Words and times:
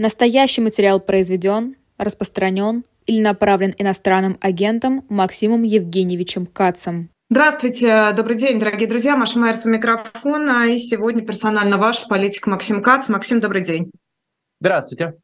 Настоящий 0.00 0.62
материал 0.62 0.98
произведен, 0.98 1.76
распространен 1.98 2.84
или 3.04 3.20
направлен 3.20 3.74
иностранным 3.76 4.38
агентом 4.40 5.04
Максимом 5.10 5.62
Евгеньевичем 5.62 6.46
Кацем. 6.46 7.10
Здравствуйте, 7.28 8.10
добрый 8.16 8.36
день, 8.36 8.58
дорогие 8.58 8.88
друзья. 8.88 9.14
Маша 9.14 9.38
Майерс 9.38 9.66
у 9.66 9.68
микрофона. 9.68 10.70
И 10.70 10.78
сегодня 10.78 11.20
персонально 11.22 11.76
ваш 11.76 12.08
политик 12.08 12.46
Максим 12.46 12.82
Кац. 12.82 13.10
Максим, 13.10 13.40
добрый 13.40 13.62
день. 13.62 13.90
Здравствуйте. 14.58 15.16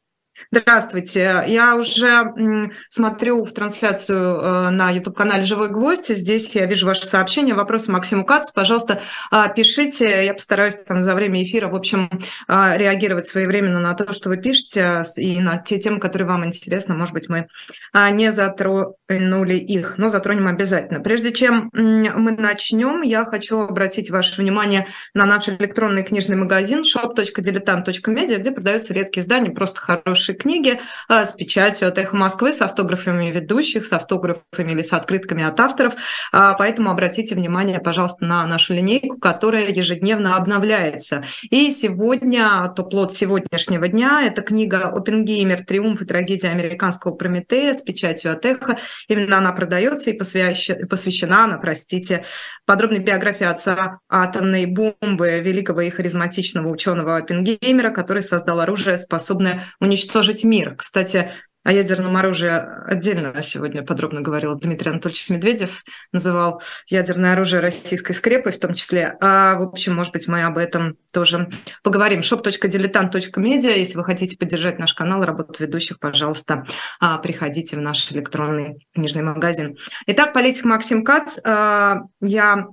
Здравствуйте. 0.50 1.44
Я 1.46 1.76
уже 1.76 2.70
смотрю 2.90 3.42
в 3.42 3.52
трансляцию 3.52 4.18
э, 4.18 4.70
на 4.70 4.90
YouTube-канале 4.90 5.44
«Живой 5.44 5.70
гвоздь». 5.70 6.08
Здесь 6.08 6.54
я 6.54 6.66
вижу 6.66 6.86
ваши 6.86 7.06
сообщения, 7.06 7.54
вопросы 7.54 7.90
Максиму 7.90 8.24
Кац. 8.24 8.50
Пожалуйста, 8.50 9.00
а, 9.30 9.48
пишите. 9.48 10.24
Я 10.24 10.34
постараюсь 10.34 10.76
там 10.76 11.02
за 11.02 11.14
время 11.14 11.42
эфира, 11.42 11.68
в 11.68 11.74
общем, 11.74 12.10
а, 12.48 12.76
реагировать 12.76 13.26
своевременно 13.26 13.80
на 13.80 13.94
то, 13.94 14.12
что 14.12 14.28
вы 14.28 14.36
пишете, 14.36 15.04
и 15.16 15.40
на 15.40 15.56
те 15.56 15.78
темы, 15.78 16.00
которые 16.00 16.28
вам 16.28 16.44
интересны. 16.44 16.94
Может 16.94 17.14
быть, 17.14 17.28
мы 17.28 17.48
а, 17.92 18.10
не 18.10 18.30
затронули 18.30 19.56
их, 19.56 19.96
но 19.96 20.10
затронем 20.10 20.48
обязательно. 20.48 21.00
Прежде 21.00 21.32
чем 21.32 21.70
мы 21.72 22.32
начнем, 22.32 23.00
я 23.02 23.24
хочу 23.24 23.60
обратить 23.60 24.10
ваше 24.10 24.40
внимание 24.40 24.86
на 25.14 25.24
наш 25.24 25.48
электронный 25.48 26.02
книжный 26.02 26.36
магазин 26.36 26.82
shop.diletant.media, 26.82 28.36
где 28.36 28.50
продаются 28.50 28.92
редкие 28.92 29.22
издания, 29.22 29.50
просто 29.50 29.80
хорошие 29.80 30.25
хорошие 30.26 30.36
книги 30.36 30.80
а, 31.08 31.24
с 31.24 31.32
печатью 31.32 31.88
от 31.88 31.98
«Эхо 31.98 32.16
Москвы», 32.16 32.52
с 32.52 32.60
автографами 32.60 33.30
ведущих, 33.30 33.84
с 33.84 33.92
автографами 33.92 34.72
или 34.72 34.82
с 34.82 34.92
открытками 34.92 35.44
от 35.44 35.58
авторов. 35.60 35.94
А, 36.32 36.54
поэтому 36.54 36.90
обратите 36.90 37.34
внимание, 37.34 37.78
пожалуйста, 37.78 38.24
на 38.24 38.46
нашу 38.46 38.74
линейку, 38.74 39.18
которая 39.18 39.68
ежедневно 39.68 40.36
обновляется. 40.36 41.22
И 41.50 41.70
сегодня, 41.70 42.72
топ-лот 42.74 43.14
сегодняшнего 43.14 43.86
дня, 43.88 44.22
это 44.26 44.42
книга 44.42 44.88
«Опенгеймер. 44.88 45.64
Триумф 45.64 46.02
и 46.02 46.04
трагедия 46.04 46.48
американского 46.48 47.12
Прометея» 47.12 47.72
с 47.72 47.82
печатью 47.82 48.32
от 48.32 48.44
«Эхо». 48.44 48.76
Именно 49.08 49.38
она 49.38 49.52
продается 49.52 50.10
и 50.10 50.12
посвящена 50.12 51.44
она, 51.44 51.58
простите, 51.58 52.24
подробной 52.64 52.98
биографии 52.98 53.46
отца 53.46 54.00
атомной 54.08 54.66
бомбы, 54.66 55.40
великого 55.40 55.82
и 55.82 55.90
харизматичного 55.90 56.68
ученого 56.68 57.16
Опенгеймера, 57.16 57.90
который 57.90 58.22
создал 58.22 58.60
оружие, 58.60 58.98
способное 58.98 59.62
уничтожить 59.80 60.15
уничтожить 60.16 60.44
мир. 60.44 60.74
Кстати, 60.76 61.32
о 61.62 61.72
ядерном 61.72 62.16
оружии 62.16 62.50
отдельно 62.88 63.42
сегодня 63.42 63.82
подробно 63.82 64.20
говорил 64.20 64.54
Дмитрий 64.54 64.92
Анатольевич 64.92 65.28
Медведев, 65.28 65.82
называл 66.12 66.62
ядерное 66.88 67.32
оружие 67.32 67.60
российской 67.60 68.12
скрепой 68.12 68.52
в 68.52 68.60
том 68.60 68.72
числе. 68.72 69.16
А, 69.20 69.56
в 69.56 69.62
общем, 69.62 69.94
может 69.94 70.12
быть, 70.12 70.28
мы 70.28 70.44
об 70.44 70.58
этом 70.58 70.96
тоже 71.12 71.48
поговорим. 71.82 72.20
shop.diletant.media. 72.20 73.76
Если 73.76 73.96
вы 73.96 74.04
хотите 74.04 74.38
поддержать 74.38 74.78
наш 74.78 74.94
канал, 74.94 75.22
работу 75.22 75.62
ведущих, 75.62 75.98
пожалуйста, 75.98 76.64
а, 77.00 77.18
приходите 77.18 77.76
в 77.76 77.80
наш 77.80 78.10
электронный 78.12 78.86
книжный 78.94 79.22
магазин. 79.22 79.76
Итак, 80.06 80.32
политик 80.32 80.64
Максим 80.64 81.04
Кац. 81.04 81.40
А, 81.44 82.02
я 82.20 82.68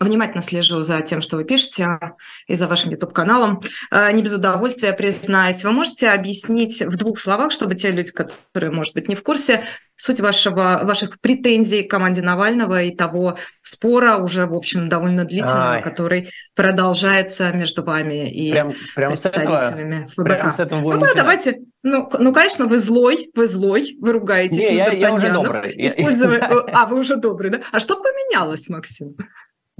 Внимательно 0.00 0.42
слежу 0.42 0.80
за 0.80 1.02
тем, 1.02 1.20
что 1.20 1.36
вы 1.36 1.44
пишете, 1.44 1.98
и 2.46 2.54
за 2.54 2.66
вашим 2.66 2.90
YouTube-каналом. 2.90 3.60
Э, 3.90 4.10
не 4.12 4.22
без 4.22 4.32
удовольствия, 4.32 4.94
признаюсь. 4.94 5.62
Вы 5.62 5.72
можете 5.72 6.08
объяснить 6.08 6.80
в 6.80 6.96
двух 6.96 7.20
словах, 7.20 7.52
чтобы 7.52 7.74
те 7.74 7.90
люди, 7.90 8.10
которые, 8.10 8.72
может 8.72 8.94
быть, 8.94 9.08
не 9.08 9.14
в 9.14 9.22
курсе, 9.22 9.62
суть 10.00 10.20
вашего, 10.20 10.80
ваших 10.84 11.20
претензий 11.20 11.82
к 11.82 11.90
команде 11.90 12.22
Навального 12.22 12.82
и 12.82 12.96
того 12.96 13.36
спора, 13.60 14.16
уже, 14.16 14.46
в 14.46 14.54
общем, 14.54 14.88
довольно 14.88 15.26
длительного, 15.26 15.72
Ай. 15.72 15.82
который 15.82 16.30
продолжается 16.54 17.52
между 17.52 17.82
вами 17.82 18.30
и 18.30 18.50
прям, 18.52 18.72
прям 18.96 19.12
представителями 19.12 20.06
с 20.06 20.12
этого, 20.12 20.24
ФБК. 20.24 20.40
Прям 20.40 20.52
с 20.54 20.60
этого 20.60 20.92
ну, 20.94 21.00
да, 21.00 21.14
давайте. 21.14 21.58
Ну, 21.82 22.08
ну, 22.18 22.32
конечно, 22.32 22.66
вы 22.66 22.78
злой, 22.78 23.30
вы 23.34 23.46
злой, 23.46 23.96
вы 24.00 24.12
ругаетесь 24.12 24.64
не, 24.64 24.78
на 24.78 24.92
я, 24.92 24.92
я 24.92 25.12
уже 25.12 25.30
добрый. 25.30 25.74
Используя... 25.76 26.40
А, 26.72 26.86
вы 26.86 26.98
уже 26.98 27.16
добрый, 27.16 27.50
да? 27.50 27.60
А 27.70 27.78
что 27.78 27.96
поменялось, 27.96 28.68
Максим? 28.68 29.16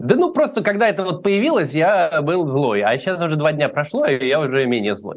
Да 0.00 0.16
ну 0.16 0.32
просто, 0.32 0.62
когда 0.62 0.88
это 0.88 1.04
вот 1.04 1.22
появилось, 1.22 1.72
я 1.72 2.22
был 2.22 2.46
злой, 2.46 2.80
а 2.80 2.98
сейчас 2.98 3.20
уже 3.20 3.36
два 3.36 3.52
дня 3.52 3.68
прошло, 3.68 4.06
и 4.06 4.26
я 4.26 4.40
уже 4.40 4.64
менее 4.64 4.96
злой. 4.96 5.16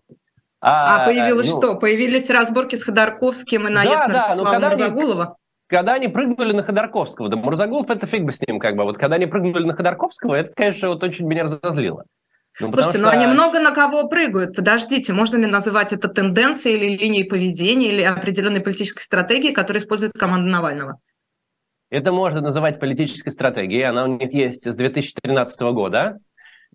А, 0.60 1.04
а 1.04 1.06
появилось 1.06 1.50
ну, 1.54 1.58
что? 1.58 1.76
Появились 1.76 2.30
разборки 2.30 2.76
с 2.76 2.84
Ходорковским 2.84 3.66
и 3.68 3.72
наезд 3.72 3.96
да, 3.96 4.08
на 4.10 4.14
Ростислава 4.14 4.60
да, 4.60 4.70
Мурзагулова? 4.70 5.24
Они, 5.24 5.34
когда 5.68 5.94
они 5.94 6.10
прыгнули 6.10 6.52
на 6.52 6.64
Ходорковского, 6.64 7.30
да 7.30 7.38
Мурзагулов 7.38 7.90
это 7.90 8.08
фиг 8.08 8.24
бы 8.24 8.34
с 8.34 8.42
ним 8.46 8.60
как 8.60 8.76
бы, 8.76 8.84
вот 8.84 8.98
когда 8.98 9.16
они 9.16 9.26
прыгнули 9.26 9.64
на 9.64 9.74
Ходорковского, 9.74 10.36
это, 10.36 10.52
конечно, 10.54 10.90
вот 10.90 11.02
очень 11.02 11.28
меня 11.28 11.44
разозлило. 11.44 12.04
Ну, 12.60 12.70
Слушайте, 12.70 13.00
что... 13.00 13.08
ну 13.08 13.08
они 13.08 13.26
много 13.26 13.62
на 13.62 13.72
кого 13.72 14.10
прыгают. 14.10 14.54
Подождите, 14.54 15.14
можно 15.14 15.38
ли 15.38 15.46
называть 15.46 15.94
это 15.94 16.10
тенденцией 16.10 16.76
или 16.76 16.98
линией 16.98 17.24
поведения 17.24 17.88
или 17.88 18.02
определенной 18.02 18.60
политической 18.60 19.02
стратегией, 19.02 19.54
которую 19.54 19.82
использует 19.82 20.12
команда 20.12 20.50
Навального? 20.50 21.00
Это 21.94 22.12
можно 22.12 22.42
называть 22.42 22.80
политической 22.80 23.30
стратегией. 23.30 23.84
Она 23.84 24.06
у 24.06 24.08
них 24.08 24.34
есть 24.34 24.66
с 24.66 24.76
2013 24.76 25.62
года. 25.74 26.18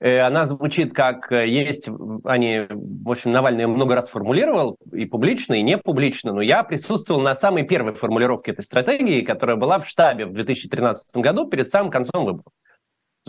Э, 0.01 0.21
она 0.21 0.45
звучит 0.45 0.93
как 0.93 1.33
э, 1.33 1.49
есть, 1.49 1.89
они, 2.23 2.69
в 2.71 3.11
общем, 3.11 3.33
Навальный 3.33 3.67
много 3.67 3.97
раз 3.97 4.11
формулировал, 4.11 4.77
и 4.93 5.07
публично, 5.07 5.55
и 5.55 5.63
не 5.63 5.77
публично, 5.77 6.33
но 6.33 6.41
я 6.41 6.63
присутствовал 6.63 7.21
на 7.21 7.35
самой 7.35 7.65
первой 7.65 7.95
формулировке 7.95 8.53
этой 8.53 8.63
стратегии, 8.63 9.23
которая 9.23 9.57
была 9.57 9.81
в 9.81 9.89
штабе 9.89 10.25
в 10.25 10.33
2013 10.35 11.17
году 11.17 11.49
перед 11.49 11.69
самым 11.69 11.91
концом 11.91 12.25
выборов. 12.25 12.53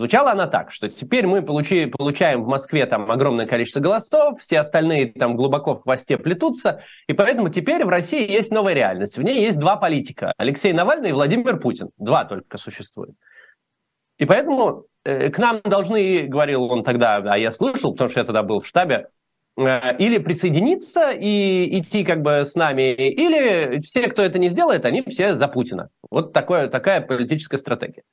Звучала 0.00 0.30
она 0.30 0.46
так, 0.46 0.72
что 0.72 0.88
теперь 0.88 1.26
мы 1.26 1.42
получи, 1.42 1.84
получаем 1.84 2.42
в 2.42 2.46
Москве 2.46 2.86
там 2.86 3.10
огромное 3.10 3.44
количество 3.44 3.80
голосов, 3.80 4.40
все 4.40 4.60
остальные 4.60 5.12
там 5.12 5.36
глубоко 5.36 5.74
в 5.74 5.82
хвосте 5.82 6.16
плетутся, 6.16 6.80
и 7.06 7.12
поэтому 7.12 7.50
теперь 7.50 7.84
в 7.84 7.88
России 7.90 8.26
есть 8.26 8.50
новая 8.50 8.72
реальность. 8.72 9.18
В 9.18 9.22
ней 9.22 9.42
есть 9.42 9.58
два 9.58 9.76
политика, 9.76 10.32
Алексей 10.38 10.72
Навальный 10.72 11.10
и 11.10 11.12
Владимир 11.12 11.60
Путин. 11.60 11.90
Два 11.98 12.24
только 12.24 12.56
существует. 12.56 13.10
И 14.16 14.24
поэтому 14.24 14.86
э, 15.04 15.28
к 15.28 15.36
нам 15.36 15.60
должны, 15.64 16.22
говорил 16.22 16.64
он 16.64 16.82
тогда, 16.82 17.16
а 17.16 17.36
я 17.36 17.52
слышал, 17.52 17.92
потому 17.92 18.08
что 18.08 18.20
я 18.20 18.24
тогда 18.24 18.42
был 18.42 18.60
в 18.60 18.66
штабе, 18.66 19.08
э, 19.58 19.98
или 19.98 20.16
присоединиться 20.16 21.10
и 21.10 21.78
идти 21.78 22.04
как 22.04 22.22
бы 22.22 22.46
с 22.46 22.54
нами, 22.54 22.94
или 22.94 23.80
все, 23.80 24.08
кто 24.08 24.22
это 24.22 24.38
не 24.38 24.48
сделает, 24.48 24.86
они 24.86 25.02
все 25.02 25.34
за 25.34 25.46
Путина. 25.46 25.90
Вот 26.10 26.32
такое, 26.32 26.68
такая 26.68 27.02
политическая 27.02 27.58
стратегия. 27.58 28.04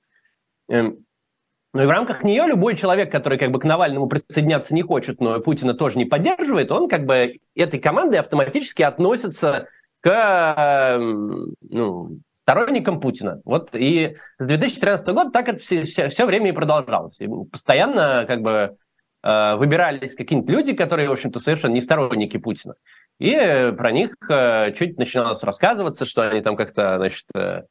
Эм, 1.78 1.82
ну 1.82 1.84
и 1.84 1.86
в 1.86 1.90
рамках 1.90 2.24
нее 2.24 2.44
любой 2.48 2.76
человек, 2.76 3.12
который 3.12 3.38
как 3.38 3.52
бы 3.52 3.60
к 3.60 3.64
Навальному 3.64 4.08
присоединяться 4.08 4.74
не 4.74 4.82
хочет, 4.82 5.22
но 5.22 5.40
Путина 5.40 5.74
тоже 5.74 5.98
не 5.98 6.06
поддерживает, 6.06 6.72
он 6.72 6.90
как 6.90 7.06
бы 7.06 7.38
этой 7.56 7.80
командой 7.80 8.18
автоматически 8.18 8.82
относится 8.82 9.68
к 10.02 10.98
ну, 11.00 12.20
сторонникам 12.36 13.00
Путина. 13.00 13.42
Вот 13.46 13.70
и 13.74 14.16
с 14.40 14.46
2013 14.46 15.08
года 15.08 15.32
так 15.32 15.50
это 15.50 15.58
все, 15.58 15.84
все, 15.84 16.10
все 16.10 16.26
время 16.26 16.50
и 16.50 16.54
продолжалось. 16.54 17.20
И 17.20 17.28
постоянно 17.52 18.26
как 18.26 18.42
бы 18.42 18.78
э, 19.24 19.56
выбирались 19.56 20.16
какие-нибудь 20.16 20.50
люди, 20.50 20.74
которые, 20.74 21.10
в 21.10 21.14
общем-то, 21.14 21.40
совершенно 21.40 21.74
не 21.74 21.82
сторонники 21.82 22.38
Путина. 22.38 22.76
И 23.20 23.74
про 23.78 23.92
них 23.92 24.16
э, 24.30 24.72
чуть 24.74 24.98
начиналось 24.98 25.44
рассказываться, 25.44 26.06
что 26.06 26.30
они 26.30 26.42
там 26.42 26.56
как-то, 26.56 26.98
значит, 26.98 27.26
Э, 27.36 27.64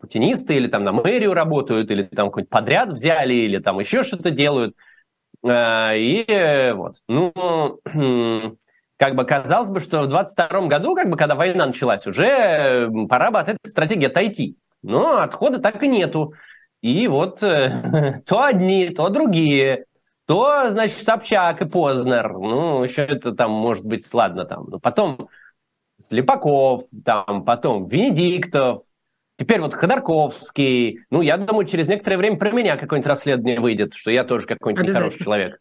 путинисты 0.00 0.56
или 0.56 0.68
там 0.68 0.84
на 0.84 0.92
мэрию 0.92 1.34
работают, 1.34 1.90
или 1.90 2.02
там 2.02 2.28
какой-нибудь 2.28 2.50
подряд 2.50 2.90
взяли, 2.90 3.34
или 3.34 3.58
там 3.58 3.78
еще 3.80 4.02
что-то 4.02 4.30
делают. 4.30 4.74
Э, 5.42 5.96
и 5.96 6.72
вот, 6.74 6.96
ну, 7.08 7.80
как 8.96 9.14
бы 9.14 9.24
казалось 9.24 9.70
бы, 9.70 9.80
что 9.80 10.02
в 10.02 10.08
22 10.08 10.66
году, 10.66 10.94
как 10.94 11.08
бы, 11.10 11.16
когда 11.16 11.34
война 11.34 11.66
началась, 11.66 12.06
уже 12.06 12.90
пора 13.08 13.30
бы 13.30 13.38
от 13.38 13.48
этой 13.48 13.68
стратегии 13.68 14.06
отойти. 14.06 14.56
Но 14.82 15.18
отхода 15.18 15.58
так 15.58 15.82
и 15.82 15.88
нету. 15.88 16.34
И 16.80 17.08
вот 17.08 17.42
э, 17.42 18.22
то 18.26 18.42
одни, 18.42 18.88
то 18.90 19.08
другие, 19.08 19.86
то, 20.26 20.70
значит, 20.70 21.02
Собчак 21.02 21.62
и 21.62 21.64
Познер. 21.64 22.32
Ну, 22.32 22.84
еще 22.84 23.02
это 23.02 23.32
там, 23.32 23.50
может 23.50 23.84
быть, 23.84 24.12
ладно 24.12 24.44
там. 24.44 24.66
Но 24.68 24.78
потом 24.78 25.28
Слепаков, 26.00 26.84
там, 27.04 27.44
потом 27.44 27.86
Венедиктов, 27.86 28.82
Теперь 29.38 29.60
вот 29.60 29.72
Ходорковский, 29.72 31.00
ну, 31.10 31.22
я 31.22 31.36
думаю, 31.36 31.64
через 31.64 31.86
некоторое 31.86 32.16
время 32.16 32.36
про 32.36 32.50
меня 32.50 32.76
какое-нибудь 32.76 33.08
расследование 33.08 33.60
выйдет, 33.60 33.94
что 33.94 34.10
я 34.10 34.24
тоже 34.24 34.46
какой-нибудь 34.46 34.88
нехороший 34.88 35.22
человек. 35.22 35.60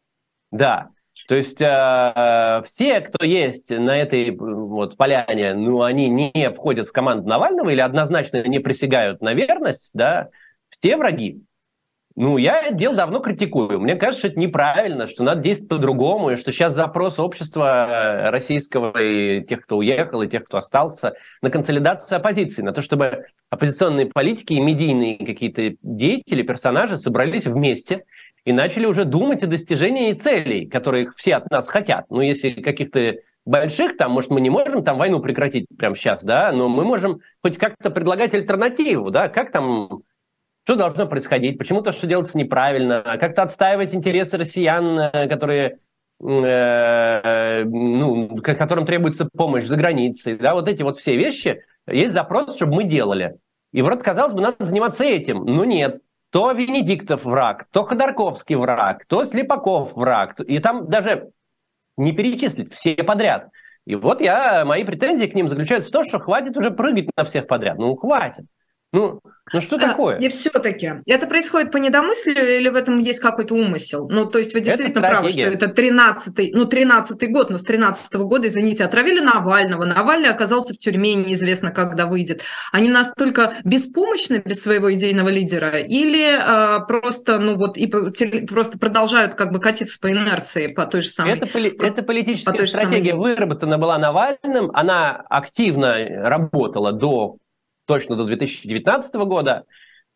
Да. 0.52 0.90
То 1.28 1.36
есть 1.36 1.62
э, 1.62 2.62
все, 2.66 3.02
кто 3.02 3.26
есть 3.26 3.70
на 3.70 3.98
этой 3.98 4.32
вот 4.36 4.98
поляне, 4.98 5.54
ну, 5.54 5.84
они 5.84 6.10
не 6.10 6.52
входят 6.52 6.90
в 6.90 6.92
команду 6.92 7.28
Навального 7.28 7.70
или 7.70 7.82
однозначно 7.82 8.44
не 8.48 8.60
присягают 8.60 9.22
на 9.22 9.34
верность, 9.34 9.92
да, 9.94 10.30
все 10.68 10.98
враги. 10.98 11.44
Ну, 12.20 12.38
я 12.38 12.64
это 12.64 12.74
дело 12.74 12.96
давно 12.96 13.20
критикую. 13.20 13.80
Мне 13.80 13.96
кажется, 13.96 14.22
что 14.22 14.28
это 14.30 14.40
неправильно, 14.40 15.06
что 15.06 15.24
надо 15.24 15.44
действовать 15.44 15.70
по-другому, 15.70 16.32
и 16.32 16.36
что 16.36 16.52
сейчас 16.52 16.74
запрос 16.74 17.20
общества 17.20 17.86
э, 17.88 18.30
российского 18.32 19.00
и 19.00 19.46
тех, 19.46 19.62
кто 19.62 19.78
уехал, 19.78 20.24
и 20.24 20.28
тех, 20.28 20.46
кто 20.46 20.58
остался, 20.58 21.14
на 21.44 21.52
консолидацию 21.52 22.18
оппозиции, 22.18 22.64
на 22.64 22.74
то, 22.74 22.82
чтобы 22.82 23.26
оппозиционные 23.52 24.08
политики 24.08 24.54
и 24.54 24.60
медийные 24.60 25.24
какие-то 25.24 25.76
деятели, 25.84 26.42
персонажи 26.42 26.98
собрались 26.98 27.46
вместе 27.46 28.04
и 28.46 28.52
начали 28.52 28.88
уже 28.88 29.06
думать 29.06 29.44
о 29.44 29.48
достижении 29.48 30.12
целей, 30.14 30.66
которые 30.66 31.12
все 31.16 31.36
от 31.36 31.52
нас 31.52 31.70
хотят. 31.70 32.06
Ну, 32.10 32.22
если 32.22 32.50
каких-то 32.50 33.14
больших, 33.46 33.96
там, 33.96 34.12
может, 34.12 34.32
мы 34.32 34.42
не 34.42 34.50
можем 34.50 34.84
там 34.84 34.98
войну 34.98 35.20
прекратить 35.20 35.68
прямо 35.78 35.96
сейчас, 35.96 36.24
да, 36.24 36.52
но 36.52 36.68
мы 36.68 36.84
можем 36.84 37.20
хоть 37.44 37.60
как-то 37.60 37.92
предлагать 37.92 38.34
альтернативу, 38.34 39.12
да, 39.12 39.30
как 39.30 39.52
там, 39.52 40.02
что 40.68 40.76
должно 40.76 41.08
происходить, 41.08 41.58
почему 41.58 41.82
то, 41.82 41.94
что 41.94 42.08
делается 42.08 42.38
неправильно, 42.38 43.02
как-то 43.22 43.44
отстаивать 43.44 43.96
интересы 43.96 44.38
россиян, 44.38 45.00
э, 45.00 45.30
которые 45.30 45.80
э, 46.22 47.64
ну, 47.64 48.36
которым 48.42 48.86
требуется 48.86 49.30
помощь 49.32 49.64
за 49.64 49.78
границей, 49.78 50.36
да, 50.36 50.56
вот 50.56 50.68
эти 50.68 50.84
вот 50.84 50.98
все 50.98 51.16
вещи, 51.16 51.64
есть 51.90 52.12
запрос, 52.12 52.58
чтобы 52.58 52.76
мы 52.76 52.84
делали. 52.84 53.38
И 53.72 53.82
вроде, 53.82 54.02
казалось 54.02 54.34
бы, 54.34 54.42
надо 54.42 54.66
заниматься 54.66 55.06
этим, 55.06 55.46
но 55.46 55.64
нет. 55.64 56.02
То 56.32 56.52
Венедиктов 56.52 57.24
враг, 57.24 57.68
то 57.72 57.84
Ходорковский 57.84 58.56
враг, 58.56 59.06
то 59.08 59.24
Слепаков 59.24 59.96
враг. 59.96 60.38
И 60.42 60.60
там 60.60 60.90
даже 60.90 61.30
не 61.96 62.12
перечислить 62.12 62.74
все 62.74 62.94
подряд. 63.06 63.52
И 63.86 63.96
вот 63.96 64.20
я, 64.20 64.66
мои 64.66 64.84
претензии 64.84 65.28
к 65.28 65.34
ним 65.34 65.48
заключаются 65.48 65.90
в 65.90 65.94
том, 65.94 66.04
что 66.04 66.20
хватит 66.20 66.58
уже 66.58 66.72
прыгать 66.72 67.10
на 67.16 67.24
всех 67.24 67.48
подряд. 67.48 67.78
Ну, 67.78 67.96
хватит. 67.96 68.44
Ну, 68.94 69.20
ну 69.52 69.62
что 69.62 69.78
такое? 69.78 70.18
И 70.18 70.30
все-таки 70.30 70.92
это 71.06 71.28
происходит 71.28 71.72
по 71.72 71.78
недомыслию 71.78 72.58
или 72.58 72.70
в 72.70 72.76
этом 72.76 73.00
есть 73.00 73.20
какой-то 73.20 73.54
умысел? 73.54 74.08
Ну, 74.10 74.26
то 74.26 74.40
есть 74.40 74.54
вы 74.54 74.62
действительно 74.62 75.02
правы, 75.02 75.30
что 75.30 75.42
это 75.42 75.66
13-й, 75.66 76.54
ну, 76.54 76.66
13 76.66 77.32
год, 77.32 77.50
но 77.50 77.58
с 77.58 77.64
13 77.64 78.16
-го 78.16 78.24
года, 78.24 78.48
извините, 78.48 78.86
отравили 78.86 79.20
Навального. 79.20 79.84
Навальный 79.84 80.30
оказался 80.30 80.74
в 80.74 80.78
тюрьме, 80.78 81.16
неизвестно, 81.16 81.72
когда 81.72 82.06
выйдет. 82.06 82.44
Они 82.72 82.90
настолько 82.90 83.54
беспомощны 83.66 84.42
без 84.44 84.62
своего 84.62 84.94
идейного 84.94 85.30
лидера 85.30 85.78
или 85.78 86.38
а, 86.40 86.80
просто, 86.80 87.40
ну, 87.40 87.56
вот, 87.56 87.78
и 87.78 87.88
просто 87.88 88.80
продолжают 88.80 89.36
как 89.36 89.52
бы 89.52 89.60
катиться 89.60 90.00
по 90.00 90.10
инерции, 90.10 90.68
по 90.68 90.86
той 90.86 91.02
же 91.02 91.10
самой... 91.10 91.34
Это, 91.34 91.48
поли- 91.48 91.76
это 91.80 92.04
политическая 92.04 92.66
стратегия 92.66 93.12
самой... 93.12 93.36
выработана 93.36 93.78
была 93.78 93.98
Навальным, 93.98 94.72
она 94.74 95.26
активно 95.30 95.98
работала 96.30 96.94
до 96.94 97.38
точно 97.88 98.16
до 98.16 98.26
2019 98.26 99.16
года, 99.26 99.64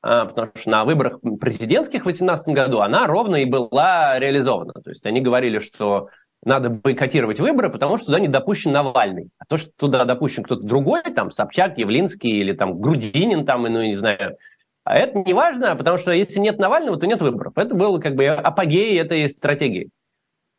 а, 0.02 0.26
потому 0.26 0.52
что 0.56 0.70
на 0.70 0.86
выборах 0.86 1.20
президентских 1.40 2.02
в 2.02 2.04
2018 2.04 2.54
году 2.54 2.80
она 2.80 3.08
ровно 3.08 3.38
и 3.38 3.46
была 3.46 4.20
реализована. 4.20 4.74
То 4.74 4.90
есть 4.90 5.06
они 5.06 5.22
говорили, 5.22 5.60
что 5.60 6.10
надо 6.44 6.70
бойкотировать 6.70 7.40
выборы, 7.40 7.70
потому 7.70 7.98
что 7.98 8.08
туда 8.08 8.20
не 8.20 8.28
допущен 8.28 8.72
Навальный. 8.72 9.30
А 9.38 9.46
то, 9.46 9.58
что 9.58 9.70
туда 9.78 10.06
допущен 10.06 10.44
кто-то 10.44 10.64
другой, 10.64 11.04
там 11.04 11.32
Собчак, 11.32 11.78
Явлинский 11.78 12.30
или 12.30 12.54
там 12.54 12.80
Грудинин, 12.80 13.46
там, 13.46 13.64
ну, 13.64 13.82
не 13.84 13.96
знаю, 13.96 14.38
а 14.84 14.96
это 14.96 15.20
не 15.20 15.34
важно, 15.34 15.76
потому 15.76 15.98
что 15.98 16.12
если 16.12 16.40
нет 16.40 16.58
Навального, 16.58 16.98
то 16.98 17.06
нет 17.06 17.22
выборов. 17.22 17.54
Это 17.56 17.76
было 17.76 18.00
как 18.00 18.16
бы 18.16 18.26
апогей 18.26 19.00
этой 19.00 19.30
стратегии. 19.30 19.90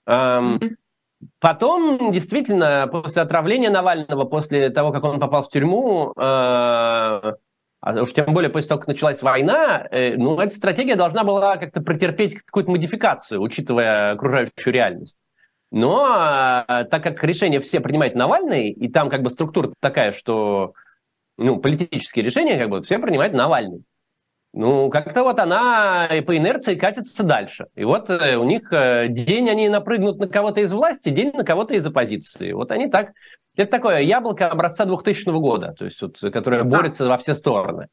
Mm-hmm. 0.09 0.77
Потом, 1.41 2.13
действительно, 2.13 2.89
после 2.91 3.23
отравления 3.23 3.71
Навального, 3.71 4.25
после 4.25 4.71
того, 4.71 4.93
как 4.93 5.05
он 5.05 5.21
попал 5.21 5.45
в 5.45 5.49
тюрьму, 5.49 6.13
э, 6.17 6.21
а 7.83 8.01
уж 8.01 8.13
тем 8.13 8.33
более 8.33 8.51
после 8.51 8.69
того, 8.69 8.81
как 8.81 8.89
началась 8.89 9.23
война, 9.23 9.87
э, 9.91 10.17
ну, 10.17 10.39
эта 10.39 10.55
стратегия 10.55 10.95
должна 10.95 11.25
была 11.25 11.57
как-то 11.57 11.81
претерпеть 11.81 12.37
какую-то 12.37 12.71
модификацию, 12.71 13.41
учитывая 13.41 14.13
окружающую 14.13 14.73
реальность. 14.73 15.23
Но 15.71 16.65
э, 16.69 16.85
так 16.85 17.03
как 17.03 17.23
решения 17.25 17.59
все 17.59 17.81
принимает 17.81 18.15
Навальный, 18.15 18.71
и 18.71 18.89
там 18.89 19.11
как 19.11 19.23
бы 19.23 19.31
структура 19.31 19.73
такая, 19.81 20.13
что 20.13 20.75
ну, 21.39 21.59
политические 21.59 22.25
решения 22.25 22.59
как 22.59 22.71
бы 22.71 22.83
все 22.83 22.99
принимает 22.99 23.33
Навальный. 23.33 23.83
Ну, 24.55 24.91
как-то 24.91 25.23
вот 25.23 25.39
она 25.39 26.07
и 26.07 26.21
по 26.21 26.37
инерции 26.37 26.75
катится 26.75 27.23
дальше. 27.23 27.67
И 27.75 27.85
вот 27.85 28.11
э, 28.11 28.37
у 28.37 28.45
них 28.45 28.71
э, 28.71 29.09
день 29.09 29.49
они 29.49 29.71
напрыгнут 29.71 30.19
на 30.19 30.29
кого-то 30.29 30.61
из 30.61 30.73
власти, 30.73 31.09
день 31.09 31.33
на 31.33 31.43
кого-то 31.43 31.75
из 31.75 31.87
оппозиции. 31.87 32.53
Вот 32.53 32.71
они 32.71 32.89
так... 32.89 33.13
Это 33.57 33.71
такое 33.71 34.01
яблоко 34.01 34.49
образца 34.49 34.85
2000 34.85 35.31
года, 35.41 35.75
то 35.79 35.87
есть 35.87 36.01
вот, 36.03 36.19
которое 36.33 36.65
борется 36.65 37.07
во 37.07 37.17
все 37.17 37.35
стороны. 37.35 37.89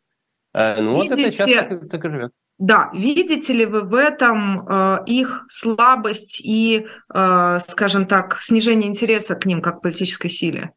Э, 0.53 0.81
ну, 0.81 1.01
Видите, 1.01 1.15
вот 1.15 1.19
это 1.19 1.31
сейчас 1.31 1.69
так, 1.69 1.89
так 1.89 2.05
и 2.05 2.09
живет. 2.09 2.31
Да, 2.57 2.89
видите 2.93 3.53
ли 3.53 3.65
вы 3.65 3.83
в 3.83 3.95
этом 3.95 4.67
э, 4.67 5.03
их 5.05 5.45
слабость 5.47 6.41
и, 6.43 6.87
э, 7.13 7.59
скажем 7.65 8.05
так, 8.05 8.37
снижение 8.41 8.89
интереса 8.89 9.35
к 9.35 9.45
ним 9.45 9.61
как 9.61 9.81
политической 9.81 10.27
силе? 10.27 10.73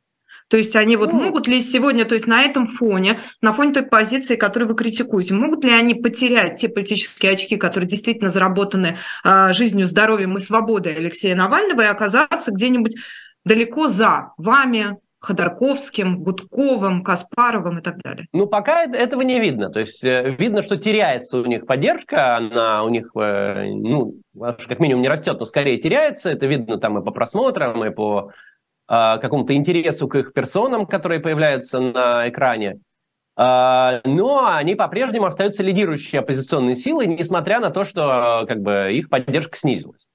То 0.53 0.59
есть 0.59 0.77
они 0.77 0.97
вот 0.97 1.15
могут 1.15 1.49
ли 1.49 1.63
сегодня, 1.63 2.05
то 2.05 2.13
есть 2.13 2.27
на 2.27 2.43
этом 2.43 2.67
фоне, 2.67 3.19
на 3.41 3.55
фоне 3.55 3.73
той 3.73 3.85
позиции, 3.85 4.37
которую 4.37 4.69
вы 4.69 4.77
критикуете, 4.77 5.33
могут 5.33 5.65
ли 5.65 5.71
они 5.71 5.95
потерять 5.95 6.61
те 6.61 6.69
политические 6.69 7.33
очки, 7.33 7.57
которые 7.57 7.89
действительно 7.89 8.29
заработаны 8.29 8.99
э, 9.25 9.53
жизнью, 9.55 9.87
здоровьем 9.87 10.37
и 10.37 10.41
свободой 10.41 10.95
Алексея 10.95 11.35
Навального 11.35 11.81
и 11.81 11.87
оказаться 11.87 12.53
где-нибудь 12.53 12.97
далеко 13.47 13.89
за 13.89 14.33
вами, 14.37 14.99
Ходорковским, 15.21 16.23
Гудковым, 16.23 17.03
Каспаровым 17.03 17.79
и 17.79 17.83
так 17.83 18.03
далее? 18.03 18.27
Ну, 18.35 18.47
пока 18.47 18.85
этого 18.85 19.23
не 19.23 19.41
видно. 19.41 19.71
То 19.71 19.81
есть 19.81 20.05
э, 20.05 20.35
видно, 20.39 20.63
что 20.63 20.77
теряется 20.77 21.39
у 21.39 21.47
них 21.47 21.65
поддержка, 21.65 22.37
она 22.37 22.85
у 22.85 22.91
них, 22.91 23.11
э, 23.15 23.73
ну, 23.73 24.17
как 24.39 24.81
минимум 24.81 25.01
не 25.01 25.09
растет, 25.09 25.41
но 25.41 25.47
скорее 25.47 25.79
теряется. 25.79 26.29
Это 26.29 26.45
видно 26.45 26.77
там 26.77 26.99
и 26.99 27.03
по 27.05 27.11
просмотрам, 27.11 27.83
и 27.87 27.91
по 27.91 28.33
какому-то 28.87 29.55
интересу 29.55 30.09
к 30.09 30.17
их 30.17 30.33
персонам, 30.33 30.87
которые 30.87 31.21
появляются 31.21 31.81
на 31.81 32.29
экране. 32.29 32.81
А, 33.35 34.01
но 34.05 34.47
они 34.47 34.75
по-прежнему 34.75 35.27
остаются 35.27 35.63
лидирующей 35.63 36.19
оппозиционной 36.19 36.77
силой, 36.77 37.07
несмотря 37.07 37.61
на 37.61 37.71
то, 37.71 37.85
что 37.85 38.45
как 38.47 38.61
бы, 38.61 38.93
их 38.93 39.09
поддержка 39.09 39.57
снизилась. 39.57 40.07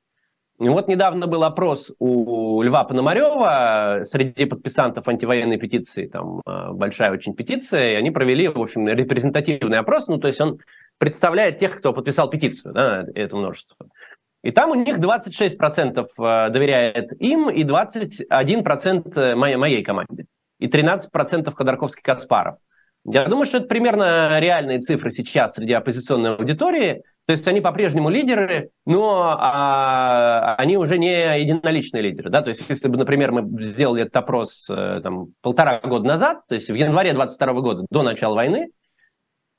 Вот 0.59 0.87
недавно 0.87 1.27
был 1.27 1.43
опрос 1.43 1.91
у 1.99 2.61
Льва 2.63 2.83
Пономарева 2.83 4.01
среди 4.03 4.45
подписантов 4.45 5.07
антивоенной 5.07 5.57
петиции, 5.57 6.07
там 6.07 6.41
а, 6.45 6.73
большая 6.73 7.11
очень 7.11 7.35
петиция, 7.35 7.91
и 7.91 7.95
они 7.95 8.11
провели, 8.11 8.47
в 8.47 8.59
общем, 8.59 8.87
репрезентативный 8.87 9.79
опрос, 9.79 10.07
ну, 10.07 10.17
то 10.17 10.27
есть 10.27 10.41
он 10.41 10.59
представляет 10.97 11.59
тех, 11.59 11.77
кто 11.77 11.93
подписал 11.93 12.29
петицию, 12.29 12.73
да, 12.73 13.05
это 13.13 13.35
множество. 13.35 13.77
И 14.43 14.51
там 14.51 14.71
у 14.71 14.75
них 14.75 14.97
26% 14.97 16.07
э, 16.17 16.49
доверяет 16.49 17.11
им 17.19 17.49
и 17.49 17.63
21% 17.63 19.19
э, 19.19 19.35
моей, 19.35 19.55
моей 19.55 19.83
команде. 19.83 20.25
И 20.59 20.67
13% 20.67 21.53
Ходорковский-Каспаров. 21.53 22.57
Я 23.05 23.25
думаю, 23.27 23.45
что 23.45 23.57
это 23.57 23.67
примерно 23.67 24.39
реальные 24.39 24.79
цифры 24.79 25.11
сейчас 25.11 25.55
среди 25.55 25.73
оппозиционной 25.73 26.35
аудитории. 26.35 27.03
То 27.25 27.31
есть 27.31 27.47
они 27.47 27.61
по-прежнему 27.61 28.09
лидеры, 28.09 28.69
но 28.85 29.35
а, 29.37 30.55
они 30.57 30.77
уже 30.77 30.97
не 30.97 31.41
единоличные 31.41 32.01
лидеры. 32.01 32.29
Да? 32.29 32.41
То 32.41 32.49
есть 32.49 32.69
если 32.69 32.87
бы, 32.87 32.97
например, 32.97 33.31
мы 33.31 33.61
сделали 33.61 34.03
этот 34.03 34.15
опрос 34.17 34.69
э, 34.69 35.01
там, 35.03 35.27
полтора 35.41 35.79
года 35.79 36.05
назад, 36.05 36.47
то 36.47 36.55
есть 36.55 36.69
в 36.69 36.73
январе 36.73 37.13
22 37.13 37.53
года, 37.53 37.85
до 37.89 38.03
начала 38.03 38.35
войны, 38.35 38.69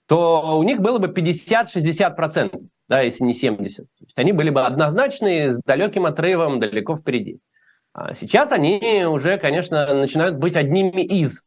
то 0.07 0.59
у 0.59 0.63
них 0.63 0.81
было 0.81 0.99
бы 0.99 1.09
50-60%, 1.09 2.69
да, 2.89 3.03
если 3.03 3.25
не 3.25 3.35
70%. 3.35 3.87
Они 4.17 4.33
были 4.33 4.51
бы 4.51 4.65
однозначные, 4.65 5.53
с 5.53 5.59
далеким 5.59 6.07
отрывом, 6.07 6.59
далеко 6.59 6.97
впереди. 6.97 7.39
А 7.93 8.15
сейчас 8.15 8.53
они 8.53 9.05
уже, 9.07 9.39
конечно, 9.39 9.95
начинают 9.95 10.37
быть 10.37 10.57
одними 10.57 11.03
из. 11.03 11.45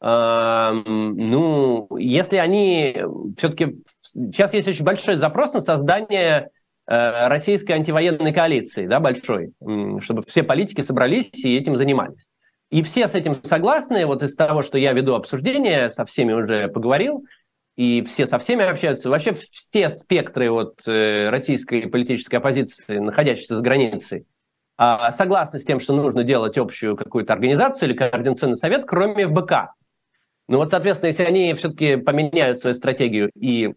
А, 0.00 0.72
ну, 0.72 1.88
если 1.96 2.36
они 2.36 3.02
все-таки... 3.36 3.82
Сейчас 4.00 4.54
есть 4.54 4.68
очень 4.68 4.84
большой 4.84 5.16
запрос 5.16 5.54
на 5.54 5.60
создание 5.60 6.50
э, 6.86 7.28
российской 7.28 7.72
антивоенной 7.72 8.32
коалиции, 8.32 8.86
да, 8.86 8.98
большой, 9.00 9.52
чтобы 10.00 10.22
все 10.26 10.42
политики 10.42 10.80
собрались 10.80 11.44
и 11.44 11.56
этим 11.56 11.76
занимались. 11.76 12.30
И 12.70 12.82
все 12.82 13.06
с 13.06 13.14
этим 13.14 13.42
согласны. 13.44 14.06
Вот 14.06 14.22
из 14.22 14.34
того, 14.34 14.62
что 14.62 14.78
я 14.78 14.92
веду 14.92 15.14
обсуждение, 15.14 15.90
со 15.90 16.06
всеми 16.06 16.32
уже 16.32 16.68
поговорил, 16.68 17.24
и 17.76 18.02
все 18.02 18.26
со 18.26 18.38
всеми 18.38 18.64
общаются. 18.64 19.10
Вообще 19.10 19.32
все 19.32 19.88
спектры 19.88 20.50
вот, 20.50 20.86
э, 20.86 21.30
российской 21.30 21.88
политической 21.88 22.36
оппозиции, 22.36 22.98
находящиеся 22.98 23.56
за 23.56 23.62
границей, 23.62 24.26
а, 24.76 25.10
согласны 25.10 25.58
с 25.58 25.64
тем, 25.64 25.80
что 25.80 25.94
нужно 25.94 26.24
делать 26.24 26.58
общую 26.58 26.96
какую-то 26.96 27.32
организацию 27.32 27.88
или 27.88 27.96
координационный 27.96 28.56
совет, 28.56 28.84
кроме 28.84 29.26
ФБК. 29.28 29.74
Ну 30.48 30.58
вот, 30.58 30.70
соответственно, 30.70 31.08
если 31.08 31.24
они 31.24 31.54
все-таки 31.54 31.96
поменяют 31.96 32.58
свою 32.58 32.74
стратегию 32.74 33.30
и 33.34 33.74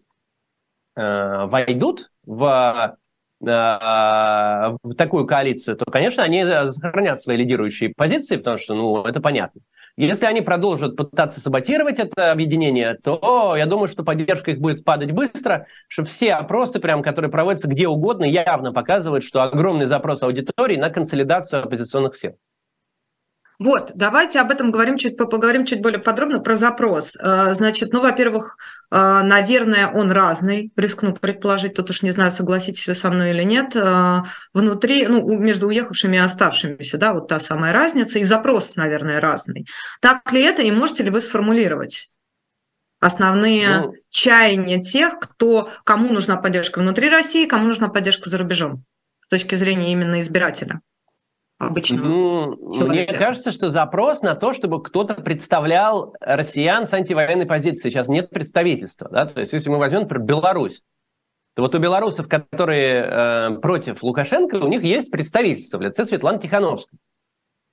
э, 0.96 1.46
войдут 1.46 2.10
в, 2.24 2.96
э, 3.40 3.46
в 3.46 4.94
такую 4.96 5.26
коалицию, 5.26 5.76
то, 5.76 5.84
конечно, 5.90 6.22
они 6.22 6.44
сохранят 6.44 7.20
свои 7.20 7.36
лидирующие 7.36 7.94
позиции, 7.96 8.36
потому 8.36 8.58
что, 8.58 8.74
ну, 8.74 9.04
это 9.04 9.20
понятно. 9.20 9.60
Если 9.98 10.26
они 10.26 10.42
продолжат 10.42 10.94
пытаться 10.94 11.40
саботировать 11.40 11.98
это 11.98 12.30
объединение, 12.30 12.98
то 13.02 13.54
я 13.56 13.64
думаю, 13.64 13.88
что 13.88 14.04
поддержка 14.04 14.50
их 14.50 14.58
будет 14.58 14.84
падать 14.84 15.12
быстро, 15.12 15.66
что 15.88 16.04
все 16.04 16.34
опросы, 16.34 16.80
прям, 16.80 17.02
которые 17.02 17.30
проводятся 17.30 17.66
где 17.66 17.88
угодно, 17.88 18.24
явно 18.24 18.74
показывают, 18.74 19.24
что 19.24 19.42
огромный 19.42 19.86
запрос 19.86 20.22
аудитории 20.22 20.76
на 20.76 20.90
консолидацию 20.90 21.64
оппозиционных 21.64 22.16
сил. 22.16 22.36
Вот, 23.58 23.92
давайте 23.94 24.40
об 24.40 24.50
этом 24.50 24.70
говорим 24.70 24.98
чуть, 24.98 25.16
поговорим 25.16 25.64
чуть 25.64 25.80
более 25.80 25.98
подробно 25.98 26.40
про 26.40 26.56
запрос. 26.56 27.16
Э, 27.16 27.54
значит, 27.54 27.92
ну, 27.92 28.00
во-первых, 28.00 28.58
э, 28.90 28.96
наверное, 28.96 29.88
он 29.88 30.10
разный, 30.12 30.72
рискну 30.76 31.14
предположить, 31.14 31.74
тут 31.74 31.88
уж 31.88 32.02
не 32.02 32.10
знаю, 32.10 32.32
согласитесь 32.32 32.86
вы 32.86 32.94
со 32.94 33.10
мной 33.10 33.30
или 33.30 33.44
нет, 33.44 33.74
э, 33.74 34.22
внутри, 34.52 35.06
ну, 35.06 35.38
между 35.38 35.68
уехавшими 35.68 36.16
и 36.16 36.20
оставшимися, 36.20 36.98
да, 36.98 37.14
вот 37.14 37.28
та 37.28 37.40
самая 37.40 37.72
разница, 37.72 38.18
и 38.18 38.24
запрос, 38.24 38.76
наверное, 38.76 39.20
разный. 39.20 39.66
Так 40.00 40.30
ли 40.32 40.42
это, 40.42 40.60
и 40.60 40.70
можете 40.70 41.04
ли 41.04 41.10
вы 41.10 41.20
сформулировать? 41.20 42.10
основные 42.98 43.80
ну, 43.80 43.94
чаяния 44.08 44.80
тех, 44.80 45.20
кто, 45.20 45.70
кому 45.84 46.14
нужна 46.14 46.36
поддержка 46.36 46.78
внутри 46.78 47.10
России, 47.10 47.44
кому 47.44 47.66
нужна 47.68 47.88
поддержка 47.88 48.30
за 48.30 48.38
рубежом 48.38 48.84
с 49.20 49.28
точки 49.28 49.54
зрения 49.54 49.92
именно 49.92 50.18
избирателя 50.20 50.80
обычного 51.58 52.56
ну, 52.56 52.74
человека. 52.74 53.12
Мне 53.12 53.18
кажется, 53.18 53.50
что 53.50 53.70
запрос 53.70 54.22
на 54.22 54.34
то, 54.34 54.52
чтобы 54.52 54.82
кто-то 54.82 55.14
представлял 55.14 56.14
россиян 56.20 56.86
с 56.86 56.92
антивоенной 56.92 57.46
позицией. 57.46 57.90
Сейчас 57.90 58.08
нет 58.08 58.30
представительства. 58.30 59.08
Да? 59.10 59.26
То 59.26 59.40
есть, 59.40 59.52
если 59.52 59.70
мы 59.70 59.78
возьмем, 59.78 60.02
например, 60.02 60.24
Беларусь, 60.24 60.82
то 61.54 61.62
вот 61.62 61.74
у 61.74 61.78
белорусов, 61.78 62.28
которые 62.28 63.02
э, 63.02 63.58
против 63.60 64.02
Лукашенко, 64.02 64.56
у 64.56 64.68
них 64.68 64.82
есть 64.82 65.10
представительство 65.10 65.78
в 65.78 65.80
лице 65.80 66.04
Светланы 66.04 66.38
Тихановской. 66.38 66.98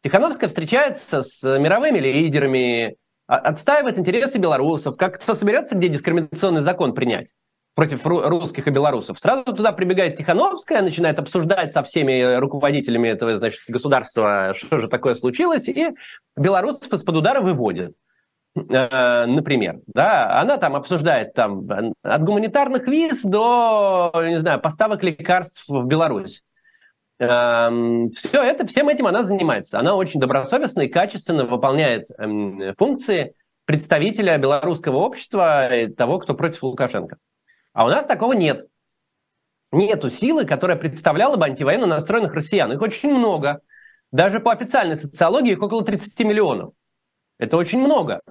Тихановская 0.03 0.47
встречается 0.47 1.21
с 1.21 1.43
мировыми 1.43 1.99
лидерами, 1.99 2.95
а, 3.27 3.37
отстаивает 3.37 3.99
интересы 3.99 4.37
белорусов. 4.37 4.95
Как 4.95 5.21
кто 5.21 5.33
соберется, 5.33 5.75
где 5.75 5.89
дискриминационный 5.89 6.61
закон 6.61 6.93
принять? 6.93 7.33
Против 7.75 8.05
русских 8.05 8.67
и 8.67 8.71
белорусов. 8.71 9.19
Сразу 9.19 9.45
туда 9.45 9.71
прибегает 9.71 10.15
Тихановская, 10.15 10.81
начинает 10.81 11.19
обсуждать 11.19 11.71
со 11.71 11.83
всеми 11.83 12.35
руководителями 12.35 13.09
этого 13.09 13.35
значит, 13.35 13.61
государства, 13.67 14.53
что 14.55 14.79
же 14.79 14.87
такое 14.87 15.15
случилось, 15.15 15.67
и 15.67 15.89
белорусов 16.37 16.91
из-под 16.93 17.17
удара 17.17 17.41
выводит. 17.41 17.93
Э, 18.55 19.25
например, 19.25 19.79
да, 19.87 20.39
она 20.39 20.57
там 20.57 20.75
обсуждает 20.75 21.33
там, 21.33 21.67
от 22.03 22.23
гуманитарных 22.23 22.87
виз 22.87 23.23
до, 23.23 24.11
не 24.27 24.39
знаю, 24.39 24.59
поставок 24.59 25.03
лекарств 25.03 25.65
в 25.67 25.85
Беларусь. 25.85 26.43
Эм, 27.19 28.11
Все 28.11 28.43
это, 28.43 28.67
всем 28.67 28.89
этим 28.89 29.07
она 29.07 29.23
занимается. 29.23 29.79
Она 29.79 29.95
очень 29.95 30.19
добросовестно 30.19 30.81
и 30.81 30.87
качественно 30.87 31.45
выполняет 31.45 32.07
эм, 32.17 32.75
функции 32.77 33.33
представителя 33.65 34.37
белорусского 34.37 34.97
общества, 34.97 35.69
того, 35.97 36.19
кто 36.19 36.33
против 36.35 36.63
Лукашенко. 36.63 37.17
А 37.73 37.85
у 37.85 37.89
нас 37.89 38.05
такого 38.05 38.33
нет. 38.33 38.67
Нету 39.71 40.09
силы, 40.09 40.45
которая 40.45 40.77
представляла 40.77 41.35
бы 41.35 41.45
антивоенно 41.45 41.87
настроенных 41.87 42.33
россиян. 42.33 42.71
Их 42.71 42.81
очень 42.81 43.11
много. 43.11 43.61
Даже 44.11 44.39
по 44.39 44.51
официальной 44.51 44.95
социологии 44.95 45.53
их 45.53 45.61
около 45.61 45.83
30 45.83 46.19
миллионов. 46.19 46.73
Это 47.39 47.57
очень 47.57 47.79
много. 47.79 48.21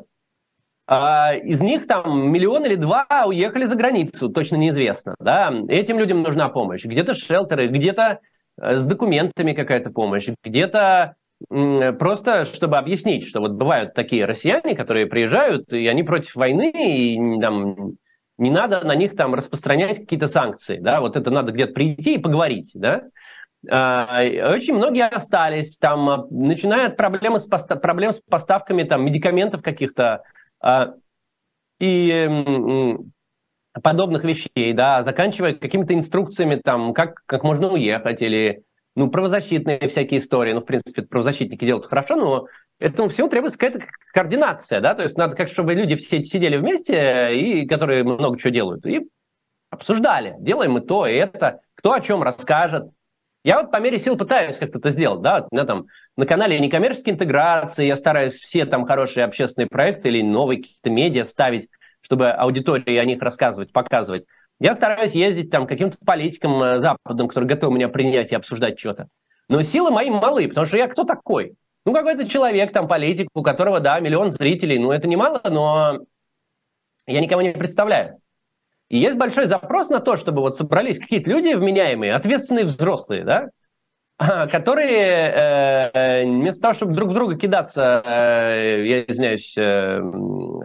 А 0.87 1.35
из 1.35 1.61
них 1.63 1.87
там 1.87 2.31
миллион 2.31 2.65
или 2.65 2.77
два 2.77 3.07
уехали 3.27 3.65
за 3.65 3.77
границу, 3.77 4.29
точно 4.29 4.57
неизвестно. 4.57 5.17
Да? 5.19 5.53
Этим 5.69 5.99
людям 5.99 6.23
нужна 6.23 6.49
помощь. 6.49 6.85
Где-то 6.85 7.15
шелтеры, 7.15 7.67
где-то 7.67 8.21
э, 8.61 8.77
с 8.77 8.87
документами 8.87 9.53
какая-то 9.53 9.91
помощь, 9.91 10.29
где-то 10.45 11.17
просто 11.49 12.45
чтобы 12.45 12.79
объяснить, 12.79 13.27
что 13.27 13.41
вот 13.41 13.53
бывают 13.53 13.95
такие 13.95 14.27
россияне, 14.27 14.77
которые 14.77 15.07
приезжают, 15.07 15.73
и 15.73 15.89
они 15.89 16.05
против 16.05 16.37
войны, 16.37 16.71
и 16.71 17.41
там 17.41 17.97
не 18.39 18.51
надо 18.51 18.85
на 18.87 18.95
них 18.95 19.17
там 19.17 19.35
распространять 19.35 20.01
какие-то 20.01 20.27
санкции, 20.27 20.79
да, 20.79 21.01
вот 21.01 21.17
это 21.17 21.31
надо 21.31 21.53
где-то 21.53 21.73
прийти 21.73 22.15
и 22.15 22.19
поговорить, 22.19 22.73
да. 22.75 23.03
А, 23.71 24.23
очень 24.55 24.75
многие 24.75 25.07
остались, 25.07 25.79
там, 25.79 26.09
а, 26.09 26.27
начиная 26.31 26.89
от 26.89 26.97
проблемы 26.97 27.39
с 27.39 27.47
поста- 27.47 27.77
проблем 27.77 28.13
с 28.13 28.21
поставками 28.21 28.83
там, 28.83 29.05
медикаментов 29.05 29.63
каких-то 29.63 30.23
а, 30.61 30.95
и 31.79 32.29
подобных 33.83 34.25
вещей, 34.25 34.73
да, 34.73 35.03
заканчивая 35.03 35.55
какими-то 35.55 35.95
инструкциями, 35.95 36.61
там, 36.63 36.93
как, 36.93 37.23
как 37.27 37.43
можно 37.43 37.73
уехать, 37.73 38.21
или 38.21 38.65
ну, 38.95 39.11
правозащитные 39.11 39.89
всякие 39.89 40.21
истории. 40.21 40.53
Ну, 40.53 40.61
в 40.61 40.67
принципе, 40.67 41.03
правозащитники 41.03 41.65
делают 41.65 41.87
хорошо, 41.87 42.17
но 42.17 42.47
этому 42.83 43.09
всему 43.09 43.29
требуется 43.29 43.59
какая-то 43.59 43.87
координация, 44.13 44.81
да, 44.81 44.95
то 44.95 45.03
есть 45.03 45.17
надо 45.17 45.37
как 45.37 45.49
чтобы 45.49 45.75
люди 45.75 45.97
все 45.97 46.23
сидели 46.23 46.57
вместе, 46.57 47.35
и 47.35 47.67
которые 47.67 48.03
много 48.03 48.39
чего 48.39 48.51
делают, 48.51 48.85
и 48.87 49.09
обсуждали, 49.71 50.35
делаем 50.41 50.73
мы 50.73 50.81
то 50.81 51.07
и 51.07 51.15
это, 51.15 51.61
кто 51.75 51.93
о 51.93 52.01
чем 52.01 52.23
расскажет. 52.23 52.91
Я 53.45 53.61
вот 53.61 53.73
по 53.73 53.81
мере 53.81 53.99
сил 53.99 54.17
пытаюсь 54.17 54.57
как-то 54.57 54.79
это 54.79 54.91
сделать, 54.91 55.23
да, 55.23 55.47
у 55.51 55.55
меня 55.55 55.65
там 55.65 55.87
на 56.17 56.27
канале 56.27 56.59
некоммерческой 56.59 57.15
интеграции, 57.15 57.87
я 57.87 57.97
стараюсь 57.97 58.35
все 58.35 58.67
там 58.67 58.85
хорошие 58.85 59.25
общественные 59.25 59.69
проекты 59.69 60.09
или 60.09 60.23
новые 60.23 60.63
какие-то 60.63 60.91
медиа 60.91 61.25
ставить, 61.25 61.69
чтобы 62.01 62.31
аудитории 62.31 62.97
о 62.97 63.05
них 63.05 63.21
рассказывать, 63.23 63.73
показывать. 63.73 64.25
Я 64.61 64.75
стараюсь 64.75 65.13
ездить 65.13 65.51
там 65.51 65.67
каким-то 65.67 65.97
политикам 66.05 66.63
э, 66.63 66.79
западным, 66.79 67.27
которые 67.27 67.49
готовы 67.49 67.75
меня 67.75 67.89
принять 67.89 68.31
и 68.31 68.37
обсуждать 68.37 68.79
что-то. 68.79 69.09
Но 69.49 69.63
силы 69.63 69.91
мои 69.91 70.09
малы, 70.09 70.47
потому 70.47 70.67
что 70.67 70.77
я 70.77 70.87
кто 70.87 71.03
такой? 71.03 71.57
Ну, 71.85 71.93
какой-то 71.93 72.29
человек, 72.29 72.73
там, 72.73 72.87
политик, 72.87 73.29
у 73.35 73.43
которого, 73.43 73.81
да, 73.81 73.99
миллион 73.99 74.31
зрителей. 74.31 74.79
Ну, 74.79 74.93
это 74.93 75.09
немало, 75.09 75.41
но 75.45 75.99
я 77.07 77.21
никого 77.21 77.43
не 77.43 77.53
представляю. 77.53 78.19
И 78.89 78.99
есть 78.99 79.17
большой 79.17 79.47
запрос 79.47 79.89
на 79.89 80.01
то, 80.01 80.17
чтобы 80.17 80.43
вот 80.43 80.57
собрались 80.57 80.99
какие-то 80.99 81.31
люди 81.31 81.55
вменяемые, 81.55 82.15
ответственные 82.15 82.67
взрослые, 82.67 83.25
да, 83.25 83.49
которые 84.19 85.91
э, 85.93 86.25
вместо 86.25 86.63
того, 86.63 86.75
чтобы 86.75 86.95
друг 86.95 87.13
друга 87.13 87.37
кидаться, 87.37 88.03
э, 88.05 88.85
я 88.87 89.03
извиняюсь, 89.03 89.57
э, 89.57 90.01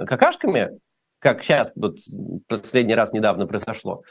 какашками, 0.05 0.77
как 1.19 1.41
сейчас, 1.41 1.71
вот 1.75 1.97
последний 2.47 2.93
раз 2.93 3.13
недавно 3.13 3.47
произошло, 3.47 4.03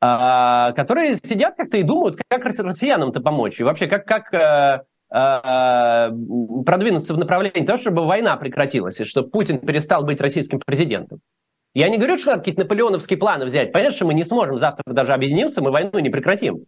э, 0.00 0.72
которые 0.74 1.16
сидят 1.16 1.56
как-то 1.56 1.76
и 1.76 1.82
думают, 1.82 2.18
как 2.28 2.44
россиянам-то 2.44 3.20
помочь, 3.20 3.60
и 3.60 3.64
вообще 3.64 3.86
как, 3.88 4.06
как 4.06 4.86
продвинуться 5.14 7.14
в 7.14 7.18
направлении 7.18 7.64
того, 7.64 7.78
чтобы 7.78 8.04
война 8.04 8.36
прекратилась, 8.36 9.00
и 9.00 9.04
чтобы 9.04 9.30
Путин 9.30 9.60
перестал 9.60 10.04
быть 10.04 10.20
российским 10.20 10.58
президентом. 10.58 11.20
Я 11.72 11.88
не 11.88 11.98
говорю, 11.98 12.16
что 12.16 12.30
надо 12.30 12.40
какие-то 12.40 12.62
наполеоновские 12.62 13.16
планы 13.16 13.44
взять. 13.44 13.72
Понятно, 13.72 13.94
что 13.94 14.06
мы 14.06 14.14
не 14.14 14.24
сможем 14.24 14.58
завтра 14.58 14.82
даже 14.86 15.12
объединиться, 15.12 15.62
мы 15.62 15.70
войну 15.70 16.00
не 16.00 16.10
прекратим. 16.10 16.64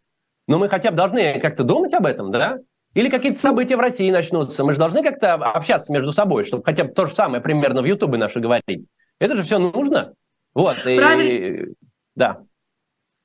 Но 0.47 0.59
мы 0.59 0.69
хотя 0.69 0.93
бы 0.93 0.97
должны 0.97 1.41
как-то 1.41 1.65
думать 1.65 1.93
об 1.95 2.07
этом, 2.07 2.31
да? 2.31 2.59
Или 2.95 3.09
какие-то 3.09 3.39
события 3.39 3.77
в 3.77 3.81
России 3.81 4.11
начнутся. 4.11 4.65
Мы 4.65 4.73
же 4.73 4.79
должны 4.79 5.03
как-то 5.03 5.35
общаться 5.35 5.93
между 5.93 6.13
собой, 6.13 6.45
чтобы 6.45 6.63
хотя 6.65 6.85
бы 6.85 6.93
то 6.93 7.07
же 7.07 7.15
самое 7.15 7.43
примерно 7.43 7.83
в 7.83 7.85
Ютубе 7.85 8.17
наши 8.17 8.39
говорить. 8.39 8.87
Это 9.19 9.37
же 9.37 9.43
все 9.43 9.59
нужно. 9.59 10.13
Вот. 10.55 10.77
Правильно. 10.83 11.23
И... 11.23 11.75
Да. 12.15 12.43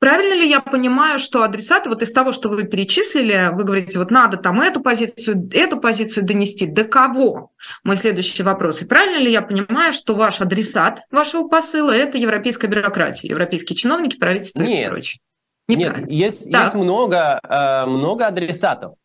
Правильно 0.02 0.34
ли 0.34 0.50
я 0.50 0.62
понимаю, 0.62 1.20
что 1.20 1.44
адресаты 1.44 1.88
вот 1.88 2.02
из 2.02 2.12
того, 2.12 2.32
что 2.32 2.50
вы 2.50 2.64
перечислили, 2.64 3.52
вы 3.54 3.64
говорите, 3.64 4.00
вот 4.00 4.10
надо 4.10 4.38
там 4.38 4.60
эту 4.60 4.82
позицию, 4.82 5.48
эту 5.54 5.80
позицию 5.80 6.26
донести, 6.26 6.66
до 6.66 6.86
кого? 6.86 7.52
Мой 7.84 7.98
следующий 7.98 8.42
вопрос. 8.42 8.82
И 8.82 8.86
правильно 8.86 9.20
ли 9.20 9.32
я 9.32 9.44
понимаю, 9.44 9.94
что 9.94 10.16
ваш 10.16 10.42
адресат 10.42 11.02
вашего 11.12 11.48
посыла– 11.48 11.92
это 11.96 12.18
европейская 12.18 12.66
бюрократия, 12.66 13.28
европейские 13.30 13.78
чиновники, 13.78 14.18
правительство 14.18 14.64
Нет. 14.64 14.88
и 14.88 14.90
прочее? 14.90 15.22
Нет, 15.68 16.10
есть, 16.10 16.48
есть 16.48 16.74
много, 16.74 17.40
э, 17.44 17.86
много 17.86 18.26
адресатов. 18.26 18.96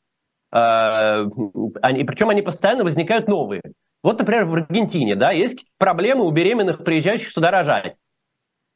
Э, 0.51 1.27
они, 1.83 2.05
причем 2.05 2.31
они 2.31 2.41
постоянно 2.41 2.85
возникают 2.85 3.29
новые. 3.29 3.61
Вот, 4.03 4.19
например, 4.19 4.47
в 4.47 4.55
Аргентине 4.55 5.15
да, 5.15 5.31
есть 5.33 5.67
проблемы 5.77 6.25
у 6.25 6.31
беременных, 6.31 6.85
приезжающих 6.85 7.29
сюда 7.29 7.51
рожать. 7.51 7.97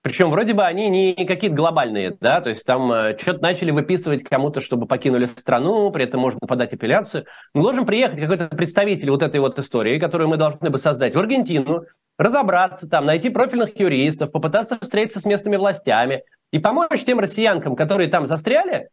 Причем 0.02 0.30
вроде 0.30 0.54
бы 0.54 0.64
они 0.64 0.88
не 0.88 1.26
какие-то 1.26 1.54
глобальные, 1.54 2.16
да, 2.20 2.40
то 2.40 2.48
есть 2.48 2.64
там 2.64 2.90
э, 2.90 3.18
что-то 3.18 3.42
начали 3.42 3.70
выписывать 3.70 4.24
кому-то, 4.24 4.62
чтобы 4.62 4.86
покинули 4.86 5.26
страну, 5.26 5.90
при 5.90 6.04
этом 6.04 6.20
можно 6.20 6.40
подать 6.40 6.72
апелляцию. 6.72 7.26
Мы 7.52 7.62
должен 7.62 7.84
приехать 7.84 8.18
какой-то 8.18 8.48
представитель 8.48 9.10
вот 9.10 9.22
этой 9.22 9.40
вот 9.40 9.58
истории, 9.58 9.98
которую 9.98 10.28
мы 10.28 10.38
должны 10.38 10.70
бы 10.70 10.78
создать 10.78 11.14
в 11.14 11.18
Аргентину, 11.18 11.84
разобраться 12.16 12.88
там, 12.88 13.04
найти 13.04 13.28
профильных 13.28 13.78
юристов, 13.78 14.32
попытаться 14.32 14.78
встретиться 14.80 15.20
с 15.20 15.26
местными 15.26 15.56
властями 15.56 16.22
и 16.50 16.58
помочь 16.58 17.04
тем 17.04 17.20
россиянкам, 17.20 17.76
которые 17.76 18.08
там 18.08 18.24
застряли, 18.24 18.88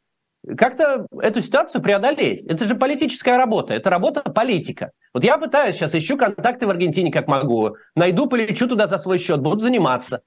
как-то 0.57 1.07
эту 1.21 1.41
ситуацию 1.41 1.81
преодолеть. 1.81 2.45
Это 2.45 2.65
же 2.65 2.75
политическая 2.75 3.37
работа, 3.37 3.73
это 3.73 3.89
работа 3.89 4.29
политика. 4.29 4.91
Вот 5.13 5.23
я 5.23 5.37
пытаюсь 5.37 5.75
сейчас, 5.75 5.95
ищу 5.95 6.17
контакты 6.17 6.67
в 6.67 6.69
Аргентине 6.69 7.11
как 7.11 7.27
могу, 7.27 7.75
найду, 7.95 8.27
полечу 8.27 8.67
туда 8.67 8.87
за 8.87 8.97
свой 8.97 9.17
счет, 9.17 9.39
буду 9.39 9.59
заниматься. 9.59 10.21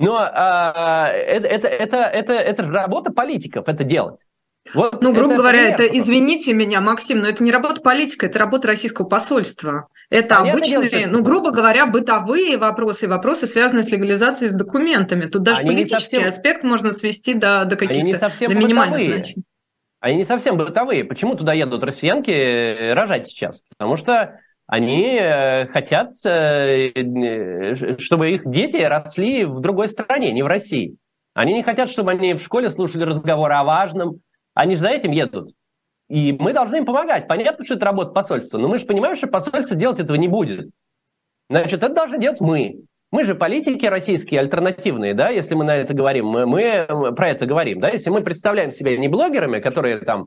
Но 0.00 0.16
а, 0.18 1.08
это, 1.08 1.46
это, 1.46 1.68
это, 1.68 1.96
это, 1.98 2.32
это 2.32 2.62
работа 2.66 3.12
политиков, 3.12 3.68
это 3.68 3.84
делать. 3.84 4.18
Вот 4.72 5.02
ну, 5.02 5.12
грубо 5.12 5.34
это 5.34 5.42
говоря, 5.42 5.68
это, 5.68 5.84
извините 5.86 6.54
меня, 6.54 6.80
Максим, 6.80 7.20
но 7.20 7.28
это 7.28 7.42
не 7.42 7.50
работа 7.50 7.80
политика, 7.82 8.26
это 8.26 8.38
работа 8.38 8.68
российского 8.68 9.06
посольства. 9.06 9.88
Это 10.10 10.36
Понятно 10.36 10.50
обычные, 10.50 10.88
дело, 10.88 11.02
что... 11.02 11.10
ну, 11.10 11.22
грубо 11.22 11.50
говоря, 11.50 11.86
бытовые 11.86 12.56
вопросы, 12.56 13.08
вопросы, 13.08 13.46
связанные 13.46 13.84
с 13.84 13.90
легализацией 13.90 14.50
с 14.50 14.54
документами. 14.54 15.26
Тут 15.26 15.42
даже 15.42 15.60
Они 15.60 15.70
политический 15.70 16.16
совсем... 16.16 16.28
аспект 16.28 16.64
можно 16.64 16.92
свести 16.92 17.34
до, 17.34 17.64
до 17.64 17.76
каких-то 17.76 18.30
до 18.48 18.54
минимальных 18.54 19.02
значений. 19.02 19.44
Они 20.00 20.16
не 20.16 20.24
совсем 20.24 20.56
бытовые. 20.56 21.04
Почему 21.04 21.34
туда 21.34 21.52
едут 21.52 21.84
россиянки 21.84 22.30
э, 22.30 22.94
рожать 22.94 23.26
сейчас? 23.26 23.62
Потому 23.68 23.96
что 23.96 24.40
Они 24.70 25.18
э, 25.20 25.66
хотят, 25.66 26.12
э, 26.24 27.96
чтобы 27.98 28.30
их 28.30 28.48
дети 28.48 28.76
росли 28.76 29.44
в 29.44 29.58
другой 29.58 29.88
стране, 29.88 30.32
не 30.32 30.44
в 30.44 30.46
России. 30.46 30.94
Они 31.34 31.54
не 31.54 31.64
хотят, 31.64 31.90
чтобы 31.90 32.12
они 32.12 32.34
в 32.34 32.42
школе 32.42 32.70
слушали 32.70 33.02
разговоры 33.02 33.54
о 33.54 33.64
важном. 33.64 34.20
Они 34.54 34.76
же 34.76 34.82
за 34.82 34.90
этим 34.90 35.10
едут. 35.10 35.50
И 36.08 36.30
мы 36.38 36.52
должны 36.52 36.76
им 36.76 36.84
помогать. 36.84 37.26
Понятно, 37.26 37.64
что 37.64 37.74
это 37.74 37.84
работа 37.84 38.12
посольства, 38.12 38.58
но 38.58 38.68
мы 38.68 38.78
же 38.78 38.86
понимаем, 38.86 39.16
что 39.16 39.26
посольство 39.26 39.74
делать 39.74 39.98
этого 39.98 40.16
не 40.16 40.28
будет. 40.28 40.70
Значит, 41.48 41.82
это 41.82 41.92
должны 41.92 42.20
делать 42.20 42.40
мы. 42.40 42.84
Мы 43.10 43.24
же 43.24 43.34
политики 43.34 43.86
российские, 43.86 44.38
альтернативные, 44.38 45.14
да, 45.14 45.30
если 45.30 45.56
мы 45.56 45.64
на 45.64 45.78
это 45.78 45.94
говорим, 45.94 46.26
мы, 46.26 46.46
мы 46.46 47.12
про 47.16 47.30
это 47.30 47.44
говорим, 47.44 47.80
да, 47.80 47.88
если 47.88 48.10
мы 48.10 48.22
представляем 48.22 48.70
себя 48.70 48.96
не 48.96 49.08
блогерами, 49.08 49.58
которые 49.58 49.98
там 49.98 50.22
э, 50.22 50.26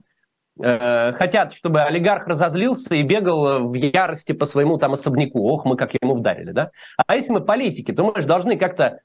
хотят, 0.60 1.54
чтобы 1.54 1.82
олигарх 1.82 2.28
разозлился 2.28 2.96
и 2.96 3.02
бегал 3.02 3.68
в 3.68 3.74
ярости 3.74 4.34
по 4.34 4.46
своему 4.46 4.78
там 4.78 4.94
особняку, 4.94 5.48
ох, 5.48 5.66
мы 5.66 5.76
как 5.78 5.94
ему 6.00 6.16
вдарили, 6.16 6.52
да, 6.52 6.72
а 7.08 7.16
если 7.16 7.34
мы 7.34 7.42
политики, 7.42 7.92
то 7.92 8.04
мы 8.04 8.22
же 8.22 8.28
должны 8.28 8.58
как-то, 8.58 9.00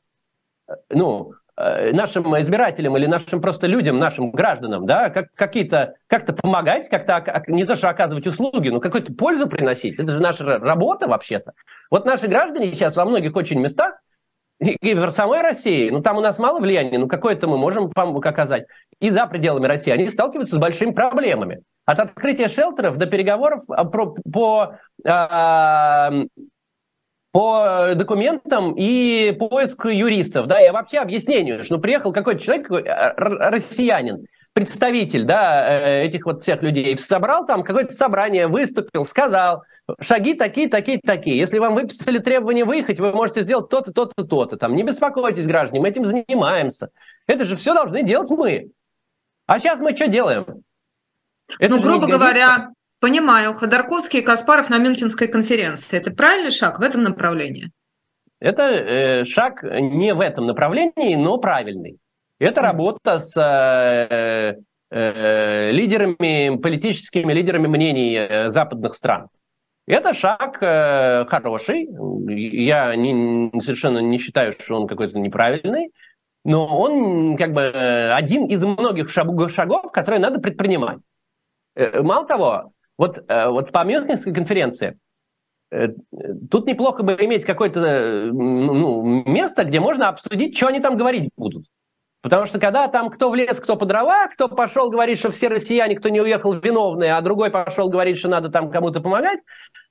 э, 0.69 0.75
ну, 0.91 1.33
Э, 1.61 1.91
нашим 1.93 2.39
избирателям 2.39 2.97
или 2.97 3.07
нашим 3.07 3.41
просто 3.41 3.67
людям, 3.67 3.99
нашим 3.99 4.31
гражданам, 4.31 4.87
да, 4.87 5.11
как, 5.11 5.35
какие-то, 5.35 5.95
как-то 6.07 6.33
помогать, 6.33 6.89
как-то, 6.89 7.43
не 7.49 7.65
знаю, 7.65 7.77
что 7.77 7.89
оказывать 7.89 8.29
услуги, 8.29 8.69
но 8.69 8.79
какую-то 8.79 9.13
пользу 9.13 9.49
приносить. 9.49 9.99
Это 9.99 10.13
же 10.13 10.21
наша 10.21 10.45
работа 10.61 11.09
вообще-то. 11.09 11.55
Вот 11.91 12.05
наши 12.05 12.29
граждане 12.29 12.73
сейчас 12.73 12.95
во 12.95 13.05
многих 13.05 13.35
очень 13.35 13.59
местах, 13.59 13.97
и, 14.61 14.95
в 14.95 15.11
самой 15.11 15.41
России, 15.41 15.91
ну 15.91 16.03
там 16.03 16.17
у 16.17 16.21
нас 16.21 16.39
мало 16.39 16.61
влияния, 16.61 16.99
но 16.99 17.07
какое-то 17.07 17.47
мы 17.47 17.59
можем 17.59 17.93
оказать. 17.95 18.67
И 19.01 19.11
за 19.11 19.27
пределами 19.27 19.67
России 19.67 19.93
они 19.93 20.09
сталкиваются 20.09 20.57
с 20.57 20.59
большими 20.59 20.91
проблемами. 20.91 21.63
От 21.85 22.01
открытия 22.01 22.49
шелтеров 22.49 22.97
до 22.97 23.07
переговоров 23.07 23.63
а, 23.69 23.85
по, 23.85 24.17
по 24.31 24.75
а, 25.07 26.11
по 27.31 27.95
документам 27.95 28.75
и 28.77 29.33
поиск 29.39 29.85
юристов, 29.85 30.47
да, 30.47 30.67
и 30.67 30.71
вообще 30.71 30.99
объяснению, 30.99 31.63
что 31.63 31.79
приехал 31.79 32.13
какой-то 32.13 32.43
человек, 32.43 32.71
э, 32.71 33.13
россиянин, 33.17 34.27
представитель, 34.59 35.23
да, 35.23 35.69
э, 35.71 36.07
этих 36.07 36.27
вот 36.27 36.43
всех 36.43 36.63
людей, 36.65 36.97
собрал 36.97 37.47
там 37.47 37.63
какое-то 37.63 37.93
собрание, 37.93 38.49
выступил, 38.49 39.05
сказал, 39.05 39.63
шаги 40.01 40.35
такие, 40.35 40.69
такие, 40.69 40.99
такие. 40.99 41.39
Если 41.39 41.61
вам 41.61 41.77
выписали 41.77 42.19
требование 42.19 42.65
выехать, 42.65 42.99
вы 42.99 43.13
можете 43.13 43.43
сделать 43.43 43.69
то-то, 43.69 43.93
то-то, 43.93 44.25
то-то. 44.25 44.57
Там 44.57 44.75
не 44.75 44.83
беспокойтесь, 44.83 45.47
граждане, 45.47 45.81
мы 45.81 45.91
этим 45.91 46.05
занимаемся. 46.05 46.91
Это 47.29 47.47
же 47.47 47.55
все 47.55 47.73
должны 47.73 48.03
делать 48.03 48.31
мы. 48.31 48.73
А 49.47 49.61
сейчас 49.61 49.79
мы 49.79 49.95
что 49.95 50.09
делаем? 50.09 50.65
Это 51.61 51.77
ну, 51.77 51.81
грубо 51.81 52.09
говоря, 52.09 52.71
Понимаю. 53.01 53.55
Ходорковский 53.55 54.19
и 54.19 54.23
Каспаров 54.23 54.71
на 54.71 54.79
Мюнхенской 54.79 55.29
конференции. 55.29 55.97
Это 55.97 56.11
правильный 56.11 56.51
шаг 56.51 56.81
в 56.81 56.83
этом 56.83 57.05
направлении? 57.05 57.71
Это 58.41 58.63
э, 58.63 59.25
шаг 59.25 59.63
не 59.63 60.15
в 60.15 60.21
этом 60.21 60.47
направлении, 60.47 61.15
но 61.15 61.39
правильный. 61.39 61.99
Это 62.39 62.63
работа 62.63 63.19
с 63.19 63.37
э, 63.37 64.57
э, 64.91 65.71
лидерами, 65.73 66.57
политическими 66.57 67.33
лидерами 67.33 67.67
мнений 67.67 68.15
э, 68.15 68.49
западных 68.49 68.95
стран. 68.95 69.29
Это 69.89 70.15
шаг 70.15 70.59
э, 70.61 71.25
хороший. 71.29 71.89
Я 72.29 72.95
не, 72.95 73.51
совершенно 73.61 73.99
не 73.99 74.19
считаю, 74.19 74.53
что 74.53 74.77
он 74.77 74.87
какой-то 74.87 75.19
неправильный. 75.19 75.93
Но 76.45 76.79
он 76.79 77.37
как 77.37 77.53
бы 77.53 78.13
один 78.15 78.45
из 78.47 78.63
многих 78.63 79.11
шагов, 79.11 79.91
которые 79.91 80.21
надо 80.21 80.41
предпринимать. 80.41 80.99
Э, 81.75 82.03
мало 82.03 82.27
того, 82.27 82.73
вот, 82.99 83.19
э, 83.27 83.49
вот 83.49 83.73
по 83.73 83.83
Мюнхенской 83.83 84.35
конференции 84.35 84.99
тут 86.51 86.67
неплохо 86.67 87.03
бы 87.03 87.13
иметь 87.21 87.45
какое-то 87.45 88.31
ну, 88.33 89.23
место, 89.27 89.65
где 89.65 89.81
можно 89.81 90.09
обсудить, 90.09 90.57
что 90.57 90.69
они 90.69 90.81
там 90.81 90.97
говорить 90.97 91.31
будут. 91.37 91.67
Потому 92.21 92.47
что 92.47 92.59
когда 92.59 92.89
там 92.89 93.11
кто 93.11 93.31
в 93.31 93.35
лес, 93.35 93.61
кто 93.61 93.77
по 93.77 93.87
дрова, 93.87 94.29
кто 94.29 94.49
пошел 94.49 94.91
говорить, 94.91 95.19
что 95.19 95.31
все 95.31 95.49
россияне, 95.49 95.97
кто 95.97 96.09
не 96.09 96.21
уехал, 96.21 96.53
виновные, 96.53 97.15
а 97.15 97.21
другой 97.21 97.51
пошел 97.51 97.89
говорить, 97.89 98.19
что 98.19 98.29
надо 98.29 98.49
там 98.49 98.71
кому-то 98.71 99.01
помогать, 99.01 99.39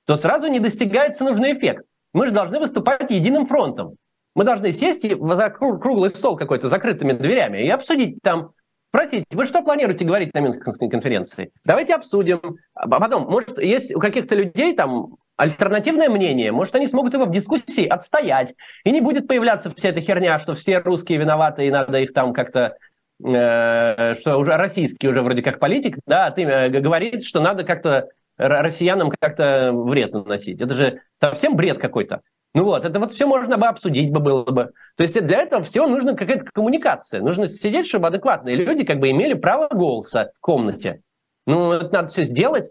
то 0.06 0.16
сразу 0.16 0.48
не 0.48 0.60
достигается 0.60 1.24
нужный 1.24 1.54
эффект. 1.54 1.84
Мы 2.12 2.26
же 2.26 2.32
должны 2.32 2.58
выступать 2.58 3.10
единым 3.10 3.46
фронтом. 3.46 3.96
Мы 4.34 4.44
должны 4.44 4.72
сесть 4.72 5.08
за 5.08 5.50
круглый 5.50 6.10
стол 6.10 6.36
какой-то 6.36 6.68
закрытыми 6.68 7.12
дверями 7.12 7.64
и 7.64 7.68
обсудить 7.70 8.18
там 8.22 8.52
Спросите, 8.90 9.26
вы 9.32 9.44
что 9.44 9.60
планируете 9.62 10.06
говорить 10.06 10.32
на 10.32 10.40
Мюнхенской 10.40 10.88
конференции? 10.88 11.50
Давайте 11.62 11.94
обсудим. 11.94 12.56
А 12.72 12.88
потом, 12.88 13.24
может, 13.24 13.58
есть 13.58 13.94
у 13.94 14.00
каких-то 14.00 14.34
людей 14.34 14.74
там 14.74 15.16
альтернативное 15.38 16.10
мнение, 16.10 16.52
может, 16.52 16.74
они 16.74 16.86
смогут 16.86 17.14
его 17.14 17.24
в 17.24 17.30
дискуссии 17.30 17.86
отстоять, 17.86 18.54
и 18.84 18.90
не 18.90 19.00
будет 19.00 19.26
появляться 19.26 19.70
вся 19.70 19.90
эта 19.90 20.00
херня, 20.00 20.38
что 20.38 20.54
все 20.54 20.80
русские 20.80 21.18
виноваты, 21.18 21.66
и 21.66 21.70
надо 21.70 21.98
их 22.00 22.12
там 22.12 22.34
как-то 22.34 22.76
э, 23.24 24.14
что 24.16 24.36
уже 24.36 24.56
российский 24.56 25.08
уже 25.08 25.22
вроде 25.22 25.42
как 25.42 25.60
политик, 25.60 25.98
да, 26.06 26.30
ты 26.30 26.42
э, 26.42 26.68
говорит, 26.68 27.24
что 27.24 27.40
надо 27.40 27.64
как-то 27.64 28.08
россиянам 28.36 29.10
как-то 29.10 29.72
вред 29.72 30.12
наносить. 30.12 30.60
Это 30.60 30.74
же 30.74 31.00
совсем 31.20 31.56
бред 31.56 31.78
какой-то. 31.78 32.20
Ну 32.54 32.64
вот, 32.64 32.84
это 32.84 32.98
вот 32.98 33.12
все 33.12 33.26
можно 33.26 33.58
бы 33.58 33.66
обсудить 33.66 34.10
бы 34.10 34.20
было 34.20 34.44
бы. 34.44 34.70
То 34.96 35.02
есть 35.02 35.20
для 35.20 35.42
этого 35.42 35.62
всего 35.62 35.86
нужна 35.86 36.14
какая-то 36.14 36.46
коммуникация. 36.52 37.20
Нужно 37.20 37.46
сидеть, 37.48 37.86
чтобы 37.86 38.08
адекватные 38.08 38.56
люди 38.56 38.84
как 38.84 38.98
бы 38.98 39.10
имели 39.10 39.34
право 39.34 39.68
голоса 39.68 40.30
в 40.36 40.40
комнате. 40.40 41.02
Ну, 41.46 41.72
это 41.72 41.92
надо 41.92 42.10
все 42.10 42.24
сделать. 42.24 42.70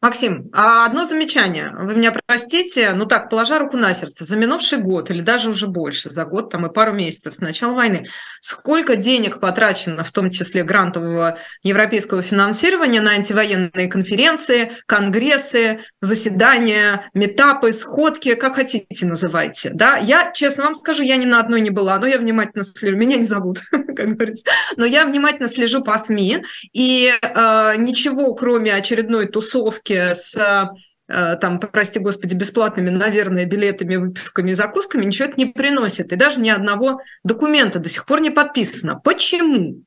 Максим, 0.00 0.48
а 0.54 0.86
одно 0.86 1.04
замечание. 1.04 1.74
Вы 1.78 1.94
меня 1.94 2.16
простите, 2.26 2.92
ну 2.94 3.04
так, 3.04 3.28
положа 3.28 3.58
руку 3.58 3.76
на 3.76 3.92
сердце, 3.92 4.24
за 4.24 4.38
минувший 4.38 4.78
год 4.78 5.10
или 5.10 5.20
даже 5.20 5.50
уже 5.50 5.66
больше, 5.66 6.08
за 6.08 6.24
год 6.24 6.48
там 6.48 6.64
и 6.64 6.72
пару 6.72 6.92
месяцев 6.92 7.34
с 7.34 7.40
начала 7.40 7.74
войны, 7.74 8.06
сколько 8.40 8.96
денег 8.96 9.40
потрачено, 9.40 10.02
в 10.02 10.10
том 10.10 10.30
числе 10.30 10.64
грантового 10.64 11.38
европейского 11.62 12.22
финансирования 12.22 13.02
на 13.02 13.10
антивоенные 13.10 13.88
конференции, 13.88 14.72
конгрессы, 14.86 15.80
заседания, 16.00 17.10
метапы, 17.12 17.74
сходки, 17.74 18.34
как 18.36 18.54
хотите 18.54 19.04
называйте. 19.04 19.70
Да? 19.74 19.98
Я, 19.98 20.32
честно 20.32 20.64
вам 20.64 20.76
скажу, 20.76 21.02
я 21.02 21.16
ни 21.16 21.26
на 21.26 21.40
одной 21.40 21.60
не 21.60 21.70
была, 21.70 21.98
но 21.98 22.06
я 22.06 22.16
внимательно 22.16 22.64
слежу, 22.64 22.96
меня 22.96 23.16
не 23.16 23.26
зовут, 23.26 23.60
как 23.70 24.14
говорится, 24.14 24.46
но 24.76 24.86
я 24.86 25.04
внимательно 25.04 25.48
слежу 25.48 25.84
по 25.84 25.98
СМИ, 25.98 26.42
и 26.72 27.12
э, 27.20 27.74
ничего, 27.76 28.34
кроме 28.34 28.74
очередной 28.74 29.28
тусовки 29.28 29.89
коробки 29.90 30.14
с 30.14 30.70
э, 31.08 31.36
там, 31.40 31.58
прости 31.58 31.98
господи, 31.98 32.34
бесплатными, 32.34 32.90
наверное, 32.90 33.44
билетами, 33.44 33.96
выпивками 33.96 34.52
и 34.52 34.54
закусками, 34.54 35.04
ничего 35.04 35.28
это 35.28 35.38
не 35.38 35.46
приносит. 35.46 36.12
И 36.12 36.16
даже 36.16 36.40
ни 36.40 36.48
одного 36.48 37.00
документа 37.24 37.78
до 37.78 37.88
сих 37.88 38.06
пор 38.06 38.20
не 38.20 38.30
подписано. 38.30 39.00
Почему? 39.02 39.82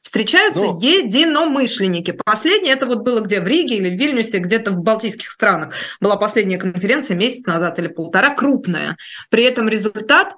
Встречаются 0.00 0.62
ну, 0.62 0.80
единомышленники. 0.80 2.12
Последнее 2.24 2.72
это 2.72 2.86
вот 2.86 3.02
было 3.02 3.20
где 3.20 3.40
в 3.40 3.46
Риге 3.46 3.76
или 3.76 3.90
в 3.90 3.98
Вильнюсе, 4.00 4.38
где-то 4.38 4.70
в 4.70 4.82
балтийских 4.82 5.28
странах. 5.30 5.74
Была 6.00 6.16
последняя 6.16 6.56
конференция 6.56 7.16
месяц 7.16 7.46
назад 7.46 7.78
или 7.78 7.88
полтора, 7.88 8.34
крупная. 8.34 8.96
При 9.28 9.42
этом 9.42 9.68
результат 9.68 10.36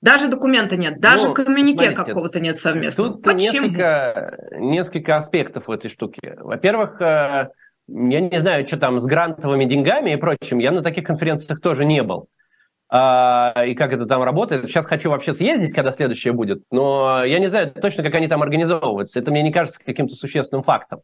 даже 0.00 0.28
документа 0.28 0.76
нет, 0.76 1.00
даже 1.00 1.28
ну, 1.28 1.34
коммюнике 1.34 1.90
какого-то 1.92 2.38
нет 2.38 2.58
совместного. 2.58 3.14
Тут 3.14 3.24
Почему? 3.24 3.68
Несколько, 3.68 4.38
несколько 4.58 5.16
аспектов 5.16 5.66
в 5.66 5.70
этой 5.70 5.88
штуке. 5.88 6.36
Во-первых, 6.40 7.00
э, 7.00 7.48
я 7.88 8.20
не 8.20 8.38
знаю, 8.38 8.66
что 8.66 8.76
там 8.76 8.98
с 8.98 9.06
грантовыми 9.06 9.64
деньгами 9.64 10.10
и 10.10 10.16
прочим. 10.16 10.58
Я 10.58 10.72
на 10.72 10.82
таких 10.82 11.04
конференциях 11.04 11.60
тоже 11.60 11.84
не 11.84 12.02
был. 12.02 12.28
А, 12.90 13.64
и 13.66 13.74
как 13.74 13.92
это 13.92 14.06
там 14.06 14.22
работает. 14.22 14.68
Сейчас 14.68 14.86
хочу 14.86 15.10
вообще 15.10 15.32
съездить, 15.32 15.74
когда 15.74 15.92
следующее 15.92 16.32
будет. 16.32 16.62
Но 16.70 17.24
я 17.24 17.38
не 17.38 17.48
знаю 17.48 17.72
точно, 17.72 18.02
как 18.02 18.14
они 18.14 18.28
там 18.28 18.42
организовываются. 18.42 19.18
Это 19.18 19.30
мне 19.30 19.42
не 19.42 19.52
кажется 19.52 19.80
каким-то 19.84 20.14
существенным 20.14 20.62
фактом. 20.62 21.00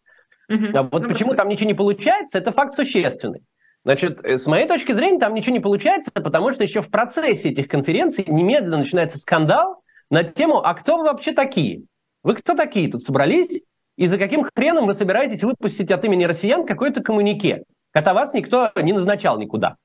Угу. 0.48 0.66
А 0.74 0.82
вот 0.84 1.02
ну, 1.02 1.08
почему 1.08 1.34
там 1.34 1.48
ничего 1.48 1.68
не 1.68 1.74
получается, 1.74 2.38
это 2.38 2.52
факт 2.52 2.72
существенный. 2.72 3.42
Значит, 3.84 4.20
с 4.24 4.46
моей 4.46 4.66
точки 4.66 4.92
зрения, 4.92 5.18
там 5.18 5.34
ничего 5.34 5.54
не 5.54 5.60
получается, 5.60 6.10
потому 6.12 6.52
что 6.52 6.62
еще 6.62 6.82
в 6.82 6.90
процессе 6.90 7.50
этих 7.50 7.66
конференций 7.68 8.24
немедленно 8.28 8.78
начинается 8.78 9.18
скандал 9.18 9.82
на 10.10 10.22
тему, 10.22 10.58
а 10.58 10.74
кто 10.74 10.98
вы 10.98 11.04
вообще 11.04 11.32
такие? 11.32 11.84
Вы 12.22 12.34
кто 12.34 12.54
такие 12.54 12.90
тут 12.90 13.02
собрались? 13.02 13.62
И 14.00 14.06
за 14.06 14.16
каким 14.16 14.48
хреном 14.54 14.86
вы 14.86 14.94
собираетесь 14.94 15.44
выпустить 15.44 15.90
от 15.90 16.02
имени 16.06 16.24
россиян 16.24 16.64
какое-то 16.64 17.02
коммунике, 17.02 17.64
когда 17.90 18.14
вас 18.14 18.32
никто 18.32 18.70
не 18.76 18.94
назначал 18.94 19.38
никуда? 19.38 19.76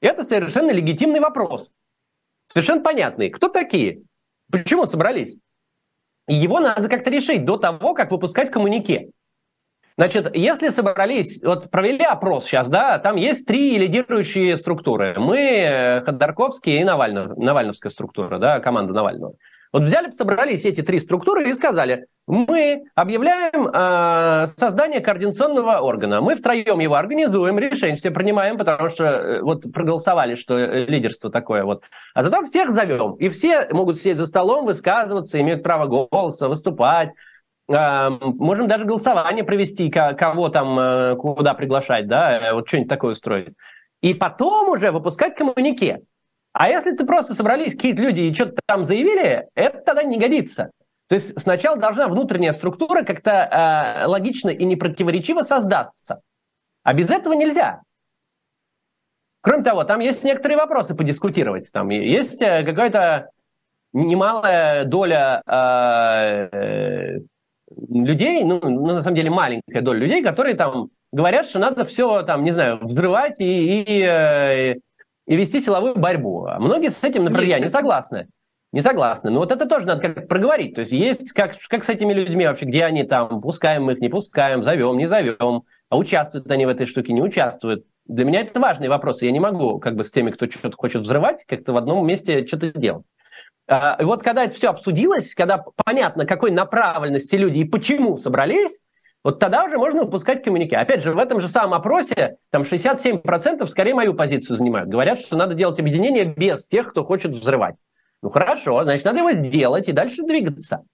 Это 0.00 0.24
совершенно 0.24 0.72
легитимный 0.72 1.20
вопрос. 1.20 1.70
Совершенно 2.48 2.82
понятный. 2.82 3.30
Кто 3.30 3.46
такие? 3.46 4.02
Почему 4.50 4.84
собрались? 4.86 5.36
Его 6.26 6.58
надо 6.58 6.88
как-то 6.88 7.10
решить 7.10 7.44
до 7.44 7.56
того, 7.56 7.94
как 7.94 8.10
выпускать 8.10 8.50
коммунике. 8.50 9.10
Значит, 9.96 10.34
если 10.34 10.70
собрались, 10.70 11.40
вот 11.40 11.70
провели 11.70 12.02
опрос 12.02 12.46
сейчас, 12.46 12.68
да, 12.68 12.98
там 12.98 13.14
есть 13.14 13.46
три 13.46 13.78
лидирующие 13.78 14.56
структуры. 14.56 15.14
Мы, 15.20 16.02
Ходорковский 16.04 16.80
и 16.80 16.84
Навальный, 16.84 17.28
Навальновская 17.36 17.90
структура, 17.90 18.40
да, 18.40 18.58
команда 18.58 18.92
Навального. 18.92 19.34
Вот 19.72 19.84
взяли, 19.84 20.10
собрались 20.10 20.66
эти 20.66 20.82
три 20.82 20.98
структуры 20.98 21.48
и 21.48 21.52
сказали, 21.54 22.06
мы 22.26 22.84
объявляем 22.94 23.68
э, 23.72 24.46
создание 24.46 25.00
координационного 25.00 25.78
органа. 25.78 26.20
Мы 26.20 26.34
втроем 26.34 26.78
его 26.80 26.94
организуем, 26.94 27.58
решение 27.58 27.96
все 27.96 28.10
принимаем, 28.10 28.58
потому 28.58 28.90
что 28.90 29.04
э, 29.04 29.40
вот 29.40 29.62
проголосовали, 29.72 30.34
что 30.34 30.58
э, 30.58 30.84
лидерство 30.84 31.30
такое 31.30 31.64
вот. 31.64 31.84
А 32.14 32.22
потом 32.22 32.44
всех 32.44 32.72
зовем. 32.72 33.14
И 33.14 33.30
все 33.30 33.66
могут 33.70 33.96
сидеть 33.96 34.18
за 34.18 34.26
столом, 34.26 34.66
высказываться, 34.66 35.40
имеют 35.40 35.62
право 35.62 35.86
голоса, 35.86 36.48
выступать. 36.48 37.12
Э, 37.68 38.10
можем 38.20 38.68
даже 38.68 38.84
голосование 38.84 39.42
провести, 39.42 39.88
кого 39.90 40.50
там 40.50 40.78
э, 40.78 41.16
куда 41.16 41.54
приглашать, 41.54 42.06
да, 42.08 42.50
вот 42.52 42.68
что-нибудь 42.68 42.90
такое 42.90 43.12
устроить. 43.12 43.54
И 44.02 44.12
потом 44.12 44.68
уже 44.68 44.90
выпускать 44.90 45.34
коммунике. 45.34 46.02
А 46.52 46.68
если 46.68 46.92
ты 46.92 47.04
просто 47.06 47.34
собрались 47.34 47.74
какие-то 47.74 48.02
люди 48.02 48.20
и 48.22 48.34
что-то 48.34 48.60
там 48.66 48.84
заявили, 48.84 49.48
это 49.54 49.78
тогда 49.78 50.02
не 50.02 50.18
годится. 50.18 50.70
То 51.08 51.14
есть 51.14 51.38
сначала 51.40 51.76
должна 51.76 52.08
внутренняя 52.08 52.52
структура 52.52 53.02
как-то 53.02 53.30
э, 53.30 54.06
логично 54.06 54.50
и 54.50 54.64
непротиворечиво 54.64 55.42
создаться. 55.42 56.20
А 56.82 56.94
без 56.94 57.10
этого 57.10 57.34
нельзя. 57.34 57.82
Кроме 59.40 59.64
того, 59.64 59.84
там 59.84 60.00
есть 60.00 60.24
некоторые 60.24 60.56
вопросы 60.56 60.94
подискутировать. 60.94 61.70
Там 61.72 61.88
есть 61.90 62.40
э, 62.42 62.62
какая-то 62.64 63.30
немалая 63.92 64.84
доля 64.84 65.42
э, 65.46 66.48
э, 66.52 67.18
людей, 67.88 68.44
ну, 68.44 68.60
ну, 68.62 68.86
на 68.86 69.02
самом 69.02 69.16
деле 69.16 69.30
маленькая 69.30 69.82
доля 69.82 69.98
людей, 69.98 70.22
которые 70.22 70.54
там 70.54 70.88
говорят, 71.12 71.46
что 71.46 71.58
надо 71.58 71.84
все, 71.84 72.22
там, 72.22 72.44
не 72.44 72.52
знаю, 72.52 72.78
взрывать 72.82 73.40
и, 73.40 73.82
и, 73.82 74.02
э, 74.02 74.74
и 75.26 75.36
вести 75.36 75.60
силовую 75.60 75.96
борьбу. 75.96 76.46
А 76.46 76.58
многие 76.58 76.90
с 76.90 77.02
этим, 77.04 77.24
например, 77.24 77.48
я 77.48 77.58
не 77.58 77.68
согласны. 77.68 78.28
Не 78.72 78.80
согласны. 78.80 79.30
Но 79.30 79.40
вот 79.40 79.52
это 79.52 79.68
тоже 79.68 79.86
надо 79.86 80.00
как 80.00 80.28
проговорить. 80.28 80.74
То 80.74 80.80
есть 80.80 80.92
есть 80.92 81.32
как, 81.32 81.56
как 81.68 81.84
с 81.84 81.90
этими 81.90 82.12
людьми 82.14 82.46
вообще, 82.46 82.64
где 82.64 82.84
они 82.84 83.04
там, 83.04 83.42
пускаем 83.42 83.90
их, 83.90 83.98
не 83.98 84.08
пускаем, 84.08 84.62
зовем, 84.62 84.96
не 84.96 85.06
зовем, 85.06 85.64
а 85.90 85.96
участвуют 85.98 86.50
они 86.50 86.64
в 86.64 86.70
этой 86.70 86.86
штуке, 86.86 87.12
не 87.12 87.22
участвуют. 87.22 87.84
Для 88.06 88.24
меня 88.24 88.40
это 88.40 88.58
важные 88.58 88.88
вопросы. 88.88 89.26
Я 89.26 89.32
не 89.32 89.40
могу 89.40 89.78
как 89.78 89.94
бы 89.94 90.04
с 90.04 90.10
теми, 90.10 90.30
кто 90.30 90.50
что-то 90.50 90.76
хочет 90.76 91.02
взрывать, 91.02 91.44
как-то 91.46 91.74
в 91.74 91.76
одном 91.76 92.06
месте 92.06 92.46
что-то 92.46 92.72
делать. 92.72 93.04
А, 93.68 93.96
и 94.00 94.04
вот 94.04 94.22
когда 94.22 94.44
это 94.44 94.54
все 94.54 94.70
обсудилось, 94.70 95.34
когда 95.34 95.64
понятно, 95.84 96.26
какой 96.26 96.50
направленности 96.50 97.36
люди 97.36 97.58
и 97.58 97.64
почему 97.64 98.16
собрались, 98.16 98.78
вот 99.24 99.38
тогда 99.38 99.64
уже 99.64 99.78
можно 99.78 100.02
выпускать 100.02 100.42
коммунике. 100.42 100.76
Опять 100.76 101.02
же, 101.02 101.12
в 101.12 101.18
этом 101.18 101.40
же 101.40 101.48
самом 101.48 101.74
опросе 101.74 102.38
там 102.50 102.62
67% 102.62 103.66
скорее 103.66 103.94
мою 103.94 104.14
позицию 104.14 104.56
занимают. 104.56 104.88
Говорят, 104.88 105.20
что 105.20 105.36
надо 105.36 105.54
делать 105.54 105.78
объединение 105.78 106.24
без 106.24 106.66
тех, 106.66 106.90
кто 106.90 107.04
хочет 107.04 107.32
взрывать. 107.32 107.76
Ну 108.22 108.30
хорошо, 108.30 108.82
значит, 108.84 109.04
надо 109.04 109.18
его 109.18 109.32
сделать 109.32 109.88
и 109.88 109.92
дальше 109.92 110.22
двигаться. 110.22 110.84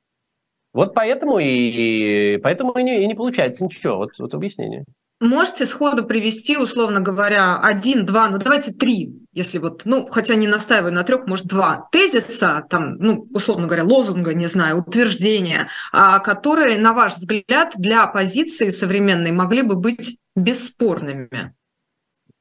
Вот 0.75 0.95
поэтому 0.95 1.39
и, 1.39 2.39
поэтому 2.39 2.73
и 2.73 2.83
не, 2.83 3.03
и 3.03 3.07
не 3.07 3.15
получается 3.15 3.65
ничего. 3.65 3.97
Вот, 3.97 4.11
вот 4.19 4.35
объяснение. 4.35 4.85
Можете 5.21 5.67
сходу 5.67 6.05
привести, 6.05 6.57
условно 6.57 7.01
говоря, 7.01 7.59
один, 7.61 8.07
два, 8.07 8.31
ну 8.31 8.39
давайте 8.39 8.73
три, 8.73 9.13
если 9.33 9.59
вот, 9.59 9.83
ну, 9.85 10.07
хотя 10.07 10.37
не 10.37 10.47
настаиваю 10.47 10.93
на 10.93 11.03
трех, 11.03 11.27
может, 11.27 11.47
два 11.47 11.89
тезиса, 11.91 12.65
там, 12.71 12.95
ну, 12.99 13.27
условно 13.33 13.67
говоря, 13.67 13.83
лозунга, 13.83 14.33
не 14.33 14.47
знаю, 14.47 14.79
утверждения, 14.79 15.69
а, 15.93 16.21
которые, 16.21 16.79
на 16.79 16.93
ваш 16.93 17.15
взгляд, 17.17 17.73
для 17.77 18.05
оппозиции 18.05 18.71
современной 18.71 19.33
могли 19.33 19.63
бы 19.63 19.75
быть 19.75 20.19
бесспорными? 20.37 21.53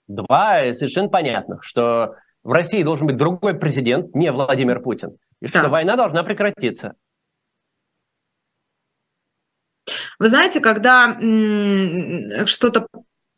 Два 0.07 0.71
совершенно 0.73 1.09
понятных, 1.09 1.63
что 1.63 2.13
в 2.43 2.51
России 2.51 2.83
должен 2.83 3.07
быть 3.07 3.17
другой 3.17 3.55
президент, 3.55 4.13
не 4.13 4.31
Владимир 4.31 4.81
Путин, 4.81 5.17
и 5.41 5.47
что 5.47 5.67
война 5.69 5.95
должна 5.95 6.21
прекратиться. 6.21 6.93
Вы 10.19 10.29
знаете, 10.29 10.59
когда 10.59 11.17
что-то 12.45 12.87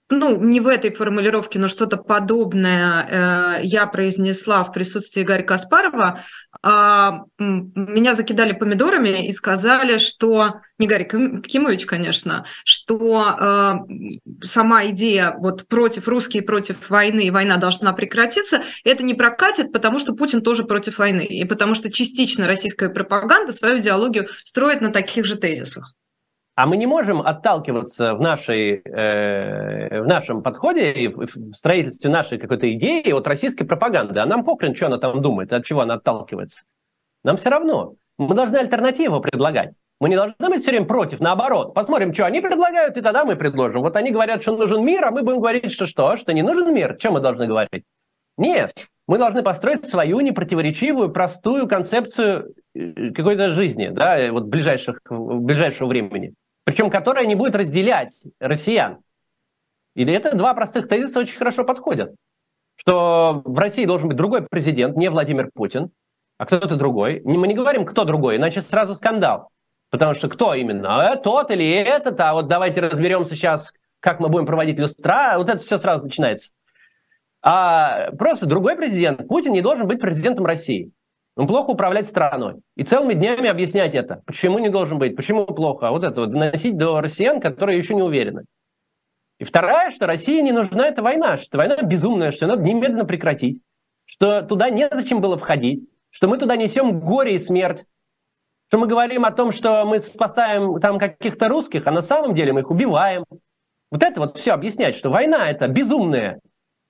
ну, 0.09 0.41
не 0.43 0.59
в 0.59 0.67
этой 0.67 0.91
формулировке, 0.91 1.59
но 1.59 1.67
что-то 1.67 1.97
подобное 1.97 3.59
э, 3.59 3.59
я 3.63 3.85
произнесла 3.85 4.63
в 4.63 4.71
присутствии 4.71 5.21
Гарри 5.21 5.43
Каспарова, 5.43 6.21
э, 6.63 7.11
меня 7.37 8.15
закидали 8.15 8.53
помидорами 8.53 9.27
и 9.27 9.31
сказали, 9.31 9.99
что, 9.99 10.61
не 10.79 10.87
Гарри 10.87 11.03
Кимович, 11.03 11.85
конечно, 11.85 12.45
что 12.63 13.37
э, 13.39 13.73
сама 14.43 14.87
идея 14.87 15.35
вот 15.37 15.67
против 15.67 16.07
русские, 16.07 16.41
против 16.41 16.89
войны, 16.89 17.25
и 17.25 17.31
война 17.31 17.57
должна 17.57 17.93
прекратиться, 17.93 18.63
это 18.83 19.03
не 19.03 19.13
прокатит, 19.13 19.71
потому 19.71 19.99
что 19.99 20.15
Путин 20.15 20.41
тоже 20.41 20.63
против 20.63 20.97
войны, 20.97 21.23
и 21.23 21.45
потому 21.45 21.75
что 21.75 21.91
частично 21.91 22.47
российская 22.47 22.89
пропаганда 22.89 23.53
свою 23.53 23.79
идеологию 23.79 24.27
строит 24.43 24.81
на 24.81 24.91
таких 24.91 25.25
же 25.25 25.35
тезисах. 25.35 25.93
А 26.59 26.65
мы 26.65 26.75
не 26.75 26.87
можем 26.87 27.21
отталкиваться 27.21 28.15
в, 28.15 28.19
нашей, 28.19 28.81
э, 28.83 30.01
в 30.01 30.05
нашем 30.05 30.43
подходе 30.43 30.91
и 30.91 31.07
в, 31.07 31.19
в 31.19 31.53
строительстве 31.53 32.11
нашей 32.11 32.37
какой-то 32.37 32.69
идеи 32.73 33.13
от 33.13 33.25
российской 33.27 33.63
пропаганды. 33.63 34.19
А 34.19 34.25
нам 34.25 34.43
похрен, 34.43 34.75
что 34.75 34.87
она 34.87 34.97
там 34.97 35.21
думает, 35.21 35.53
от 35.53 35.63
чего 35.63 35.79
она 35.79 35.93
отталкивается. 35.93 36.63
Нам 37.23 37.37
все 37.37 37.49
равно. 37.49 37.93
Мы 38.17 38.35
должны 38.35 38.57
альтернативу 38.57 39.21
предлагать. 39.21 39.71
Мы 40.01 40.09
не 40.09 40.17
должны 40.17 40.49
быть 40.49 40.61
все 40.61 40.71
время 40.71 40.85
против, 40.85 41.21
наоборот. 41.21 41.73
Посмотрим, 41.73 42.13
что 42.13 42.25
они 42.25 42.41
предлагают, 42.41 42.97
и 42.97 43.01
тогда 43.01 43.23
мы 43.23 43.37
предложим. 43.37 43.79
Вот 43.79 43.95
они 43.95 44.11
говорят, 44.11 44.41
что 44.41 44.57
нужен 44.57 44.83
мир, 44.83 45.05
а 45.05 45.11
мы 45.11 45.23
будем 45.23 45.39
говорить, 45.39 45.71
что 45.71 45.85
что, 45.85 46.17
что 46.17 46.33
не 46.33 46.41
нужен 46.41 46.73
мир. 46.73 46.97
Чем 46.97 47.13
мы 47.13 47.21
должны 47.21 47.47
говорить? 47.47 47.85
Нет, 48.37 48.73
мы 49.07 49.17
должны 49.17 49.43
построить 49.43 49.85
свою 49.85 50.19
непротиворечивую, 50.19 51.09
простую 51.13 51.69
концепцию 51.69 52.53
э, 52.75 53.11
какой-то 53.11 53.49
жизни, 53.49 53.87
да, 53.87 54.29
вот 54.33 54.47
ближайших, 54.47 54.99
ближайшего 55.09 55.87
времени 55.87 56.33
причем 56.69 56.91
которая 56.91 57.25
не 57.25 57.33
будет 57.33 57.55
разделять 57.55 58.13
россиян. 58.39 58.99
Или 59.95 60.13
это 60.13 60.37
два 60.37 60.53
простых 60.53 60.87
тезиса 60.87 61.19
очень 61.19 61.35
хорошо 61.35 61.63
подходят. 61.63 62.13
Что 62.75 63.41
в 63.43 63.57
России 63.57 63.85
должен 63.85 64.07
быть 64.07 64.17
другой 64.17 64.43
президент, 64.47 64.95
не 64.95 65.09
Владимир 65.09 65.49
Путин, 65.51 65.89
а 66.37 66.45
кто-то 66.45 66.75
другой. 66.75 67.23
Мы 67.25 67.47
не 67.47 67.55
говорим, 67.55 67.87
кто 67.87 68.03
другой, 68.05 68.35
иначе 68.35 68.61
сразу 68.61 68.93
скандал. 68.93 69.49
Потому 69.89 70.13
что 70.13 70.29
кто 70.29 70.53
именно? 70.53 71.09
А 71.09 71.15
тот 71.15 71.49
или 71.49 71.67
этот? 71.67 72.21
А 72.21 72.35
вот 72.35 72.47
давайте 72.47 72.81
разберемся 72.81 73.33
сейчас, 73.33 73.73
как 73.99 74.19
мы 74.19 74.29
будем 74.29 74.45
проводить 74.45 74.77
люстра. 74.77 75.33
Вот 75.37 75.49
это 75.49 75.57
все 75.63 75.79
сразу 75.79 76.03
начинается. 76.03 76.51
А 77.41 78.11
просто 78.11 78.45
другой 78.45 78.75
президент. 78.75 79.27
Путин 79.27 79.53
не 79.53 79.61
должен 79.61 79.87
быть 79.87 79.99
президентом 79.99 80.45
России. 80.45 80.91
Он 81.39 81.47
плохо 81.47 81.69
управлять 81.69 82.05
страной. 82.05 82.55
И 82.75 82.83
целыми 82.83 83.13
днями 83.13 83.47
объяснять 83.47 83.95
это. 83.95 84.21
Почему 84.25 84.59
не 84.59 84.67
должен 84.67 84.99
быть, 84.99 85.15
почему 85.15 85.45
плохо. 85.45 85.87
А 85.87 85.91
вот 85.91 86.03
это 86.03 86.19
вот 86.19 86.31
доносить 86.31 86.77
до 86.77 86.99
россиян, 86.99 87.39
которые 87.39 87.77
еще 87.77 87.95
не 87.95 88.01
уверены. 88.01 88.43
И 89.39 89.45
вторая, 89.45 89.89
что 89.89 90.05
России 90.05 90.41
не 90.41 90.51
нужна 90.51 90.89
эта 90.89 91.01
война, 91.01 91.37
что 91.37 91.57
война 91.57 91.77
безумная, 91.81 92.31
что 92.31 92.45
надо 92.45 92.63
немедленно 92.63 93.05
прекратить, 93.05 93.61
что 94.03 94.41
туда 94.41 94.69
незачем 94.69 95.21
было 95.21 95.37
входить, 95.37 95.87
что 96.09 96.27
мы 96.27 96.37
туда 96.37 96.57
несем 96.57 96.99
горе 96.99 97.35
и 97.35 97.39
смерть, 97.39 97.85
что 98.67 98.77
мы 98.77 98.87
говорим 98.87 99.23
о 99.23 99.31
том, 99.31 99.53
что 99.53 99.85
мы 99.85 99.99
спасаем 99.99 100.77
там 100.81 100.99
каких-то 100.99 101.47
русских, 101.47 101.87
а 101.87 101.91
на 101.91 102.01
самом 102.01 102.33
деле 102.33 102.51
мы 102.51 102.61
их 102.61 102.69
убиваем. 102.69 103.23
Вот 103.91 104.03
это 104.03 104.19
вот 104.19 104.37
все 104.37 104.51
объяснять, 104.51 104.93
что 104.93 105.09
война 105.09 105.49
это 105.49 105.69
безумная, 105.69 106.41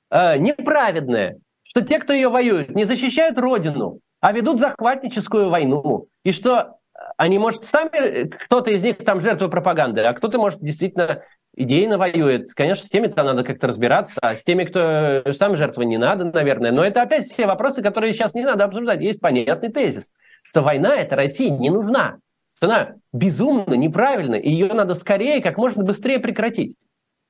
э, 0.10 0.38
неправедная, 0.40 1.38
что 1.62 1.82
те, 1.82 2.00
кто 2.00 2.14
ее 2.14 2.30
воюют, 2.30 2.74
не 2.74 2.86
защищают 2.86 3.38
родину, 3.38 4.00
а 4.20 4.32
ведут 4.32 4.60
захватническую 4.60 5.50
войну. 5.50 6.08
И 6.24 6.32
что 6.32 6.78
они, 7.18 7.38
может, 7.38 7.66
сами, 7.66 8.28
кто-то 8.28 8.72
из 8.72 8.84
них 8.84 8.98
там 8.98 9.22
жертвы 9.22 9.50
пропаганды, 9.50 10.02
а 10.02 10.14
кто-то, 10.14 10.38
может, 10.38 10.60
действительно 10.62 11.24
идейно 11.56 11.98
воюет. 11.98 12.54
Конечно, 12.54 12.86
с 12.86 12.90
теми-то 12.90 13.24
надо 13.24 13.44
как-то 13.44 13.68
разбираться, 13.68 14.20
а 14.22 14.36
с 14.36 14.44
теми, 14.44 14.66
кто 14.66 15.24
сам 15.32 15.56
жертва, 15.56 15.82
не 15.84 15.98
надо, 15.98 16.26
наверное. 16.26 16.72
Но 16.72 16.84
это 16.84 17.02
опять 17.02 17.26
все 17.26 17.46
вопросы, 17.48 17.82
которые 17.82 18.14
сейчас 18.14 18.34
не 18.34 18.44
надо 18.44 18.66
обсуждать. 18.66 19.02
Есть 19.02 19.22
понятный 19.22 19.70
тезис, 19.70 20.12
что 20.44 20.62
война 20.62 20.96
эта 20.96 21.16
России 21.16 21.50
не 21.50 21.70
нужна, 21.70 22.18
что 22.56 22.68
она 22.68 22.96
безумно, 23.14 23.74
неправильно, 23.74 24.36
и 24.36 24.50
ее 24.50 24.74
надо 24.74 24.96
скорее, 24.96 25.42
как 25.42 25.58
можно 25.58 25.84
быстрее 25.84 26.20
прекратить. 26.20 26.76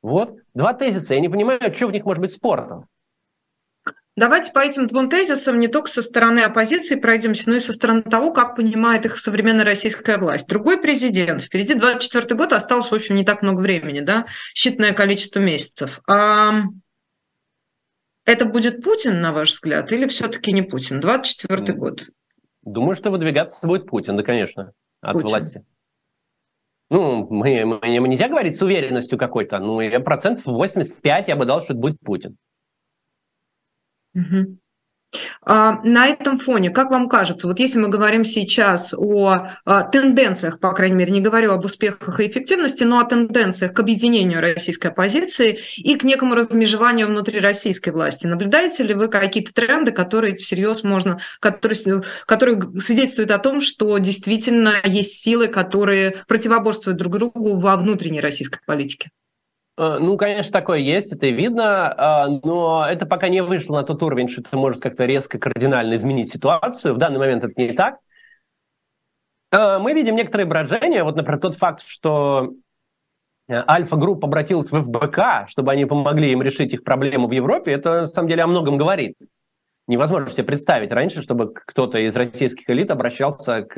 Вот 0.01 0.35
два 0.53 0.73
тезиса. 0.73 1.13
Я 1.13 1.19
не 1.19 1.29
понимаю, 1.29 1.59
что 1.75 1.87
в 1.87 1.91
них 1.91 2.05
может 2.05 2.21
быть 2.21 2.31
спорта. 2.31 2.85
Давайте 4.19 4.51
по 4.51 4.59
этим 4.59 4.85
двум 4.85 5.09
тезисам 5.09 5.59
не 5.59 5.69
только 5.69 5.89
со 5.89 6.01
стороны 6.01 6.41
оппозиции 6.41 6.95
пройдемся, 6.95 7.49
но 7.49 7.55
и 7.55 7.61
со 7.61 7.71
стороны 7.71 8.01
того, 8.01 8.33
как 8.33 8.57
понимает 8.57 9.05
их 9.05 9.17
современная 9.17 9.63
российская 9.63 10.17
власть. 10.17 10.45
Другой 10.45 10.77
президент. 10.77 11.43
Впереди 11.43 11.73
24 11.73 12.35
год, 12.35 12.51
осталось, 12.51 12.91
в 12.91 12.93
общем, 12.93 13.15
не 13.15 13.23
так 13.23 13.43
много 13.43 13.61
времени, 13.61 14.01
да, 14.01 14.25
считанное 14.53 14.91
количество 14.91 15.39
месяцев. 15.39 16.01
А 16.05 16.63
это 18.25 18.43
будет 18.43 18.83
Путин, 18.83 19.21
на 19.21 19.31
ваш 19.31 19.51
взгляд, 19.51 19.89
или 19.93 20.05
все-таки 20.09 20.51
не 20.51 20.63
Путин? 20.63 20.99
24 20.99 21.71
год. 21.77 22.09
Думаю, 22.61 22.97
что 22.97 23.11
выдвигаться 23.11 23.65
будет 23.65 23.87
Путин, 23.87 24.17
да, 24.17 24.23
конечно, 24.23 24.73
от 24.99 25.13
Путин. 25.13 25.29
власти. 25.29 25.65
Ну, 26.89 27.25
мы, 27.29 27.63
мы, 27.63 27.79
мы 27.79 28.07
нельзя 28.09 28.27
говорить 28.27 28.57
с 28.57 28.61
уверенностью 28.61 29.17
какой-то. 29.17 29.59
Ну, 29.59 29.79
я 29.79 30.01
процентов 30.01 30.45
85 30.45 31.29
я 31.29 31.37
бы 31.37 31.45
дал, 31.45 31.61
что 31.61 31.71
это 31.71 31.79
будет 31.79 32.01
Путин. 32.01 32.35
А, 35.41 35.81
на 35.83 36.07
этом 36.07 36.37
фоне, 36.37 36.69
как 36.69 36.91
вам 36.91 37.09
кажется, 37.09 37.47
вот 37.47 37.59
если 37.59 37.79
мы 37.79 37.87
говорим 37.87 38.23
сейчас 38.23 38.93
о 38.95 39.47
а, 39.65 39.83
тенденциях, 39.83 40.59
по 40.59 40.71
крайней 40.73 40.97
мере, 40.97 41.11
не 41.11 41.21
говорю 41.21 41.51
об 41.51 41.65
успехах 41.65 42.19
и 42.19 42.27
эффективности, 42.27 42.83
но 42.83 42.99
о 42.99 43.05
тенденциях 43.05 43.73
к 43.73 43.79
объединению 43.79 44.39
российской 44.39 44.87
оппозиции 44.87 45.59
и 45.77 45.95
к 45.95 46.03
некому 46.03 46.35
размежеванию 46.35 47.07
внутри 47.07 47.39
российской 47.39 47.89
власти, 47.89 48.27
наблюдаете 48.27 48.83
ли 48.83 48.93
вы 48.93 49.07
какие-то 49.07 49.51
тренды, 49.53 49.91
которые 49.91 50.35
всерьез 50.35 50.83
можно, 50.83 51.19
которые, 51.39 52.03
которые 52.27 52.61
свидетельствуют 52.79 53.31
о 53.31 53.39
том, 53.39 53.61
что 53.61 53.97
действительно 53.97 54.75
есть 54.85 55.13
силы, 55.13 55.47
которые 55.47 56.17
противоборствуют 56.27 56.99
друг 56.99 57.17
другу 57.17 57.59
во 57.59 57.77
внутренней 57.77 58.21
российской 58.21 58.59
политике? 58.65 59.09
Э, 59.79 59.97
ну, 59.99 60.17
конечно, 60.17 60.51
такое 60.51 60.79
есть, 60.79 61.13
это 61.13 61.27
и 61.27 61.31
видно, 61.31 61.93
а, 61.97 62.27
но 62.27 62.85
это 62.85 63.05
пока 63.05 63.29
не 63.29 63.41
вышло 63.41 63.77
на 63.77 63.83
тот 63.83 64.03
уровень, 64.03 64.27
что 64.27 64.41
это 64.41 64.57
может 64.57 64.81
как-то 64.81 65.05
резко, 65.05 65.39
кардинально 65.39 65.95
изменить 65.95 66.29
ситуацию. 66.29 66.93
В 66.93 66.97
данный 66.97 67.17
момент 67.17 67.45
это 67.45 67.53
не 67.55 67.71
так. 67.71 67.99
Э, 69.53 69.79
мы 69.79 69.93
видим 69.93 70.17
некоторые 70.17 70.47
брожения. 70.47 71.05
Вот, 71.05 71.15
например, 71.15 71.39
тот 71.39 71.55
факт, 71.55 71.81
что 71.87 72.51
э, 73.47 73.53
Альфа-групп 73.53 74.25
обратилась 74.25 74.69
в 74.69 74.81
ФБК, 74.81 75.47
чтобы 75.47 75.71
они 75.71 75.85
помогли 75.85 76.33
им 76.33 76.41
решить 76.41 76.73
их 76.73 76.83
проблему 76.83 77.29
в 77.29 77.31
Европе, 77.31 77.71
это 77.71 78.01
на 78.01 78.05
самом 78.05 78.27
деле 78.27 78.43
о 78.43 78.47
многом 78.47 78.77
говорит. 78.77 79.15
Невозможно 79.87 80.29
себе 80.29 80.43
представить 80.43 80.91
раньше, 80.91 81.21
чтобы 81.21 81.53
кто-то 81.53 81.99
из 81.99 82.17
российских 82.17 82.69
элит 82.69 82.91
обращался 82.91 83.61
к 83.61 83.75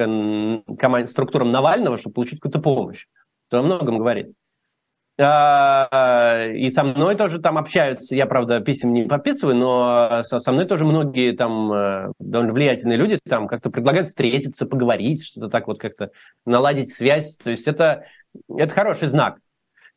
команд... 0.79 1.09
структурам 1.09 1.51
Навального, 1.51 1.99
чтобы 1.99 2.15
получить 2.15 2.39
какую-то 2.39 2.59
помощь. 2.59 3.05
Это 3.49 3.59
о 3.59 3.61
многом 3.61 3.99
говорит. 3.99 4.33
А, 5.23 6.47
и 6.47 6.69
со 6.69 6.83
мной 6.83 7.15
тоже 7.15 7.39
там 7.39 7.57
общаются. 7.57 8.15
Я, 8.15 8.25
правда, 8.25 8.59
писем 8.59 8.91
не 8.91 9.03
подписываю, 9.03 9.55
но 9.55 10.21
со 10.23 10.51
мной 10.51 10.65
тоже 10.65 10.83
многие 10.83 11.33
там 11.33 11.71
э, 11.71 12.11
довольно 12.19 12.53
влиятельные 12.53 12.97
люди 12.97 13.19
там 13.27 13.47
как-то 13.47 13.69
предлагают 13.69 14.07
встретиться, 14.07 14.65
поговорить, 14.65 15.23
что-то 15.23 15.49
так 15.49 15.67
вот 15.67 15.79
как-то 15.79 16.09
наладить 16.45 16.91
связь. 16.91 17.37
То 17.37 17.51
есть 17.51 17.67
это, 17.67 18.05
это 18.49 18.73
хороший 18.73 19.09
знак. 19.09 19.37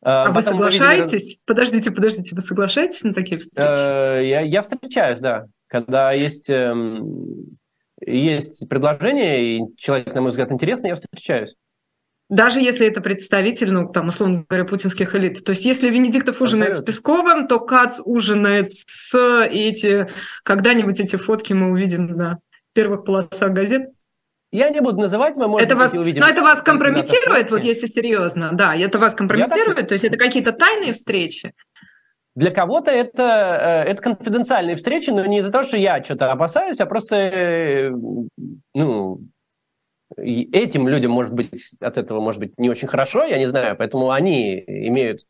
А, 0.03 0.25
а 0.25 0.31
вы 0.31 0.41
соглашаетесь? 0.41 1.13
Видели... 1.13 1.39
Подождите, 1.47 1.91
подождите, 1.91 2.35
вы 2.35 2.41
соглашаетесь 2.41 3.03
на 3.03 3.13
такие 3.13 3.39
встречи? 3.39 3.79
Э, 3.79 4.27
я, 4.27 4.41
я 4.41 4.61
встречаюсь, 4.61 5.19
да. 5.19 5.45
Когда 5.67 6.11
есть, 6.11 6.49
эм, 6.51 7.57
есть 8.05 8.69
предложение, 8.69 9.57
и 9.57 9.61
человек, 9.77 10.13
на 10.13 10.21
мой 10.21 10.29
взгляд, 10.29 10.51
интересный, 10.51 10.89
я 10.89 10.95
встречаюсь. 10.95 11.55
Даже 12.29 12.59
если 12.59 12.87
это 12.87 13.01
представитель, 13.01 13.71
ну, 13.71 13.87
там, 13.87 14.07
условно 14.07 14.45
говоря, 14.49 14.65
путинских 14.65 15.13
элит. 15.13 15.43
То 15.43 15.51
есть, 15.51 15.63
если 15.63 15.89
Венедиктов 15.89 16.41
ужинает 16.41 16.71
Абсолютно. 16.71 16.91
с 16.91 16.95
Песковым, 16.95 17.47
то 17.47 17.59
Кац 17.59 17.99
ужинает 18.03 18.69
с 18.69 19.15
эти... 19.51 20.07
Когда-нибудь 20.43 20.99
эти 20.99 21.17
фотки 21.17 21.53
мы 21.53 21.69
увидим 21.69 22.07
на 22.07 22.39
первых 22.73 23.05
полосах 23.05 23.51
газет? 23.51 23.91
Я 24.51 24.69
не 24.69 24.79
буду 24.79 25.01
называть, 25.01 25.35
мы, 25.35 25.47
может 25.47 25.67
это 25.67 25.75
вас, 25.75 25.93
увидим. 25.93 26.21
Но 26.21 26.29
это 26.29 26.41
вас 26.41 26.61
компрометирует, 26.61 27.51
вот 27.51 27.63
если 27.63 27.87
серьезно, 27.87 28.51
да, 28.53 28.75
это 28.75 28.97
вас 28.99 29.13
компрометирует, 29.13 29.77
так... 29.77 29.87
то 29.89 29.93
есть 29.93 30.05
это 30.05 30.17
какие-то 30.17 30.53
тайные 30.53 30.93
встречи? 30.93 31.53
Для 32.35 32.51
кого-то 32.51 32.89
это, 32.89 33.83
э, 33.85 33.91
это 33.91 34.01
конфиденциальные 34.01 34.77
встречи, 34.77 35.09
но 35.09 35.25
не 35.25 35.39
из-за 35.39 35.51
того, 35.51 35.63
что 35.63 35.77
я 35.77 36.03
что-то 36.03 36.31
опасаюсь, 36.31 36.79
а 36.79 36.85
просто 36.85 37.15
э, 37.15 37.91
ну, 40.15 40.23
этим 40.23 40.87
людям, 40.87 41.11
может 41.11 41.33
быть, 41.33 41.71
от 41.79 41.97
этого 41.97 42.19
может 42.19 42.39
быть 42.39 42.57
не 42.57 42.69
очень 42.69 42.87
хорошо, 42.87 43.23
я 43.23 43.37
не 43.37 43.47
знаю, 43.47 43.75
поэтому 43.77 44.11
они 44.11 44.59
имеют 44.59 45.21
э, 45.21 45.25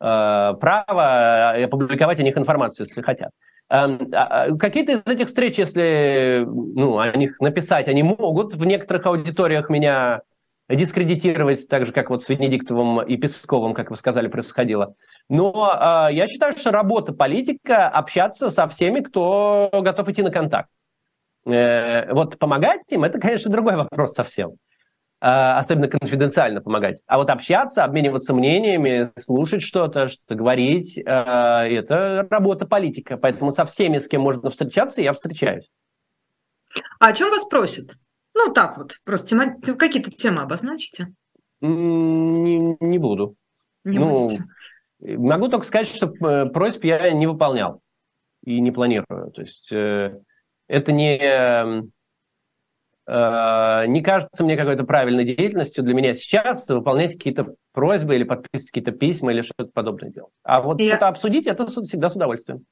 право 0.00 1.50
опубликовать 1.50 2.20
о 2.20 2.22
них 2.22 2.36
информацию, 2.36 2.86
если 2.86 3.02
хотят. 3.02 3.30
Эм, 3.70 4.10
а, 4.12 4.44
а, 4.44 4.56
какие-то 4.56 4.92
из 4.92 5.02
этих 5.06 5.28
встреч, 5.28 5.58
если 5.58 6.44
ну, 6.46 6.98
о 6.98 7.16
них 7.16 7.40
написать, 7.40 7.88
они 7.88 8.02
могут 8.02 8.54
в 8.54 8.64
некоторых 8.64 9.06
аудиториях 9.06 9.70
меня 9.70 10.20
дискредитировать, 10.68 11.66
так 11.68 11.86
же, 11.86 11.92
как 11.92 12.10
вот 12.10 12.22
с 12.22 12.28
Венедиктовым 12.28 13.02
и 13.02 13.16
Песковым, 13.16 13.74
как 13.74 13.90
вы 13.90 13.96
сказали, 13.96 14.28
происходило. 14.28 14.94
Но 15.28 16.08
э, 16.10 16.14
я 16.14 16.26
считаю, 16.26 16.56
что 16.56 16.70
работа 16.70 17.12
политика– 17.12 17.88
общаться 17.88 18.50
со 18.50 18.68
всеми, 18.68 19.00
кто 19.00 19.70
готов 19.72 20.08
идти 20.08 20.22
на 20.22 20.30
контакт. 20.30 20.68
Э, 21.46 22.12
вот 22.12 22.38
помогать 22.38 22.90
им, 22.90 23.04
это, 23.04 23.18
конечно, 23.18 23.50
другой 23.50 23.76
вопрос 23.76 24.14
совсем. 24.14 24.52
Э, 25.20 25.56
особенно 25.58 25.88
конфиденциально 25.88 26.60
помогать. 26.60 27.02
А 27.06 27.18
вот 27.18 27.30
общаться, 27.30 27.84
обмениваться 27.84 28.34
мнениями, 28.34 29.12
слушать 29.18 29.62
что-то, 29.62 30.08
что-то 30.08 30.34
говорить, 30.34 30.98
э, 30.98 31.02
это 31.02 32.26
работа 32.30 32.66
политика. 32.66 33.16
Поэтому 33.16 33.50
со 33.50 33.64
всеми, 33.64 33.98
с 33.98 34.08
кем 34.08 34.22
можно 34.22 34.50
встречаться, 34.50 35.02
я 35.02 35.12
встречаюсь. 35.12 35.68
А 36.98 37.08
о 37.08 37.12
чем 37.12 37.30
вас 37.30 37.44
просят? 37.44 37.90
Ну, 38.34 38.52
так 38.52 38.78
вот, 38.78 38.92
просто 39.04 39.28
тема... 39.28 39.76
какие-то 39.76 40.10
темы 40.10 40.42
обозначите? 40.42 41.08
Не, 41.60 42.76
не 42.80 42.98
буду. 42.98 43.36
Не 43.84 43.98
ну, 43.98 44.10
будете? 44.10 44.44
Могу 44.98 45.48
только 45.48 45.66
сказать, 45.66 45.88
что 45.88 46.08
просьб 46.08 46.84
я 46.84 47.12
не 47.12 47.26
выполнял 47.26 47.80
и 48.44 48.60
не 48.60 48.72
планирую. 48.72 49.30
То 49.30 49.42
есть 49.42 49.72
это 50.68 50.92
не, 50.92 51.18
э, 53.06 53.86
не 53.86 54.02
кажется 54.02 54.44
мне 54.44 54.56
какой-то 54.56 54.84
правильной 54.84 55.24
деятельностью 55.24 55.84
для 55.84 55.94
меня 55.94 56.14
сейчас 56.14 56.68
выполнять 56.68 57.12
какие-то 57.12 57.54
просьбы 57.72 58.16
или 58.16 58.24
подписывать 58.24 58.70
какие-то 58.70 58.92
письма 58.92 59.32
или 59.32 59.42
что-то 59.42 59.70
подобное 59.72 60.10
делать. 60.10 60.32
А 60.42 60.60
вот 60.60 60.80
я... 60.80 60.90
что-то 60.90 61.08
обсудить, 61.08 61.46
это 61.46 61.66
всегда 61.66 62.08
с 62.08 62.16
удовольствием. 62.16 62.64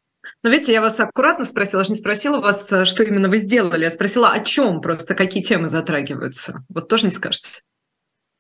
Но 0.43 0.51
видите, 0.51 0.73
я 0.73 0.81
вас 0.81 1.01
аккуратно 1.01 1.45
спросила, 1.45 1.81
я 1.81 1.85
же 1.85 1.91
не 1.91 1.97
спросила 1.97 2.41
вас, 2.41 2.73
что 2.85 3.03
именно 3.03 3.29
вы 3.29 3.39
сделали, 3.39 3.85
я 3.85 3.91
спросила, 3.91 4.31
о 4.31 4.41
чем 4.41 4.81
просто, 4.81 5.15
какие 5.15 5.43
темы 5.43 5.69
затрагиваются. 5.69 6.65
Вот 6.69 6.89
тоже 6.89 7.07
не 7.07 7.11
скажете? 7.11 7.63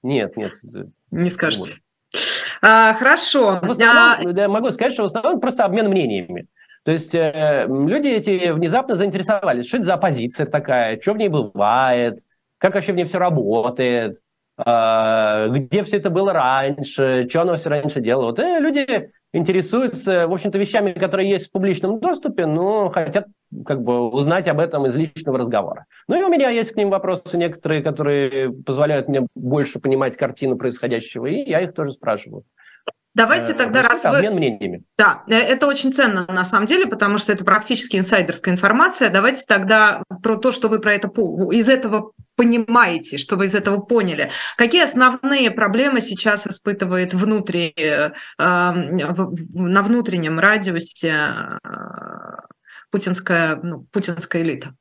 Нет, 0.02 0.36
нет. 0.36 0.54
Не 1.10 1.30
скажете. 1.30 1.80
А, 2.60 2.94
хорошо. 2.94 3.60
В 3.62 3.70
основном, 3.70 4.36
я 4.36 4.48
могу 4.48 4.70
сказать, 4.70 4.92
что 4.92 5.02
в 5.02 5.06
основном 5.06 5.40
просто 5.40 5.64
обмен 5.64 5.88
мнениями. 5.88 6.46
То 6.84 6.92
есть 6.92 7.14
э, 7.14 7.66
люди 7.68 8.08
эти 8.08 8.50
внезапно 8.50 8.96
заинтересовались, 8.96 9.68
что 9.68 9.76
это 9.76 9.86
за 9.86 9.94
оппозиция 9.94 10.46
такая, 10.46 11.00
что 11.00 11.12
в 11.12 11.16
ней 11.16 11.28
бывает, 11.28 12.18
как 12.58 12.74
вообще 12.74 12.92
в 12.92 12.96
ней 12.96 13.04
все 13.04 13.18
работает, 13.18 14.16
э, 14.58 15.48
где 15.50 15.82
все 15.84 15.98
это 15.98 16.10
было 16.10 16.32
раньше, 16.32 17.28
что 17.28 17.42
оно 17.42 17.56
все 17.56 17.70
раньше 17.70 18.00
делало. 18.00 18.26
Вот 18.26 18.40
э, 18.40 18.58
люди 18.58 19.10
интересуются, 19.32 20.26
в 20.26 20.32
общем-то, 20.32 20.58
вещами, 20.58 20.92
которые 20.92 21.30
есть 21.30 21.48
в 21.48 21.52
публичном 21.52 22.00
доступе, 22.00 22.46
но 22.46 22.90
хотят 22.90 23.26
как 23.64 23.82
бы 23.82 24.10
узнать 24.10 24.48
об 24.48 24.58
этом 24.58 24.86
из 24.86 24.96
личного 24.96 25.38
разговора. 25.38 25.86
Ну 26.08 26.20
и 26.20 26.22
у 26.22 26.28
меня 26.28 26.50
есть 26.50 26.72
к 26.72 26.76
ним 26.76 26.90
вопросы 26.90 27.38
некоторые, 27.38 27.82
которые 27.82 28.52
позволяют 28.52 29.08
мне 29.08 29.26
больше 29.36 29.78
понимать 29.78 30.16
картину 30.16 30.56
происходящего, 30.56 31.26
и 31.26 31.48
я 31.48 31.60
их 31.60 31.74
тоже 31.74 31.92
спрашиваю. 31.92 32.44
Давайте 33.14 33.52
э, 33.52 33.54
тогда, 33.54 33.82
раз 33.82 34.04
вы... 34.04 34.16
Обмен 34.16 34.34
мнениями. 34.34 34.84
Да, 34.96 35.22
э, 35.28 35.34
это 35.34 35.66
очень 35.66 35.92
ценно 35.92 36.26
на 36.26 36.44
самом 36.44 36.66
деле, 36.66 36.86
потому 36.86 37.18
что 37.18 37.32
это 37.32 37.44
практически 37.44 37.96
инсайдерская 37.96 38.54
информация. 38.54 39.10
Давайте 39.10 39.44
тогда 39.46 40.02
про 40.22 40.36
то, 40.36 40.50
что 40.50 40.68
вы 40.68 40.78
про 40.78 40.94
это 40.94 41.08
из 41.52 41.68
этого 41.68 42.12
понимаете, 42.36 43.18
что 43.18 43.36
вы 43.36 43.46
из 43.46 43.54
этого 43.54 43.78
поняли. 43.78 44.30
Какие 44.56 44.84
основные 44.84 45.50
проблемы 45.50 46.00
сейчас 46.00 46.46
испытывает 46.46 47.12
внутри, 47.12 47.74
э, 47.76 48.12
на 48.38 49.82
внутреннем 49.82 50.38
радиусе 50.38 51.58
путинская, 52.90 53.56
ну, 53.62 53.86
путинская 53.92 54.42
элита? 54.42 54.74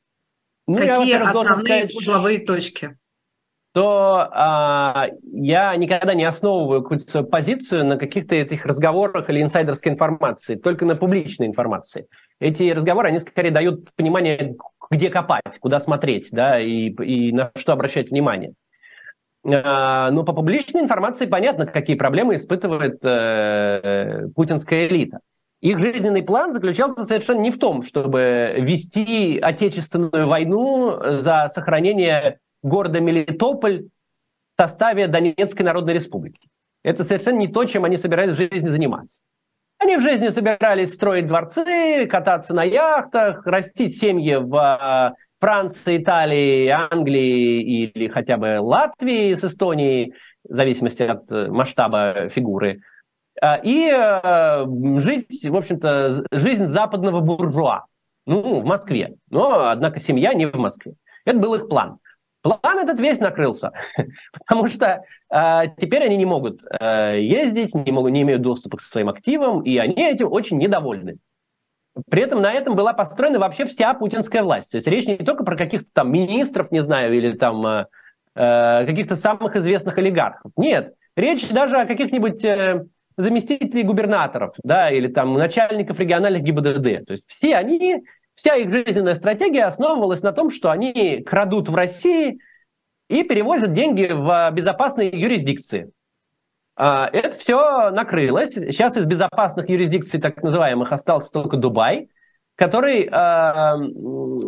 Ну, 0.67 0.77
Какие 0.77 1.15
основные 1.15 1.89
сказать... 1.89 1.95
узловые 1.95 2.39
точки? 2.39 2.97
То 3.73 4.27
а, 4.31 5.07
я 5.31 5.75
никогда 5.77 6.13
не 6.13 6.25
основываю 6.25 6.81
какую-то 6.81 7.05
свою 7.05 7.25
позицию 7.25 7.85
на 7.85 7.97
каких-то 7.97 8.35
этих 8.35 8.65
разговорах 8.65 9.29
или 9.29 9.41
инсайдерской 9.41 9.93
информации, 9.93 10.55
только 10.55 10.85
на 10.85 10.95
публичной 10.95 11.47
информации. 11.47 12.07
Эти 12.39 12.69
разговоры, 12.71 13.09
они 13.09 13.19
скорее 13.19 13.51
дают 13.51 13.89
понимание, 13.95 14.55
где 14.89 15.09
копать, 15.09 15.57
куда 15.59 15.79
смотреть, 15.79 16.29
да, 16.31 16.59
и, 16.59 16.89
и 16.89 17.31
на 17.31 17.51
что 17.55 17.71
обращать 17.71 18.09
внимание. 18.09 18.53
А, 19.45 20.11
но 20.11 20.23
по 20.23 20.33
публичной 20.33 20.81
информации 20.81 21.25
понятно, 21.25 21.65
какие 21.65 21.95
проблемы 21.95 22.35
испытывает 22.35 22.99
э, 23.05 24.27
путинская 24.35 24.87
элита. 24.87 25.19
Их 25.61 25.79
жизненный 25.79 26.23
план 26.23 26.51
заключался 26.51 27.05
совершенно 27.05 27.39
не 27.39 27.51
в 27.51 27.59
том, 27.59 27.83
чтобы 27.83 28.55
вести 28.57 29.39
отечественную 29.39 30.27
войну 30.27 31.17
за 31.17 31.47
сохранение 31.49 32.39
города 32.63 32.99
Мелитополь 32.99 33.85
в 34.55 34.61
составе 34.61 35.07
Донецкой 35.07 35.65
Народной 35.65 35.93
Республики. 35.93 36.49
Это 36.83 37.03
совершенно 37.03 37.37
не 37.37 37.47
то, 37.47 37.65
чем 37.65 37.85
они 37.85 37.97
собирались 37.97 38.33
в 38.33 38.37
жизни 38.37 38.67
заниматься. 38.67 39.21
Они 39.77 39.97
в 39.97 40.01
жизни 40.01 40.27
собирались 40.27 40.93
строить 40.93 41.27
дворцы, 41.27 42.05
кататься 42.07 42.53
на 42.53 42.63
яхтах, 42.63 43.45
растить 43.47 43.97
семьи 43.97 44.35
в 44.35 44.55
а, 44.55 45.15
Франции, 45.39 45.97
Италии, 45.97 46.67
Англии 46.67 47.89
или 47.91 48.07
хотя 48.07 48.37
бы 48.37 48.59
Латвии 48.59 49.33
с 49.33 49.43
Эстонией, 49.43 50.13
в 50.47 50.53
зависимости 50.53 51.01
от 51.01 51.31
э, 51.31 51.47
масштаба 51.47 52.29
фигуры. 52.29 52.81
А, 53.41 53.55
и 53.55 53.89
э, 53.89 54.65
жить, 54.99 55.43
в 55.43 55.55
общем-то, 55.55 56.25
жизнь 56.31 56.67
западного 56.67 57.21
буржуа. 57.21 57.85
Ну, 58.27 58.59
в 58.59 58.65
Москве. 58.65 59.15
Но, 59.31 59.69
однако, 59.69 59.99
семья 59.99 60.35
не 60.35 60.45
в 60.45 60.53
Москве. 60.53 60.93
Это 61.25 61.39
был 61.39 61.55
их 61.55 61.67
план. 61.67 61.97
План 62.41 62.79
этот 62.79 62.99
весь 62.99 63.19
накрылся, 63.19 63.71
потому 64.33 64.67
что 64.67 65.03
э, 65.29 65.61
теперь 65.77 66.03
они 66.03 66.17
не 66.17 66.25
могут 66.25 66.63
э, 66.79 67.19
ездить, 67.21 67.75
не, 67.75 67.91
могут, 67.91 68.11
не 68.11 68.23
имеют 68.23 68.41
доступа 68.41 68.77
к 68.77 68.81
своим 68.81 69.09
активам, 69.09 69.61
и 69.61 69.77
они 69.77 70.03
этим 70.03 70.31
очень 70.31 70.57
недовольны. 70.57 71.17
При 72.09 72.23
этом 72.23 72.41
на 72.41 72.51
этом 72.51 72.75
была 72.75 72.93
построена 72.93 73.37
вообще 73.37 73.65
вся 73.65 73.93
путинская 73.93 74.43
власть. 74.43 74.71
То 74.71 74.77
есть 74.77 74.87
речь 74.87 75.07
не 75.07 75.17
только 75.17 75.43
про 75.43 75.55
каких-то 75.55 75.87
там 75.93 76.11
министров, 76.11 76.71
не 76.71 76.81
знаю, 76.81 77.13
или 77.13 77.33
там 77.33 77.65
э, 77.65 77.85
э 78.35 78.85
каких-то 78.85 79.15
самых 79.15 79.55
известных 79.55 79.97
олигархов. 79.97 80.51
Нет, 80.57 80.93
речь 81.15 81.47
даже 81.49 81.77
о 81.77 81.85
каких-нибудь 81.85 82.43
э, 82.43 82.85
заместителей 83.17 83.83
губернаторов, 83.83 84.55
да, 84.63 84.89
или 84.89 85.07
там 85.07 85.33
начальников 85.33 85.99
региональных 85.99 86.43
ГИБДД. 86.43 87.05
То 87.05 87.11
есть 87.11 87.25
все 87.27 87.55
они 87.55 88.03
Вся 88.41 88.55
их 88.55 88.73
жизненная 88.73 89.13
стратегия 89.13 89.65
основывалась 89.65 90.23
на 90.23 90.31
том, 90.31 90.49
что 90.49 90.71
они 90.71 91.21
крадут 91.21 91.69
в 91.69 91.75
России 91.75 92.39
и 93.07 93.21
перевозят 93.21 93.71
деньги 93.71 94.11
в 94.11 94.49
безопасные 94.51 95.09
юрисдикции. 95.09 95.91
А, 96.75 97.07
это 97.13 97.37
все 97.37 97.91
накрылось. 97.91 98.53
Сейчас 98.53 98.97
из 98.97 99.05
безопасных 99.05 99.69
юрисдикций, 99.69 100.19
так 100.19 100.41
называемых, 100.41 100.91
остался 100.91 101.31
только 101.31 101.57
Дубай, 101.57 102.09
который 102.55 103.03
э, 103.03 103.75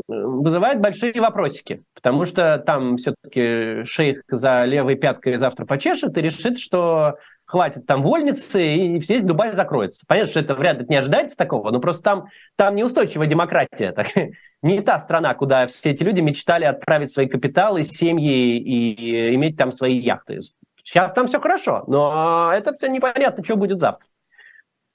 вызывает 0.08 0.82
большие 0.82 1.22
вопросики, 1.22 1.84
потому 1.94 2.26
что 2.26 2.58
там 2.66 2.98
все-таки 2.98 3.84
шейх 3.84 4.24
за 4.28 4.66
левой 4.66 4.96
пяткой 4.96 5.36
завтра 5.36 5.68
почешет 5.68 6.18
и 6.18 6.22
решит, 6.22 6.58
что 6.58 7.18
хватит 7.54 7.86
там 7.86 8.02
вольницы, 8.02 8.66
и 8.66 9.00
все 9.00 9.22
Дубай 9.22 9.54
закроется. 9.54 10.06
Понятно, 10.08 10.32
что 10.32 10.40
это 10.40 10.56
вряд 10.56 10.80
ли 10.80 10.88
не 10.90 10.96
ожидается 10.96 11.38
такого, 11.38 11.70
но 11.70 11.80
просто 11.80 12.02
там, 12.02 12.26
там 12.56 12.74
неустойчивая 12.74 13.28
демократия. 13.28 13.92
Так, 13.92 14.08
не 14.64 14.82
та 14.82 14.98
страна, 14.98 15.36
куда 15.36 15.68
все 15.68 15.92
эти 15.92 16.02
люди 16.02 16.20
мечтали 16.20 16.66
отправить 16.66 17.12
свои 17.12 17.28
капиталы, 17.28 17.84
семьи 17.84 18.58
и 18.58 19.36
иметь 19.36 19.56
там 19.56 19.72
свои 19.72 20.00
яхты. 20.00 20.40
Сейчас 20.84 21.14
там 21.14 21.28
все 21.28 21.40
хорошо, 21.40 21.84
но 21.86 22.52
это 22.52 22.74
все 22.74 22.88
непонятно, 22.88 23.44
что 23.44 23.56
будет 23.56 23.80
завтра. 23.80 24.08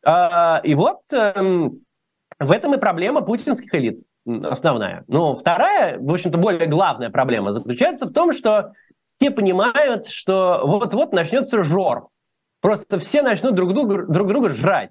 А, 0.04 0.60
и 0.64 0.74
вот 0.74 1.02
эм, 1.12 1.82
в 2.40 2.50
этом 2.50 2.74
и 2.74 2.78
проблема 2.78 3.20
путинских 3.20 3.72
элит 3.72 4.00
основная. 4.26 5.04
Но 5.06 5.36
вторая, 5.36 5.96
в 6.00 6.12
общем-то, 6.12 6.38
более 6.38 6.66
главная 6.66 7.10
проблема 7.10 7.52
заключается 7.52 8.06
в 8.06 8.12
том, 8.12 8.32
что 8.32 8.72
все 9.06 9.30
понимают, 9.30 10.08
что 10.08 10.62
вот-вот 10.64 11.12
начнется 11.12 11.62
жор 11.62 12.08
Просто 12.60 12.98
все 12.98 13.22
начнут 13.22 13.54
друг 13.54 13.72
друга, 13.72 14.04
друг 14.06 14.28
друга 14.28 14.50
жрать. 14.50 14.90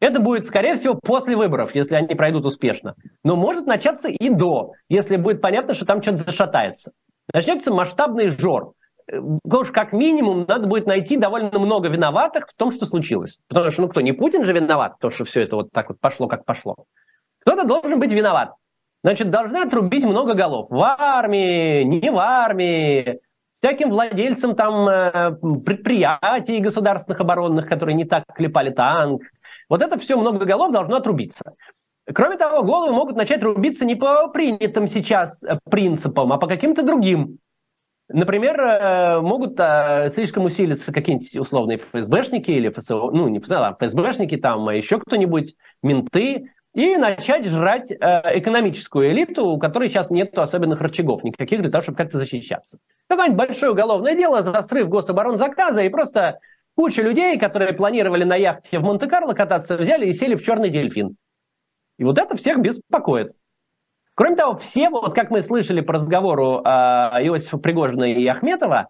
Это 0.00 0.20
будет, 0.20 0.44
скорее 0.44 0.74
всего, 0.74 0.94
после 0.94 1.36
выборов, 1.36 1.74
если 1.74 1.94
они 1.96 2.14
пройдут 2.14 2.44
успешно. 2.44 2.94
Но 3.22 3.36
может 3.36 3.66
начаться 3.66 4.08
и 4.08 4.28
до, 4.28 4.72
если 4.88 5.16
будет 5.16 5.40
понятно, 5.40 5.74
что 5.74 5.86
там 5.86 6.02
что-то 6.02 6.18
зашатается. 6.18 6.92
Начнется 7.32 7.72
масштабный 7.72 8.28
жор. 8.28 8.74
Потому 9.06 9.64
что 9.64 9.72
как 9.72 9.92
минимум 9.92 10.46
надо 10.48 10.66
будет 10.66 10.86
найти 10.86 11.16
довольно 11.16 11.58
много 11.58 11.88
виноватых 11.88 12.48
в 12.48 12.54
том, 12.54 12.72
что 12.72 12.86
случилось. 12.86 13.38
Потому 13.48 13.70
что, 13.70 13.82
ну 13.82 13.88
кто, 13.88 14.00
не 14.00 14.12
Путин 14.12 14.44
же 14.44 14.52
виноват, 14.52 14.96
то, 14.98 15.10
что 15.10 15.24
все 15.24 15.42
это 15.42 15.56
вот 15.56 15.70
так 15.72 15.88
вот 15.88 16.00
пошло, 16.00 16.26
как 16.26 16.44
пошло. 16.44 16.76
Кто-то 17.40 17.66
должен 17.66 17.98
быть 17.98 18.12
виноват. 18.12 18.54
Значит, 19.02 19.30
должны 19.30 19.58
отрубить 19.58 20.04
много 20.04 20.34
голов. 20.34 20.68
В 20.70 20.80
армии, 20.82 21.82
не 21.82 22.10
в 22.10 22.16
армии, 22.16 23.20
всяким 23.64 23.88
владельцам 23.88 24.54
там 24.54 24.86
э, 24.88 25.36
предприятий 25.64 26.60
государственных 26.60 27.20
оборонных, 27.20 27.66
которые 27.66 27.94
не 27.94 28.04
так 28.04 28.24
клепали 28.34 28.68
танк. 28.68 29.22
Вот 29.70 29.80
это 29.80 29.98
все 29.98 30.18
много 30.18 30.44
голов 30.44 30.70
должно 30.70 30.96
отрубиться. 30.96 31.54
Кроме 32.12 32.36
того, 32.36 32.62
головы 32.62 32.92
могут 32.92 33.16
начать 33.16 33.42
рубиться 33.42 33.86
не 33.86 33.94
по 33.94 34.28
принятым 34.28 34.86
сейчас 34.86 35.42
э, 35.42 35.58
принципам, 35.70 36.30
а 36.34 36.36
по 36.36 36.46
каким-то 36.46 36.82
другим. 36.84 37.38
Например, 38.10 38.60
э, 38.60 39.20
могут 39.22 39.58
слишком 40.12 40.44
усилиться 40.44 40.92
какие-нибудь 40.92 41.34
условные 41.38 41.78
ФСБшники 41.78 42.50
или 42.50 42.68
ФСО, 42.68 43.10
ну 43.12 43.28
не 43.28 43.38
ФСО, 43.38 43.68
а 43.68 43.76
ФСБшники, 43.80 44.36
там 44.36 44.68
а 44.68 44.74
еще 44.74 44.98
кто-нибудь, 44.98 45.54
менты, 45.82 46.50
и 46.74 46.96
начать 46.96 47.46
жрать 47.46 47.92
экономическую 47.92 49.12
элиту, 49.12 49.46
у 49.46 49.58
которой 49.58 49.88
сейчас 49.88 50.10
нет 50.10 50.36
особенных 50.36 50.80
рычагов 50.80 51.22
никаких 51.22 51.62
для 51.62 51.70
того, 51.70 51.82
чтобы 51.82 51.96
как-то 51.96 52.18
защищаться. 52.18 52.78
Какое-нибудь 53.08 53.38
большое 53.38 53.72
уголовное 53.72 54.14
дело 54.16 54.42
за 54.42 54.60
срыв 54.62 54.88
гособоронзаказа, 54.88 55.82
и 55.82 55.88
просто 55.88 56.40
куча 56.76 57.02
людей, 57.02 57.38
которые 57.38 57.72
планировали 57.72 58.24
на 58.24 58.34
яхте 58.34 58.80
в 58.80 58.82
Монте-Карло 58.82 59.34
кататься, 59.34 59.76
взяли 59.76 60.06
и 60.06 60.12
сели 60.12 60.34
в 60.34 60.44
черный 60.44 60.68
дельфин. 60.68 61.16
И 61.96 62.04
вот 62.04 62.18
это 62.18 62.36
всех 62.36 62.58
беспокоит. 62.58 63.32
Кроме 64.16 64.36
того, 64.36 64.56
все, 64.56 64.90
вот 64.90 65.14
как 65.14 65.30
мы 65.30 65.42
слышали 65.42 65.80
по 65.80 65.94
разговору 65.94 66.60
э, 66.64 66.68
Иосифа 66.68 67.58
Пригожина 67.58 68.04
и 68.12 68.26
Ахметова, 68.26 68.88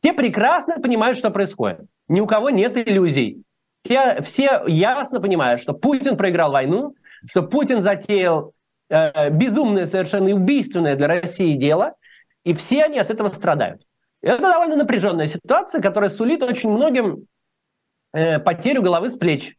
все 0.00 0.12
прекрасно 0.12 0.78
понимают, 0.80 1.16
что 1.16 1.30
происходит. 1.30 1.80
Ни 2.08 2.20
у 2.20 2.26
кого 2.26 2.50
нет 2.50 2.76
иллюзий. 2.76 3.44
Все, 3.72 4.20
все 4.22 4.62
ясно 4.66 5.20
понимают, 5.20 5.60
что 5.60 5.72
Путин 5.72 6.16
проиграл 6.16 6.52
войну, 6.52 6.94
что 7.26 7.42
Путин 7.42 7.80
затеял 7.80 8.52
э, 8.88 9.30
безумное, 9.30 9.86
совершенно 9.86 10.34
убийственное 10.34 10.96
для 10.96 11.08
России 11.08 11.56
дело– 11.56 11.94
и 12.44 12.52
все 12.54 12.84
они 12.84 12.98
от 12.98 13.10
этого 13.10 13.28
страдают. 13.28 13.82
Это 14.22 14.40
довольно 14.40 14.76
напряженная 14.76 15.26
ситуация, 15.26 15.82
которая 15.82 16.10
сулит 16.10 16.42
очень 16.42 16.70
многим 16.70 17.26
э, 18.12 18.38
потерю 18.38 18.82
головы 18.82 19.10
с 19.10 19.16
плеч. 19.16 19.56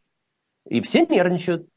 И 0.68 0.80
все 0.80 1.04
нервничают. 1.06 1.68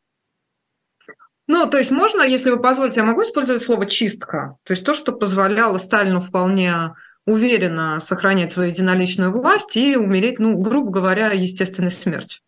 Ну, 1.47 1.67
то 1.67 1.77
есть 1.77 1.91
можно, 1.91 2.21
если 2.21 2.51
вы 2.51 2.61
позволите, 2.61 2.99
я 2.99 3.05
могу 3.05 3.23
использовать 3.23 3.63
слово 3.63 3.87
«чистка»? 3.87 4.57
То 4.63 4.73
есть 4.73 4.85
то, 4.85 4.93
что 4.93 5.11
позволяло 5.11 5.77
Сталину 5.77 6.19
вполне 6.19 6.93
уверенно 7.25 7.99
сохранять 7.99 8.51
свою 8.51 8.69
единоличную 8.69 9.31
власть 9.31 9.75
и 9.75 9.97
умереть, 9.97 10.39
ну, 10.39 10.57
грубо 10.57 10.91
говоря, 10.91 11.31
естественной 11.31 11.91
смертью. 11.91 12.41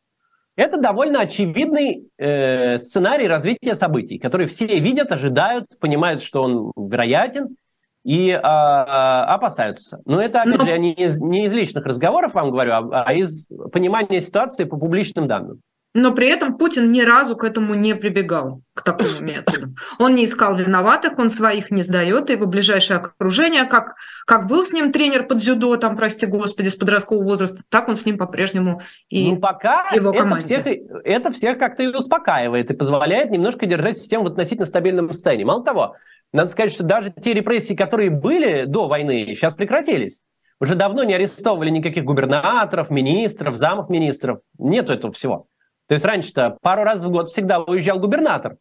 Это 0.62 0.80
довольно 0.80 1.22
очевидный 1.22 2.08
э, 2.20 2.78
сценарий 2.78 3.28
развития 3.28 3.74
событий, 3.74 4.20
который 4.20 4.46
все 4.46 4.68
видят, 4.80 5.12
ожидают, 5.12 5.66
понимают, 5.80 6.22
что 6.22 6.44
он 6.44 6.72
вероятен, 6.78 7.56
и 8.04 8.30
а, 8.32 9.26
опасаются. 9.26 10.02
Но 10.06 10.22
это, 10.22 10.44
опять 10.44 10.60
Но... 10.60 10.66
же, 10.66 10.70
я 10.70 10.78
не 10.78 10.94
из, 10.94 11.20
не 11.20 11.46
из 11.46 11.54
личных 11.54 11.84
разговоров 11.86 12.36
вам 12.36 12.52
говорю, 12.52 12.74
а, 12.74 13.04
а 13.08 13.14
из 13.14 13.44
понимания 13.72 14.22
ситуации 14.22 14.66
по 14.66 14.78
публичным 14.78 15.28
данным. 15.28 15.62
Но 15.94 16.14
при 16.14 16.30
этом 16.30 16.58
Путин 16.58 16.92
ни 16.92 17.02
разу 17.02 17.36
к 17.36 17.44
этому 17.44 17.74
не 17.74 17.96
прибегал, 17.96 18.62
к 18.74 18.82
такому 18.82 19.20
методу. 19.20 19.76
Он 20.00 20.16
не 20.16 20.24
искал 20.24 20.56
виноватых, 20.56 21.20
он 21.20 21.30
своих 21.30 21.70
не 21.70 21.84
сдает, 21.84 22.30
и 22.30 22.34
его 22.34 22.46
ближайшее 22.46 22.98
окружение, 22.98 23.66
как, 23.66 23.96
как 24.26 24.48
был 24.48 24.64
с 24.64 24.72
ним 24.72 24.94
тренер 24.94 25.28
под 25.28 25.40
дзюдо, 25.40 25.76
там, 25.76 25.98
прости 25.98 26.26
господи, 26.26 26.70
с 26.70 26.76
подросткового 26.76 27.26
возраста, 27.26 27.62
так 27.68 27.90
он 27.90 27.98
с 27.98 28.06
ним 28.06 28.18
по-прежнему 28.18 28.82
и 29.10 29.32
ну, 29.32 29.38
пока 29.38 29.90
его 29.94 30.14
команде. 30.14 30.56
Это 30.56 30.64
всех, 30.64 31.02
это 31.04 31.32
всех 31.34 31.58
как-то 31.58 31.84
и 31.84 31.88
успокаивает, 31.88 32.72
и 32.72 32.74
позволяет 32.74 33.30
немножко 33.30 33.66
держать 33.66 33.98
систему 33.98 34.24
в 34.24 34.28
относительно 34.28 34.66
стабильном 34.66 35.12
состоянии. 35.12 35.44
Мало 35.44 35.66
того, 35.66 35.96
надо 36.32 36.50
сказать, 36.50 36.72
что 36.72 36.84
даже 36.84 37.12
те 37.12 37.34
репрессии, 37.34 37.74
которые 37.74 38.12
были 38.12 38.64
до 38.64 38.88
войны, 38.88 39.26
сейчас 39.36 39.56
прекратились. 39.56 40.22
Уже 40.62 40.76
давно 40.76 41.04
не 41.04 41.16
арестовывали 41.16 41.72
никаких 41.72 42.06
губернаторов, 42.06 42.92
министров, 42.92 43.56
замов 43.56 43.90
министров. 43.90 44.40
Нету 44.60 44.94
этого 44.94 45.12
всего. 45.12 45.48
То 45.92 45.96
есть 45.96 46.06
раньше-то 46.06 46.58
пару 46.62 46.84
раз 46.84 47.04
в 47.04 47.12
год 47.12 47.30
всегда 47.32 47.60
уезжал 47.60 48.00
губернатор, 48.00 48.56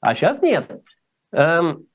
а 0.00 0.16
сейчас 0.16 0.42
нет. 0.42 0.68
Эм, 1.30 1.86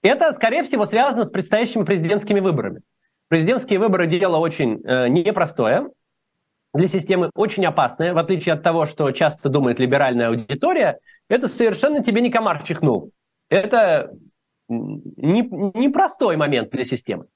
это, 0.00 0.32
скорее 0.32 0.62
всего, 0.62 0.86
связано 0.86 1.24
с 1.24 1.30
предстоящими 1.30 1.82
президентскими 1.82 2.38
выборами. 2.38 2.82
Президентские 3.26 3.80
выборы– 3.80 4.06
дело 4.06 4.36
очень 4.36 4.80
э, 4.84 5.08
непростое, 5.08 5.88
для 6.72 6.86
системы 6.86 7.30
очень 7.34 7.66
опасное, 7.66 8.14
в 8.14 8.18
отличие 8.18 8.52
от 8.52 8.62
того, 8.62 8.86
что 8.86 9.10
часто 9.10 9.48
думает 9.48 9.80
либеральная 9.80 10.28
аудитория, 10.28 11.00
это 11.28 11.48
совершенно 11.48 12.00
тебе 12.00 12.20
не 12.20 12.30
комар 12.30 12.62
чихнул. 12.62 13.10
Это 13.48 14.12
непростой 14.68 16.36
не 16.36 16.38
момент 16.38 16.70
для 16.70 16.84
системы. 16.84 17.26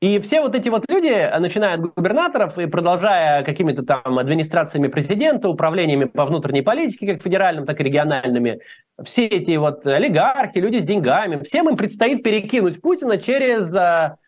И 0.00 0.20
все 0.20 0.40
вот 0.42 0.54
эти 0.54 0.68
вот 0.68 0.84
люди, 0.88 1.28
начиная 1.40 1.74
от 1.74 1.80
губернаторов 1.80 2.56
и 2.56 2.66
продолжая 2.66 3.42
какими-то 3.42 3.82
там 3.82 4.18
администрациями 4.18 4.86
президента, 4.86 5.48
управлениями 5.48 6.04
по 6.04 6.24
внутренней 6.24 6.62
политике, 6.62 7.14
как 7.14 7.22
федеральным, 7.22 7.66
так 7.66 7.80
и 7.80 7.84
региональными, 7.84 8.60
все 9.02 9.26
эти 9.26 9.56
вот 9.56 9.84
олигархи, 9.86 10.58
люди 10.58 10.78
с 10.78 10.84
деньгами, 10.84 11.42
всем 11.42 11.68
им 11.68 11.76
предстоит 11.76 12.22
перекинуть 12.22 12.80
Путина 12.80 13.18
через, 13.18 13.74
а, 13.74 14.18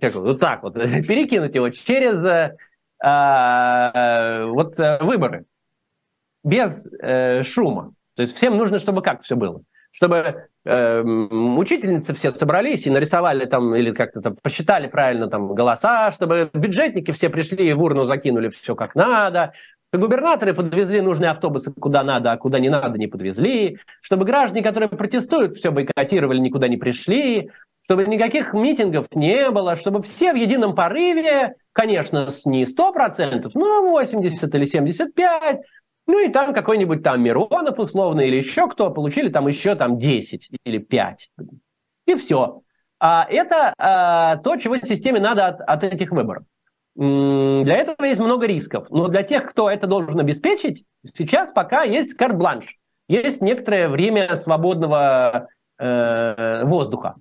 как, 0.00 0.14
вот 0.14 0.40
так 0.40 0.62
вот, 0.62 0.74
перекинуть 1.06 1.54
его 1.54 1.68
через 1.68 2.24
а, 2.24 2.56
а, 3.02 4.46
вот 4.46 4.78
выборы, 5.00 5.44
без 6.42 6.90
э, 6.98 7.42
шума. 7.42 7.92
То 8.14 8.22
есть 8.22 8.34
всем 8.34 8.56
нужно, 8.56 8.78
чтобы 8.78 9.02
как 9.02 9.20
все 9.20 9.36
было 9.36 9.62
чтобы 9.90 10.48
э, 10.64 11.02
учительницы 11.02 12.14
все 12.14 12.30
собрались 12.30 12.86
и 12.86 12.90
нарисовали 12.90 13.44
там, 13.46 13.74
или 13.74 13.92
как-то 13.92 14.20
там 14.20 14.36
посчитали 14.40 14.86
правильно 14.86 15.28
там 15.28 15.54
голоса, 15.54 16.10
чтобы 16.12 16.50
бюджетники 16.52 17.10
все 17.10 17.28
пришли 17.28 17.68
и 17.68 17.72
в 17.72 17.82
урну 17.82 18.04
закинули 18.04 18.48
все 18.48 18.74
как 18.74 18.94
надо, 18.94 19.52
Губернаторы 19.92 20.54
подвезли 20.54 21.00
нужные 21.00 21.32
автобусы 21.32 21.72
куда 21.72 22.04
надо, 22.04 22.30
а 22.30 22.36
куда 22.36 22.60
не 22.60 22.68
надо 22.68 22.96
не 22.96 23.08
подвезли, 23.08 23.80
чтобы 24.00 24.24
граждане, 24.24 24.62
которые 24.62 24.88
протестуют, 24.88 25.56
все 25.56 25.72
бойкотировали, 25.72 26.38
никуда 26.38 26.68
не 26.68 26.76
пришли, 26.76 27.50
чтобы 27.84 28.06
никаких 28.06 28.54
митингов 28.54 29.06
не 29.16 29.50
было, 29.50 29.74
чтобы 29.74 30.00
все 30.02 30.32
в 30.32 30.36
едином 30.36 30.76
порыве, 30.76 31.54
конечно, 31.72 32.28
не 32.44 32.62
100%, 32.62 33.50
но 33.54 33.90
80 33.90 34.54
или 34.54 34.64
75, 34.64 35.60
ну 36.10 36.24
и 36.24 36.28
там 36.28 36.52
какой-нибудь 36.52 37.02
там 37.02 37.22
Миронов 37.22 37.78
условно 37.78 38.20
или 38.20 38.36
еще 38.36 38.68
кто, 38.68 38.90
получили 38.90 39.28
там 39.28 39.46
еще 39.46 39.74
там 39.74 39.98
10 39.98 40.50
или 40.64 40.78
5. 40.78 41.30
И 42.06 42.14
все. 42.16 42.62
А 42.98 43.26
это 43.28 43.72
а, 43.78 44.36
то, 44.36 44.56
чего 44.56 44.76
системе 44.78 45.20
надо 45.20 45.46
от, 45.46 45.60
от 45.60 45.84
этих 45.84 46.10
выборов. 46.10 46.44
Для 46.96 47.76
этого 47.76 48.04
есть 48.04 48.20
много 48.20 48.46
рисков. 48.46 48.88
Но 48.90 49.08
для 49.08 49.22
тех, 49.22 49.48
кто 49.48 49.70
это 49.70 49.86
должен 49.86 50.18
обеспечить, 50.18 50.84
сейчас 51.04 51.50
пока 51.50 51.82
есть 51.82 52.14
карт-бланш. 52.14 52.76
Есть 53.08 53.40
некоторое 53.40 53.88
время 53.88 54.34
свободного 54.36 55.48
э, 55.78 56.64
воздуха. 56.64 57.14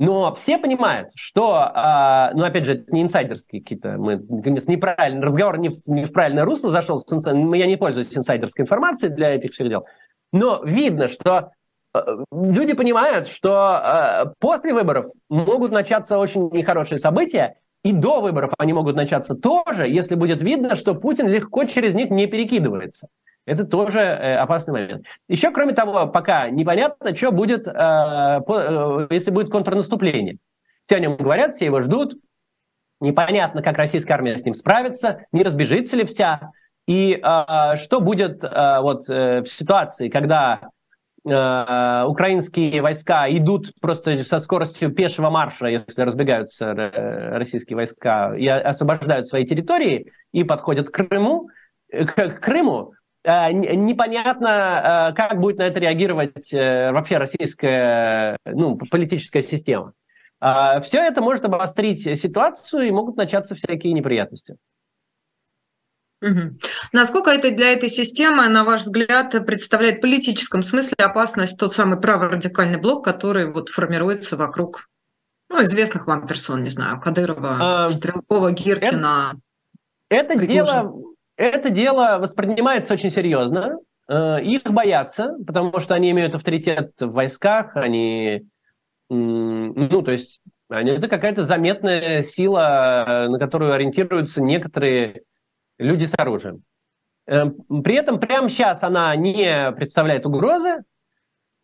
Но 0.00 0.32
все 0.32 0.56
понимают, 0.56 1.10
что, 1.14 1.60
э, 1.74 2.34
ну, 2.34 2.44
опять 2.44 2.64
же, 2.64 2.72
это 2.72 2.90
не 2.90 3.02
инсайдерские 3.02 3.60
какие-то, 3.60 3.98
мы 3.98 4.16
неправильно, 4.16 5.20
разговор 5.20 5.58
не 5.58 5.68
в, 5.68 5.86
не 5.86 6.06
в 6.06 6.12
правильное 6.12 6.46
русло 6.46 6.70
зашел, 6.70 6.98
с 6.98 7.12
инсай... 7.12 7.34
я 7.58 7.66
не 7.66 7.76
пользуюсь 7.76 8.16
инсайдерской 8.16 8.62
информацией 8.62 9.12
для 9.12 9.34
этих 9.34 9.52
всех 9.52 9.68
дел. 9.68 9.84
Но 10.32 10.62
видно, 10.64 11.06
что 11.06 11.50
э, 11.92 12.00
люди 12.32 12.72
понимают, 12.72 13.26
что 13.26 13.78
э, 13.78 14.32
после 14.38 14.72
выборов 14.72 15.04
могут 15.28 15.70
начаться 15.70 16.18
очень 16.18 16.48
нехорошие 16.48 16.98
события, 16.98 17.56
и 17.84 17.92
до 17.92 18.22
выборов 18.22 18.52
они 18.56 18.72
могут 18.72 18.96
начаться 18.96 19.34
тоже, 19.34 19.86
если 19.86 20.14
будет 20.14 20.40
видно, 20.40 20.76
что 20.76 20.94
Путин 20.94 21.28
легко 21.28 21.64
через 21.64 21.92
них 21.92 22.08
не 22.08 22.26
перекидывается. 22.26 23.08
Это 23.46 23.64
тоже 23.64 24.00
э, 24.00 24.36
опасный 24.36 24.72
момент. 24.72 25.06
Еще, 25.28 25.50
кроме 25.50 25.72
того, 25.72 26.06
пока 26.06 26.50
непонятно, 26.50 27.14
что 27.16 27.32
будет, 27.32 27.66
э, 27.66 27.72
э, 27.72 29.06
если 29.10 29.30
будет 29.30 29.50
контрнаступление. 29.50 30.38
Все 30.82 30.96
о 30.96 31.00
нем 31.00 31.16
говорят, 31.16 31.54
все 31.54 31.66
его 31.66 31.80
ждут. 31.80 32.14
Непонятно, 33.00 33.62
как 33.62 33.78
российская 33.78 34.14
армия 34.14 34.36
с 34.36 34.44
ним 34.44 34.54
справится, 34.54 35.24
не 35.32 35.42
разбежится 35.42 35.96
ли 35.96 36.04
вся. 36.04 36.52
И 36.86 37.16
что 37.20 38.00
будет 38.00 38.42
вот, 38.42 39.06
в 39.06 39.46
ситуации, 39.46 40.08
когда 40.08 40.60
украинские 41.24 42.82
войска 42.82 43.30
идут 43.30 43.72
просто 43.80 44.24
со 44.24 44.38
скоростью 44.38 44.90
пешего 44.90 45.30
марша, 45.30 45.66
если 45.68 46.02
разбегаются 46.02 46.74
российские 46.74 47.76
войска, 47.76 48.34
и 48.36 48.46
освобождают 48.48 49.26
свои 49.26 49.46
территории 49.46 50.10
и 50.32 50.44
подходят 50.44 50.90
к 50.90 51.06
Крыму, 51.08 51.48
к 51.90 52.40
Крыму, 52.40 52.92
непонятно, 53.24 55.12
как 55.16 55.38
будет 55.40 55.58
на 55.58 55.64
это 55.64 55.78
реагировать 55.80 56.52
вообще 56.52 57.18
российская 57.18 58.38
ну, 58.44 58.76
политическая 58.90 59.42
система. 59.42 59.92
Все 60.40 60.98
это 60.98 61.20
может 61.20 61.44
обострить 61.44 62.18
ситуацию, 62.18 62.84
и 62.84 62.90
могут 62.90 63.16
начаться 63.16 63.54
всякие 63.54 63.92
неприятности. 63.92 64.56
Угу. 66.22 66.58
Насколько 66.92 67.30
это 67.30 67.50
для 67.50 67.72
этой 67.72 67.88
системы, 67.88 68.48
на 68.48 68.64
ваш 68.64 68.82
взгляд, 68.82 69.34
представляет 69.46 69.98
в 69.98 70.00
политическом 70.00 70.62
смысле 70.62 70.96
опасность 70.98 71.58
тот 71.58 71.74
самый 71.74 71.98
праворадикальный 71.98 72.78
блок, 72.78 73.04
который 73.04 73.50
вот 73.50 73.70
формируется 73.70 74.36
вокруг 74.36 74.88
ну, 75.48 75.64
известных 75.64 76.06
вам 76.06 76.26
персон, 76.26 76.62
не 76.62 76.70
знаю, 76.70 77.00
Кадырова, 77.00 77.86
а, 77.86 77.90
Стрелкова, 77.90 78.52
Гиркина? 78.52 79.34
Это, 80.10 80.34
это 80.34 80.46
дело, 80.46 80.92
это 81.40 81.70
дело 81.70 82.18
воспринимается 82.20 82.94
очень 82.94 83.10
серьезно. 83.10 83.78
Э, 84.08 84.42
их 84.42 84.62
боятся, 84.64 85.36
потому 85.46 85.80
что 85.80 85.94
они 85.94 86.10
имеют 86.10 86.34
авторитет 86.34 86.92
в 87.00 87.12
войсках, 87.12 87.76
они, 87.76 88.42
ну, 89.08 90.02
то 90.02 90.12
есть, 90.12 90.40
это 90.68 91.08
какая-то 91.08 91.44
заметная 91.44 92.22
сила, 92.22 93.26
на 93.28 93.38
которую 93.38 93.72
ориентируются 93.72 94.42
некоторые 94.42 95.22
люди 95.78 96.04
с 96.04 96.14
оружием. 96.16 96.62
Эм, 97.26 97.82
при 97.82 97.94
этом 97.94 98.20
прямо 98.20 98.48
сейчас 98.48 98.82
она 98.82 99.14
не 99.16 99.72
представляет 99.72 100.26
угрозы, 100.26 100.84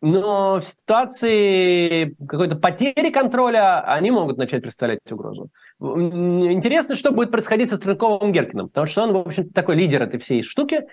но 0.01 0.59
в 0.59 0.63
ситуации 0.63 2.15
какой-то 2.25 2.55
потери 2.55 3.11
контроля 3.11 3.81
они 3.81 4.11
могут 4.11 4.37
начать 4.37 4.61
представлять 4.61 4.99
угрозу. 5.11 5.49
Интересно, 5.79 6.95
что 6.95 7.11
будет 7.11 7.31
происходить 7.31 7.69
со 7.69 7.77
Стрелковым 7.77 8.31
Геркиным, 8.31 8.67
потому 8.67 8.87
что 8.87 9.03
он, 9.03 9.13
в 9.13 9.17
общем 9.17 9.49
такой 9.49 9.75
лидер 9.75 10.01
этой 10.01 10.19
всей 10.19 10.41
штуки. 10.41 10.85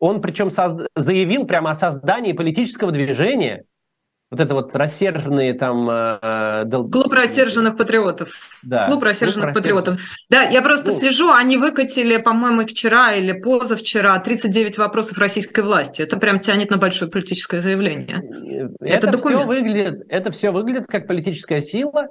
Он 0.00 0.20
причем 0.20 0.50
созд... 0.50 0.88
заявил 0.96 1.46
прямо 1.46 1.70
о 1.70 1.74
создании 1.74 2.32
политического 2.32 2.90
движения, 2.90 3.64
вот 4.34 4.40
это 4.40 4.54
вот 4.54 4.74
рассерженные 4.74 5.54
там... 5.54 5.88
Э, 5.88 6.64
дол... 6.64 6.90
Клуб 6.90 7.12
рассерженных 7.12 7.76
патриотов. 7.76 8.58
Да. 8.64 8.86
Клуб 8.86 9.04
рассерженных 9.04 9.52
Клуб 9.52 9.62
патриотов. 9.62 9.96
Да, 10.28 10.42
я 10.42 10.60
просто 10.60 10.90
ну, 10.90 10.98
слежу, 10.98 11.30
они 11.30 11.56
выкатили, 11.56 12.16
по-моему, 12.16 12.66
вчера 12.66 13.12
или 13.12 13.32
позавчера 13.32 14.18
39 14.18 14.78
вопросов 14.78 15.18
российской 15.18 15.60
власти. 15.60 16.02
Это 16.02 16.16
прям 16.16 16.40
тянет 16.40 16.70
на 16.70 16.78
большое 16.78 17.08
политическое 17.08 17.60
заявление. 17.60 18.22
Это, 18.80 18.96
это 18.96 19.10
документ. 19.12 19.42
Все 19.42 19.46
выглядит, 19.46 19.94
это 20.08 20.32
все 20.32 20.50
выглядит 20.50 20.86
как 20.88 21.06
политическая 21.06 21.60
сила, 21.60 22.08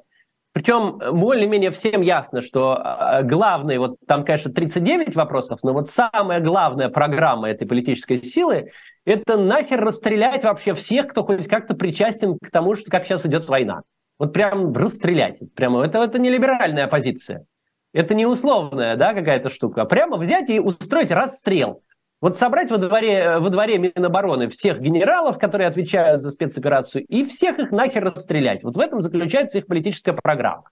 причем 0.53 0.99
более-менее 0.99 1.71
всем 1.71 2.01
ясно, 2.01 2.41
что 2.41 2.77
а, 2.79 3.23
главный, 3.23 3.79
вот 3.79 3.97
там, 4.07 4.23
конечно, 4.23 4.53
39 4.53 5.15
вопросов, 5.15 5.59
но 5.63 5.73
вот 5.73 5.89
самая 5.89 6.39
главная 6.39 6.89
программа 6.89 7.49
этой 7.49 7.67
политической 7.67 8.21
силы– 8.21 8.69
это 9.05 9.37
нахер 9.37 9.83
расстрелять 9.83 10.43
вообще 10.43 10.75
всех, 10.75 11.07
кто 11.07 11.23
хоть 11.23 11.47
как-то 11.47 11.73
причастен 11.73 12.37
к 12.37 12.51
тому, 12.51 12.75
что 12.75 12.91
как 12.91 13.05
сейчас 13.05 13.25
идет 13.25 13.47
война. 13.47 13.81
Вот 14.19 14.31
прям 14.31 14.71
расстрелять. 14.73 15.39
Прямо 15.55 15.83
это, 15.83 15.99
это 15.99 16.19
не 16.19 16.29
либеральная 16.29 16.87
позиция. 16.87 17.45
Это 17.91 18.13
не 18.13 18.27
условная 18.27 18.95
да, 18.95 19.13
какая-то 19.13 19.49
штука. 19.49 19.81
А 19.81 19.85
прямо 19.85 20.17
взять 20.17 20.49
и 20.51 20.59
устроить 20.59 21.11
расстрел. 21.11 21.81
Вот 22.23 22.37
собрать 22.37 22.71
во 22.71 22.77
дворе, 22.77 23.39
во 23.39 23.49
дворе 23.49 23.77
Минобороны 23.77 24.47
всех 24.47 24.79
генералов, 24.79 25.37
которые 25.37 25.67
отвечают 25.67 26.21
за 26.21 26.31
спецоперацию, 26.31 27.03
и 27.03 27.25
всех 27.25 27.59
их 27.59 27.71
нахер 27.71 28.05
расстрелять. 28.05 28.63
Вот 28.63 28.77
в 28.77 28.79
этом 28.79 29.01
заключается 29.01 29.57
их 29.57 29.67
политическая 29.67 30.13
программа. 30.13 30.69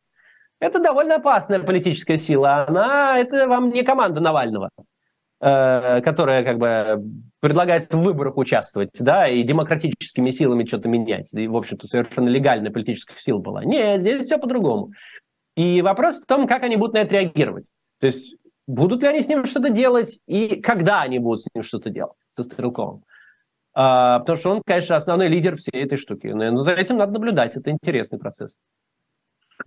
Это 0.61 0.79
довольно 0.79 1.15
опасная 1.15 1.59
политическая 1.59 2.15
сила. 2.15 2.67
Она, 2.69 3.19
это 3.19 3.49
вам 3.49 3.69
не 3.71 3.83
команда 3.83 4.21
Навального, 4.21 4.69
э, 5.41 5.99
которая 5.99 6.45
как 6.45 6.57
бы 6.57 7.03
предлагает 7.41 7.93
в 7.93 7.99
выборах 7.99 8.37
участвовать, 8.37 8.91
да, 8.97 9.27
и 9.27 9.43
демократическими 9.43 10.29
силами 10.29 10.63
что-то 10.63 10.87
менять. 10.87 11.33
И, 11.33 11.49
в 11.49 11.57
общем-то, 11.57 11.85
совершенно 11.85 12.29
легальная 12.29 12.71
политическая 12.71 13.17
сила 13.17 13.39
была. 13.39 13.65
Нет, 13.65 13.99
здесь 13.99 14.23
все 14.23 14.37
по-другому. 14.37 14.91
И 15.57 15.81
вопрос 15.81 16.21
в 16.21 16.25
том, 16.25 16.47
как 16.47 16.63
они 16.63 16.77
будут 16.77 16.93
на 16.93 16.99
это 16.99 17.15
реагировать. 17.15 17.65
То 17.99 18.05
есть 18.05 18.37
Будут 18.71 19.01
ли 19.01 19.07
они 19.09 19.21
с 19.21 19.27
ним 19.27 19.45
что-то 19.45 19.69
делать 19.69 20.19
и 20.27 20.61
когда 20.61 21.01
они 21.01 21.19
будут 21.19 21.41
с 21.41 21.47
ним 21.53 21.61
что-то 21.61 21.89
делать, 21.89 22.17
со 22.29 22.43
Стрелковым? 22.43 23.03
А, 23.73 24.19
потому 24.19 24.37
что 24.37 24.49
он, 24.51 24.61
конечно, 24.65 24.95
основной 24.95 25.27
лидер 25.27 25.57
всей 25.57 25.83
этой 25.83 25.97
штуки. 25.97 26.27
Но 26.27 26.61
за 26.61 26.71
этим 26.71 26.97
надо 26.97 27.13
наблюдать, 27.13 27.57
это 27.57 27.69
интересный 27.69 28.17
процесс. 28.17 28.55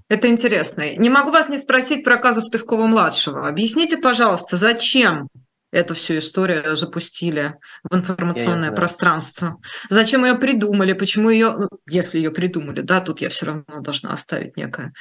Это 0.08 0.28
интересно. 0.28 0.96
Не 0.96 1.10
могу 1.10 1.30
вас 1.30 1.48
не 1.48 1.58
спросить 1.58 2.02
про 2.02 2.16
казус 2.16 2.48
Пескова-младшего. 2.48 3.46
Объясните, 3.46 3.98
пожалуйста, 3.98 4.56
зачем 4.56 5.28
эту 5.74 5.94
всю 5.94 6.18
историю 6.18 6.76
запустили 6.76 7.56
в 7.82 7.94
информационное 7.94 8.72
пространство. 8.72 9.58
Зачем 9.90 10.24
ее 10.24 10.34
придумали, 10.34 10.92
почему 10.92 11.30
ее, 11.30 11.54
ну, 11.56 11.68
если 11.88 12.18
ее 12.18 12.30
придумали, 12.30 12.80
да, 12.80 13.00
тут 13.00 13.20
я 13.20 13.28
все 13.28 13.46
равно 13.46 13.80
должна 13.80 14.12
оставить 14.12 14.56
некое 14.56 14.92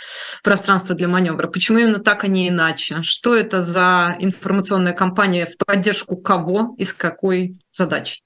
пространство 0.43 0.95
для 0.95 1.07
маневра. 1.07 1.47
Почему 1.47 1.78
именно 1.78 1.99
так, 1.99 2.24
а 2.24 2.28
не 2.28 2.49
иначе? 2.49 3.03
Что 3.03 3.36
это 3.36 3.61
за 3.61 4.15
информационная 4.19 4.93
кампания 4.93 5.45
в 5.45 5.57
поддержку 5.63 6.17
кого 6.17 6.76
и 6.78 6.84
с 6.84 6.93
какой 6.93 7.55
задачей? 7.71 8.24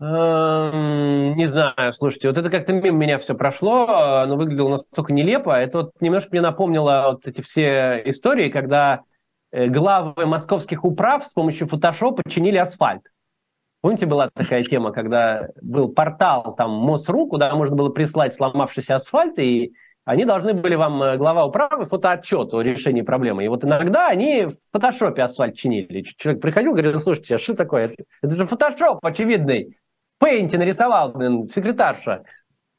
Эм, 0.00 1.36
не 1.36 1.46
знаю, 1.46 1.92
слушайте, 1.92 2.28
вот 2.28 2.36
это 2.36 2.50
как-то 2.50 2.72
мимо 2.72 2.96
меня 2.96 3.18
все 3.18 3.34
прошло, 3.34 3.86
оно 4.22 4.36
выглядело 4.36 4.70
настолько 4.70 5.12
нелепо. 5.12 5.50
Это 5.50 5.78
вот 5.78 5.92
немножко 6.00 6.30
мне 6.32 6.40
напомнило 6.40 7.10
вот 7.12 7.26
эти 7.26 7.40
все 7.42 8.02
истории, 8.04 8.48
когда 8.48 9.02
главы 9.68 10.26
московских 10.26 10.84
управ 10.84 11.26
с 11.26 11.32
помощью 11.32 11.68
фотошопа 11.68 12.22
чинили 12.28 12.56
асфальт. 12.56 13.02
Помните, 13.80 14.06
была 14.06 14.30
такая 14.32 14.62
тема, 14.62 14.92
когда 14.92 15.48
был 15.60 15.88
портал 15.88 16.54
там 16.56 16.70
МОСРУ, 16.70 17.26
куда 17.26 17.54
можно 17.54 17.76
было 17.76 17.90
прислать 17.90 18.32
сломавшийся 18.32 18.94
асфальт, 18.94 19.38
и 19.38 19.74
они 20.06 20.24
должны 20.24 20.54
были 20.54 20.74
вам, 20.74 21.02
э, 21.02 21.16
глава 21.16 21.44
управы, 21.46 21.86
фотоотчет 21.86 22.52
о 22.52 22.62
решении 22.62 23.02
проблемы. 23.02 23.44
И 23.44 23.48
вот 23.48 23.64
иногда 23.64 24.08
они 24.08 24.46
в 24.46 24.54
фотошопе 24.72 25.22
асфальт 25.22 25.56
чинили. 25.56 26.02
Человек 26.16 26.42
приходил, 26.42 26.72
говорил, 26.72 27.00
слушайте, 27.00 27.34
а 27.34 27.38
что 27.38 27.54
такое? 27.54 27.86
Это, 27.86 28.04
это 28.22 28.36
же 28.36 28.46
фотошоп 28.46 29.04
очевидный. 29.04 29.76
В 30.18 30.24
пейнте 30.24 30.58
нарисовал, 30.58 31.12
блин, 31.12 31.48
секретарша. 31.48 32.22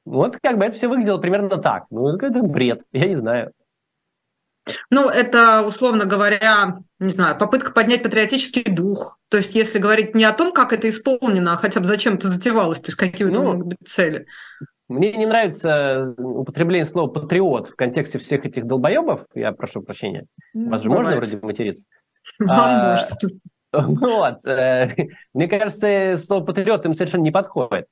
Вот 0.05 0.37
как 0.41 0.57
бы 0.57 0.65
это 0.65 0.75
все 0.75 0.87
выглядело 0.87 1.17
примерно 1.17 1.57
так. 1.57 1.85
Ну, 1.89 2.15
это 2.15 2.41
бред, 2.43 2.81
я 2.91 3.07
не 3.07 3.15
знаю. 3.15 3.51
Ну, 4.89 5.09
это, 5.09 5.61
условно 5.61 6.05
говоря, 6.05 6.77
не 6.99 7.11
знаю, 7.11 7.37
попытка 7.37 7.71
поднять 7.71 8.03
патриотический 8.03 8.63
дух. 8.63 9.19
То 9.29 9.37
есть, 9.37 9.55
если 9.55 9.79
говорить 9.79 10.15
не 10.15 10.23
о 10.23 10.33
том, 10.33 10.53
как 10.53 10.73
это 10.73 10.89
исполнено, 10.89 11.53
а 11.53 11.57
хотя 11.57 11.79
бы 11.79 11.85
зачем 11.85 12.15
это 12.15 12.27
затевалось, 12.27 12.81
то 12.81 12.87
есть, 12.87 12.97
какие 12.97 13.27
ну, 13.27 13.43
могут 13.43 13.67
быть 13.67 13.77
цели. 13.85 14.25
Мне 14.87 15.13
не 15.13 15.25
нравится 15.25 16.13
употребление 16.17 16.85
слова 16.85 17.09
«патриот» 17.09 17.67
в 17.67 17.75
контексте 17.75 18.19
всех 18.19 18.45
этих 18.45 18.65
долбоебов. 18.65 19.25
Я 19.33 19.51
прошу 19.51 19.81
прощения. 19.81 20.25
Ну, 20.53 20.69
Вас 20.69 20.81
же 20.81 20.89
бывает. 20.89 21.05
можно 21.05 21.19
вроде 21.19 21.37
материться? 21.37 21.87
Вам 22.39 22.49
а, 22.59 22.89
можно. 22.91 23.39
Вот. 23.75 24.45
Э, 24.45 24.95
мне 25.33 25.47
кажется, 25.47 26.15
слово 26.17 26.45
«патриот» 26.45 26.85
им 26.85 26.93
совершенно 26.93 27.23
не 27.23 27.31
подходит. 27.31 27.87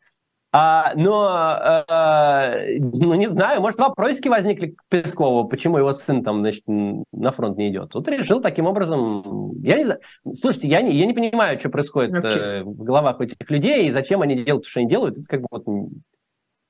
А, 0.56 0.94
но, 0.96 1.84
э, 1.90 2.78
ну, 2.78 3.16
не 3.16 3.28
знаю, 3.28 3.60
может, 3.60 3.80
вопросики 3.80 4.28
возникли 4.28 4.68
к 4.68 4.84
Пескову, 4.88 5.48
почему 5.48 5.80
его 5.80 5.92
сын 5.94 6.24
там, 6.24 6.42
значит, 6.42 6.62
на 6.68 7.32
фронт 7.32 7.58
не 7.58 7.70
идет. 7.70 7.90
Тут 7.90 8.08
решил 8.08 8.40
таким 8.40 8.68
образом, 8.68 9.52
я 9.64 9.78
не 9.80 9.86
знаю, 9.86 10.02
слушайте, 10.32 10.68
я 10.68 10.84
не, 10.84 10.96
я 10.96 11.08
не 11.08 11.14
понимаю, 11.14 11.60
что 11.60 11.70
происходит 11.70 12.24
okay. 12.24 12.38
э, 12.38 12.64
в 12.64 12.84
головах 12.84 13.20
этих 13.20 13.50
людей, 13.50 13.88
и 13.88 13.92
зачем 13.92 14.22
они 14.22 14.44
делают 14.44 14.66
то, 14.66 14.70
что 14.70 14.82
они 14.82 14.90
делают, 14.90 15.18
это 15.18 15.28
как 15.28 15.42
бы 15.42 15.48
вот 15.50 15.64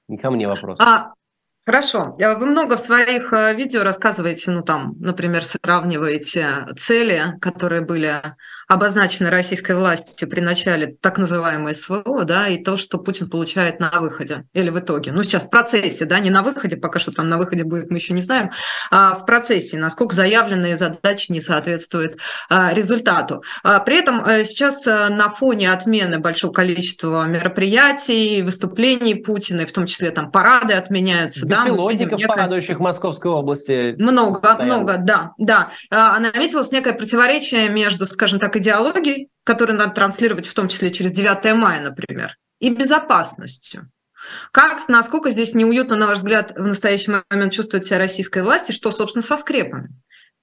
не 0.08 0.18
ко 0.18 0.32
мне 0.32 0.48
вопрос. 0.48 0.80
А, 0.80 1.12
Хорошо. 1.66 2.14
Вы 2.18 2.46
много 2.46 2.76
в 2.76 2.82
своих 2.82 3.32
видео 3.32 3.84
рассказываете, 3.84 4.52
ну 4.52 4.64
там, 4.64 4.96
например, 5.00 5.46
сравниваете 5.46 6.68
цели, 6.78 7.38
которые 7.40 7.82
были 7.82 8.22
обозначены 8.74 9.30
российской 9.30 9.76
властью 9.76 10.28
при 10.28 10.42
начале 10.42 10.96
так 11.00 11.18
называемой 11.18 11.76
СВО, 11.76 12.24
да, 12.26 12.48
и 12.48 12.62
то, 12.62 12.76
что 12.76 12.98
Путин 12.98 13.30
получает 13.30 13.80
на 13.80 13.92
выходе 14.00 14.46
или 14.54 14.70
в 14.70 14.80
итоге. 14.80 15.12
Ну, 15.12 15.24
сейчас 15.24 15.44
в 15.44 15.50
процессе, 15.50 16.06
да, 16.06 16.20
не 16.20 16.30
на 16.30 16.42
выходе, 16.42 16.76
пока 16.76 17.00
что 17.00 17.12
там 17.12 17.30
на 17.30 17.38
выходе 17.38 17.64
будет, 17.64 17.92
мы 17.92 17.98
еще 17.98 18.14
не 18.14 18.22
знаем, 18.22 18.52
а 18.90 19.16
в 19.16 19.26
процессе, 19.26 19.78
насколько 19.78 20.16
заявленные 20.16 20.76
задачи 20.76 21.32
не 21.32 21.40
соответствуют 21.40 22.18
а, 22.50 22.74
результату. 22.74 23.44
А, 23.64 23.80
при 23.80 24.00
этом 24.00 24.24
а, 24.26 24.44
сейчас 24.44 24.88
а, 24.88 25.10
на 25.10 25.30
фоне 25.30 25.72
отмены 25.72 26.20
большого 26.20 26.52
количества 26.52 27.26
мероприятий, 27.26 28.42
выступлений 28.42 29.16
Путина, 29.16 29.68
в 29.68 29.72
том 29.72 29.86
числе 29.86 30.12
там 30.12 30.32
парады 30.32 30.74
отменяются, 30.74 31.46
Беспилотников, 31.46 32.20
да, 32.20 32.26
некое... 32.26 32.36
падающих 32.36 32.78
в 32.78 32.82
Московской 32.82 33.32
области. 33.32 33.96
Много, 34.00 34.40
постоянно. 34.40 34.78
много, 34.78 34.98
да, 34.98 35.32
да. 35.38 35.70
А, 35.92 36.20
наметилось 36.20 36.72
некое 36.72 36.94
противоречие 36.94 37.70
между, 37.70 38.06
скажем 38.06 38.40
так, 38.40 38.56
идеологией, 38.64 39.30
которую 39.44 39.78
надо 39.78 39.94
транслировать 39.94 40.48
в 40.48 40.54
том 40.54 40.68
числе 40.68 40.92
через 40.92 41.12
9 41.12 41.54
мая, 41.56 41.82
например, 41.82 42.38
и 42.60 42.70
безопасностью. 42.70 43.90
Как, 44.52 44.88
насколько 44.88 45.30
здесь 45.30 45.54
неуютно, 45.54 45.96
на 45.96 46.08
ваш 46.08 46.20
взгляд, 46.20 46.54
в 46.58 46.66
настоящий 46.66 47.12
момент 47.30 47.54
чувствует 47.54 47.86
себя 47.86 48.00
российская 48.00 48.42
власть, 48.42 48.70
и 48.70 48.74
что, 48.74 48.92
собственно, 48.92 49.22
со 49.22 49.38
скрепами? 49.38 49.90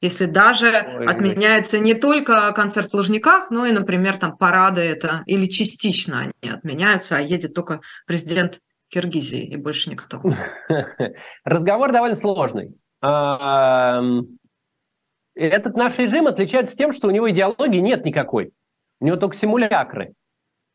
Если 0.02 0.24
даже 0.24 0.68
Ой, 0.68 1.06
отменяется 1.06 1.78
не 1.78 1.94
только 1.94 2.52
концерт 2.52 2.90
в 2.90 2.94
Лужниках, 2.94 3.50
но 3.50 3.66
и, 3.66 3.72
например, 3.72 4.16
там 4.16 4.36
парады 4.36 4.80
это, 4.80 5.22
или 5.26 5.46
частично 5.46 6.20
они 6.20 6.50
отменяются, 6.50 7.16
а 7.16 7.20
едет 7.20 7.54
только 7.54 7.80
президент 8.06 8.60
Киргизии 8.88 9.44
и 9.44 9.56
больше 9.56 9.90
никто. 9.90 10.22
Разговор 11.44 11.92
довольно 11.92 12.16
сложный. 12.16 12.74
Этот 15.48 15.74
наш 15.74 15.98
режим 15.98 16.26
отличается 16.26 16.76
тем, 16.76 16.92
что 16.92 17.08
у 17.08 17.10
него 17.10 17.30
идеологии 17.30 17.78
нет 17.78 18.04
никакой. 18.04 18.52
У 19.00 19.06
него 19.06 19.16
только 19.16 19.34
симулякры. 19.34 20.12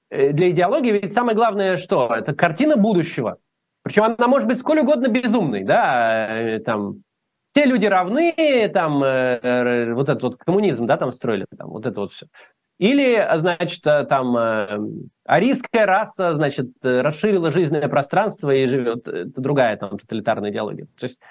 Э, 0.10 0.32
для 0.32 0.50
идеологии 0.50 0.92
ведь 0.92 1.14
самое 1.14 1.38
главное 1.38 1.78
что? 1.78 2.14
Это 2.16 2.34
картина 2.34 2.76
будущего. 2.76 3.38
Причем 3.84 4.04
она 4.04 4.28
может 4.28 4.48
быть 4.48 4.58
сколь 4.58 4.80
угодно 4.80 5.08
безумной, 5.08 5.64
да, 5.64 6.36
э, 6.36 6.60
там, 6.60 7.04
все 7.46 7.66
люди 7.66 7.86
равны, 7.86 8.34
там, 8.74 9.04
э, 9.04 9.94
вот 9.94 10.10
этот 10.10 10.24
вот 10.24 10.38
коммунизм, 10.38 10.88
да, 10.88 10.98
там 10.98 11.12
строили, 11.12 11.46
там, 11.56 11.70
вот 11.70 11.86
это 11.86 12.00
вот 12.00 12.14
все. 12.14 12.26
Или, 12.80 13.26
значит, 13.36 13.84
там, 13.84 14.36
арийская 15.26 15.86
раса, 15.86 16.34
значит, 16.34 16.72
расширила 16.84 17.50
жизненное 17.50 17.88
пространство 17.88 18.50
и 18.50 18.66
живет, 18.66 19.08
это 19.08 19.40
другая 19.40 19.78
там 19.78 19.98
тоталитарная 19.98 20.52
идеология. 20.52 20.86
То 20.98 21.06
есть 21.06 21.22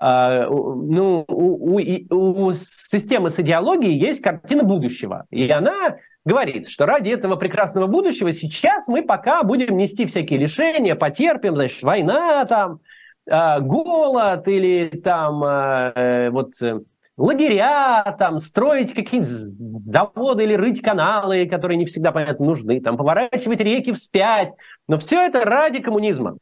ну, 0.00 1.24
у, 1.26 1.76
у, 1.76 2.44
у 2.46 2.52
системы 2.52 3.30
с 3.30 3.38
идеологией 3.40 3.98
есть 3.98 4.22
картина 4.22 4.62
будущего. 4.62 5.26
И 5.30 5.48
она 5.50 5.96
говорит, 6.24 6.68
что 6.68 6.86
ради 6.86 7.10
этого 7.10 7.36
прекрасного 7.36 7.86
будущего 7.86 8.32
сейчас 8.32 8.86
мы 8.86 9.02
пока 9.02 9.42
будем 9.42 9.76
нести 9.76 10.06
всякие 10.06 10.38
лишения, 10.38 10.94
потерпим, 10.94 11.56
значит, 11.56 11.82
война 11.82 12.44
там, 12.44 12.80
а, 13.28 13.60
голод 13.60 14.46
или 14.46 14.88
там 15.02 15.42
а, 15.42 15.92
э, 15.94 16.30
вот 16.30 16.52
э, 16.62 16.80
лагеря, 17.16 18.16
там, 18.18 18.38
строить 18.38 18.94
какие-нибудь 18.94 19.92
заводы 19.92 20.44
или 20.44 20.54
рыть 20.54 20.80
каналы, 20.80 21.46
которые 21.46 21.76
не 21.76 21.86
всегда, 21.86 22.12
понятно, 22.12 22.46
нужны, 22.46 22.80
там, 22.80 22.96
поворачивать 22.96 23.60
реки 23.60 23.92
вспять. 23.92 24.52
Но 24.86 24.98
все 24.98 25.26
это 25.26 25.40
ради 25.40 25.80
коммунизма. 25.80 26.36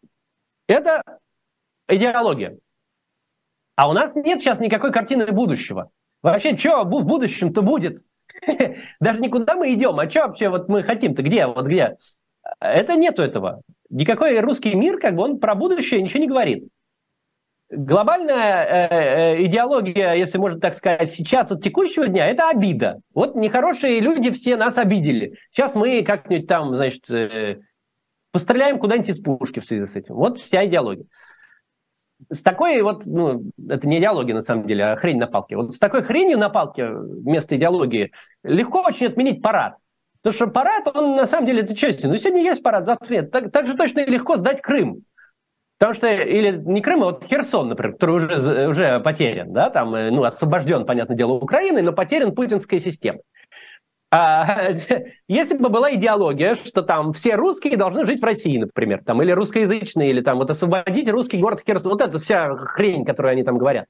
Это 0.69 1.03
идеология. 1.89 2.59
А 3.77 3.89
у 3.89 3.93
нас 3.93 4.17
нет 4.17 4.41
сейчас 4.41 4.59
никакой 4.59 4.91
картины 4.91 5.27
будущего. 5.27 5.91
Вообще, 6.23 6.57
что 6.57 6.85
в 6.85 7.05
будущем-то 7.05 7.63
будет? 7.63 7.99
Даже 9.01 9.21
никуда 9.21 9.55
мы 9.55 9.73
идем. 9.75 9.99
А 10.01 10.11
что 10.11 10.27
вообще 10.27 10.49
вот 10.49 10.69
мы 10.69 10.83
хотим-то? 10.83 11.23
Где? 11.23 11.47
Вот 11.47 11.67
где? 11.67 11.97
Это 12.59 12.97
нету 12.97 13.23
этого. 13.23 13.61
Никакой 13.91 14.41
русский 14.41 14.75
мир, 14.75 14.99
как 14.99 15.15
бы 15.15 15.23
он 15.23 15.39
про 15.39 15.55
будущее 15.55 16.03
ничего 16.03 16.21
не 16.21 16.27
говорит. 16.27 16.69
Глобальная 17.69 18.65
э, 18.65 18.89
э, 19.35 19.45
идеология, 19.45 20.15
если 20.15 20.39
можно 20.39 20.59
так 20.59 20.75
сказать, 20.75 21.11
сейчас 21.11 21.51
от 21.51 21.63
текущего 21.63 22.07
дня, 22.07 22.29
это 22.29 22.49
обида. 22.49 23.01
Вот 23.13 23.35
нехорошие 23.35 24.01
люди 24.01 24.31
все 24.31 24.57
нас 24.57 24.79
обидели. 24.79 25.37
Сейчас 25.51 25.75
мы 25.75 26.03
как-нибудь 26.03 26.47
там, 26.47 26.77
значит, 26.77 27.11
э, 27.11 27.59
постреляем 28.31 28.79
куда-нибудь 28.79 29.11
из 29.11 29.21
пушки 29.21 29.61
в 29.61 29.65
связи 29.65 29.87
с 29.87 29.97
этим. 29.97 30.15
Вот 30.15 30.39
вся 30.39 30.65
идеология 30.65 31.07
с 32.31 32.43
такой 32.43 32.81
вот, 32.83 33.07
ну, 33.07 33.51
это 33.69 33.87
не 33.87 33.99
идеология 33.99 34.35
на 34.35 34.41
самом 34.41 34.67
деле, 34.67 34.85
а 34.85 34.97
хрень 34.97 35.19
на 35.19 35.27
палке. 35.27 35.57
Вот 35.57 35.75
с 35.75 35.79
такой 35.79 36.03
хренью 36.03 36.39
на 36.39 36.49
палке 36.49 36.89
вместо 36.89 37.57
идеологии 37.57 38.13
легко 38.43 38.83
очень 38.87 39.07
отменить 39.07 39.43
парад. 39.43 39.77
Потому 40.23 40.35
что 40.35 40.47
парад, 40.49 40.97
он 40.97 41.17
на 41.17 41.27
самом 41.27 41.47
деле, 41.47 41.63
это 41.63 41.77
честно. 41.77 42.09
Ну, 42.09 42.17
сегодня 42.17 42.43
есть 42.43 42.63
парад, 42.63 42.85
завтра 42.85 43.13
нет. 43.13 43.31
Так, 43.31 43.53
так 43.53 43.67
же 43.67 43.77
точно 43.77 44.01
и 44.01 44.11
легко 44.11 44.37
сдать 44.37 44.61
Крым. 44.61 45.03
Потому 45.79 45.95
что, 45.95 46.11
или 46.11 46.51
не 46.51 46.81
Крым, 46.81 47.03
а 47.03 47.07
вот 47.07 47.25
Херсон, 47.25 47.69
например, 47.69 47.93
который 47.93 48.17
уже, 48.17 48.69
уже 48.69 49.01
потерян, 49.01 49.53
да, 49.53 49.69
там, 49.69 49.95
э, 49.95 50.11
ну, 50.11 50.25
освобожден, 50.25 50.87
понятное 50.87 51.17
дело, 51.17 51.33
Украиной, 51.33 51.83
но 51.83 51.93
потерян 51.93 52.35
путинской 52.35 52.79
системой. 52.79 53.21
А, 54.11 54.71
если 55.29 55.57
бы 55.57 55.69
была 55.69 55.95
идеология, 55.95 56.55
что 56.55 56.83
там 56.83 57.13
все 57.13 57.35
русские 57.35 57.77
должны 57.77 58.07
жить 58.07 58.21
в 58.21 58.25
России, 58.25 58.59
например, 58.59 59.03
там, 59.05 59.23
или 59.23 59.33
русскоязычные, 59.33 60.11
или 60.11 60.21
там 60.21 60.39
вот 60.39 60.51
освободить 60.51 61.09
русский 61.09 61.39
город 61.39 61.63
Херсон, 61.67 61.93
вот 61.93 62.01
это 62.01 62.19
вся 62.19 62.55
хрень, 62.57 63.05
которую 63.05 63.33
они 63.33 63.43
там 63.43 63.59
говорят. 63.59 63.87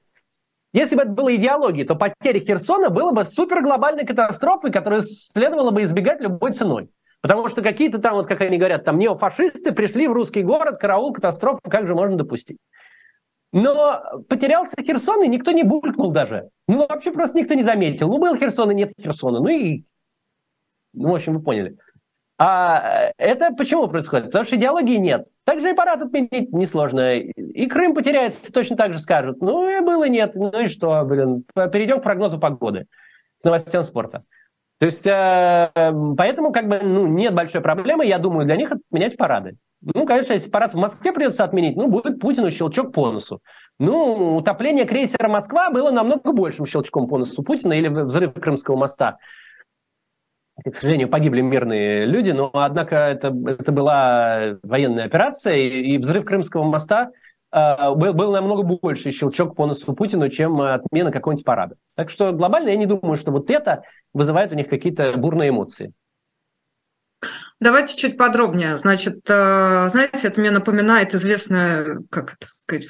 Если 0.73 0.95
бы 0.95 1.03
это 1.03 1.11
была 1.11 1.33
идеология, 1.35 1.85
то 1.85 1.95
потеря 1.95 2.39
Херсона 2.39 2.89
было 2.89 3.11
бы 3.11 3.23
суперглобальной 3.23 4.05
катастрофой, 4.05 4.71
которую 4.71 5.01
следовало 5.01 5.71
бы 5.71 5.83
избегать 5.83 6.19
любой 6.21 6.51
ценой. 6.51 6.89
Потому 7.21 7.47
что 7.47 7.63
какие-то 7.63 7.99
там, 7.99 8.15
вот 8.15 8.27
как 8.27 8.41
они 8.41 8.57
говорят, 8.57 8.83
там 8.83 8.99
неофашисты 8.99 9.71
пришли 9.71 10.07
в 10.07 10.13
русский 10.13 10.43
город, 10.43 10.77
караул, 10.79 11.13
катастрофу, 11.13 11.61
как 11.63 11.87
же 11.87 11.95
можно 11.95 12.15
допустить? 12.17 12.57
Но 13.53 14.03
потерялся 14.29 14.75
Херсон, 14.79 15.23
и 15.23 15.27
никто 15.27 15.51
не 15.51 15.63
булькнул 15.63 16.11
даже. 16.11 16.49
Ну, 16.67 16.85
вообще 16.87 17.11
просто 17.11 17.39
никто 17.39 17.53
не 17.53 17.63
заметил. 17.63 18.09
Ну, 18.09 18.19
был 18.19 18.35
Херсон, 18.35 18.71
и 18.71 18.75
нет 18.75 18.91
Херсона. 19.01 19.39
Ну 19.39 19.47
и 19.47 19.83
ну, 20.97 21.11
в 21.11 21.15
общем, 21.15 21.35
вы 21.35 21.41
поняли. 21.41 21.77
А 22.39 23.11
это 23.17 23.51
почему 23.57 23.87
происходит? 23.87 24.27
Потому 24.27 24.45
что 24.45 24.57
идеологии 24.57 24.97
нет. 24.97 25.25
Также 25.43 25.71
и 25.71 25.73
парад 25.73 26.01
отменить 26.01 26.53
несложно. 26.53 27.15
И 27.15 27.65
Крым 27.67 27.95
потеряется, 27.95 28.53
точно 28.53 28.77
так 28.77 28.93
же 28.93 28.99
скажут. 28.99 29.41
Ну, 29.41 29.67
и 29.67 29.81
было 29.81 30.07
нет. 30.07 30.35
Ну 30.35 30.51
и 30.61 30.67
что, 30.67 31.03
блин. 31.03 31.45
Перейдем 31.55 31.99
к 31.99 32.03
прогнозу 32.03 32.39
погоды 32.39 32.85
с 33.41 33.43
новостям 33.43 33.83
спорта. 33.83 34.23
То 34.79 34.85
есть, 34.85 35.07
э, 35.07 35.71
поэтому 36.15 36.51
как 36.51 36.67
бы 36.67 36.79
ну, 36.79 37.07
нет 37.07 37.33
большой 37.33 37.61
проблемы, 37.61 38.05
я 38.05 38.19
думаю, 38.19 38.45
для 38.45 38.55
них 38.55 38.71
отменять 38.71 39.17
парады. 39.17 39.57
Ну, 39.81 40.05
конечно, 40.05 40.33
если 40.33 40.51
парад 40.51 40.75
в 40.75 40.77
Москве 40.77 41.11
придется 41.11 41.43
отменить, 41.43 41.75
ну, 41.75 41.87
будет 41.87 42.19
Путину 42.19 42.51
щелчок 42.51 42.93
по 42.93 43.11
носу. 43.11 43.41
Ну, 43.79 44.37
утопление 44.37 44.85
крейсера 44.85 45.27
«Москва» 45.27 45.71
было 45.71 45.89
намного 45.89 46.31
большим 46.31 46.67
щелчком 46.67 47.07
по 47.07 47.17
носу 47.17 47.41
Путина 47.41 47.73
или 47.73 47.87
взрыв 47.87 48.33
Крымского 48.33 48.75
моста 48.75 49.17
к 50.71 50.75
сожалению, 50.75 51.09
погибли 51.09 51.41
мирные 51.41 52.05
люди, 52.05 52.31
но, 52.31 52.49
однако, 52.53 52.95
это, 52.95 53.35
это 53.45 53.71
была 53.71 54.57
военная 54.63 55.05
операция, 55.05 55.55
и, 55.55 55.93
и 55.93 55.97
взрыв 55.97 56.25
Крымского 56.25 56.63
моста 56.63 57.11
э, 57.51 57.93
был, 57.95 58.13
был 58.13 58.31
намного 58.31 58.63
больше 58.63 59.11
щелчок 59.11 59.55
по 59.55 59.65
носу 59.65 59.93
Путину, 59.93 60.29
чем 60.29 60.61
отмена 60.61 61.11
какого-нибудь 61.11 61.45
парада. 61.45 61.75
Так 61.95 62.09
что 62.09 62.31
глобально 62.31 62.69
я 62.69 62.75
не 62.75 62.85
думаю, 62.85 63.15
что 63.15 63.31
вот 63.31 63.49
это 63.49 63.83
вызывает 64.13 64.51
у 64.51 64.55
них 64.55 64.67
какие-то 64.67 65.13
бурные 65.17 65.49
эмоции. 65.49 65.93
Давайте 67.59 67.97
чуть 67.97 68.17
подробнее. 68.17 68.77
Значит, 68.77 69.21
э, 69.27 69.89
знаете, 69.89 70.27
это 70.27 70.39
мне 70.39 70.51
напоминает 70.51 71.15
известную, 71.15 72.05
как 72.11 72.35
это 72.35 72.47
сказать, 72.47 72.87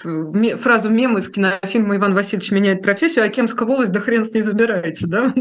фразу 0.61 0.89
мема 0.89 1.19
из 1.19 1.29
кинофильма 1.29 1.95
«Иван 1.95 2.13
Васильевич 2.13 2.51
меняет 2.51 2.81
профессию», 2.81 3.23
а 3.23 3.29
Кемская 3.29 3.67
волость, 3.67 3.91
да 3.91 4.01
хрен 4.01 4.25
с 4.25 4.33
ней 4.33 4.41
забираете, 4.41 5.07
да? 5.07 5.31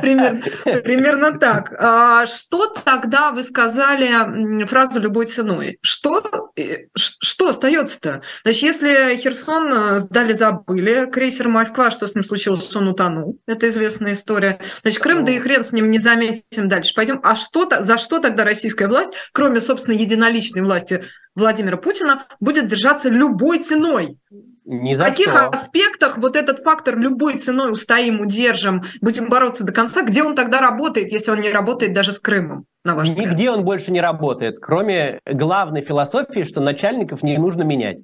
Примерно 0.00 1.38
так. 1.38 1.72
А 1.78 2.26
что 2.26 2.66
тогда 2.66 3.30
вы 3.30 3.44
сказали 3.44 4.64
фразу 4.64 4.98
«любой 4.98 5.26
ценой»? 5.26 5.78
Что 5.80 6.50
э, 6.56 6.86
что 6.96 7.50
остается-то? 7.50 8.22
Значит, 8.44 8.62
если 8.62 9.16
Херсон 9.16 9.72
э, 9.72 9.98
сдали, 10.00 10.32
забыли, 10.32 11.08
крейсер 11.10 11.48
«Москва», 11.48 11.90
что 11.90 12.06
с 12.06 12.14
ним 12.14 12.24
случилось, 12.24 12.74
он 12.74 12.88
утонул. 12.88 13.38
Это 13.46 13.68
известная 13.68 14.14
история. 14.14 14.60
Значит, 14.82 15.02
Крым, 15.02 15.24
да 15.24 15.32
и 15.32 15.38
хрен 15.38 15.64
с 15.64 15.72
ним 15.72 15.90
не 15.90 15.98
заметим 15.98 16.68
дальше. 16.68 16.94
Пойдем. 16.94 17.20
А 17.22 17.34
что-то, 17.34 17.82
за 17.82 17.98
что 17.98 18.18
тогда 18.32 18.44
российская 18.44 18.88
власть, 18.88 19.12
кроме, 19.32 19.60
собственно, 19.60 19.94
единоличной 19.94 20.62
власти 20.62 21.04
Владимира 21.34 21.76
Путина, 21.76 22.26
будет 22.40 22.66
держаться 22.66 23.08
любой 23.08 23.58
ценой. 23.58 24.18
Ни 24.64 24.94
за 24.94 25.04
В 25.04 25.08
каких 25.08 25.28
что. 25.28 25.48
аспектах 25.48 26.18
вот 26.18 26.36
этот 26.36 26.60
фактор 26.60 26.96
любой 26.96 27.36
ценой 27.36 27.72
устоим, 27.72 28.20
удержим, 28.20 28.84
будем 29.00 29.28
бороться 29.28 29.64
до 29.64 29.72
конца, 29.72 30.02
где 30.02 30.22
он 30.22 30.34
тогда 30.36 30.60
работает, 30.60 31.12
если 31.12 31.32
он 31.32 31.40
не 31.40 31.50
работает 31.50 31.92
даже 31.92 32.12
с 32.12 32.20
Крымом, 32.20 32.64
на 32.84 32.94
ваш 32.94 33.08
взгляд? 33.08 33.30
Нигде 33.30 33.50
он 33.50 33.64
больше 33.64 33.90
не 33.92 34.00
работает, 34.00 34.58
кроме 34.60 35.20
главной 35.26 35.82
философии, 35.82 36.44
что 36.44 36.60
начальников 36.60 37.22
не 37.22 37.36
нужно 37.38 37.62
менять. 37.62 37.98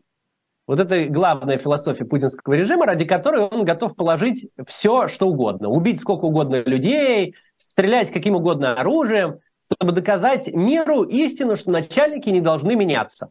Вот 0.67 0.81
это 0.81 1.07
главная 1.07 1.59
философия 1.59 2.05
путинского 2.05 2.55
режима, 2.55 2.85
ради 2.87 3.07
которой 3.07 3.43
он 3.43 3.65
готов 3.65 3.95
положить 3.95 4.49
все, 4.67 5.09
что 5.09 5.29
угодно. 5.29 5.69
Убить 5.69 6.01
сколько 6.01 6.27
угодно 6.27 6.57
людей, 6.57 7.37
стрелять 7.57 8.11
каким 8.11 8.35
угодно 8.35 8.75
оружием 8.75 9.39
чтобы 9.73 9.93
доказать 9.93 10.49
миру 10.49 11.03
истину, 11.03 11.57
что 11.57 11.71
начальники 11.71 12.29
не 12.31 12.41
должны 12.41 12.75
меняться. 12.75 13.31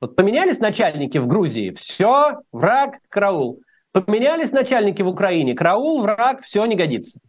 Вот 0.00 0.14
поменялись 0.14 0.60
начальники 0.60 1.18
в 1.18 1.26
Грузии, 1.26 1.72
все, 1.72 2.40
враг, 2.52 2.98
караул. 3.08 3.60
Поменялись 3.92 4.52
начальники 4.52 5.02
в 5.02 5.08
Украине, 5.08 5.54
караул, 5.54 6.00
враг, 6.02 6.42
все 6.42 6.64
не 6.66 6.76
годится. 6.76 7.20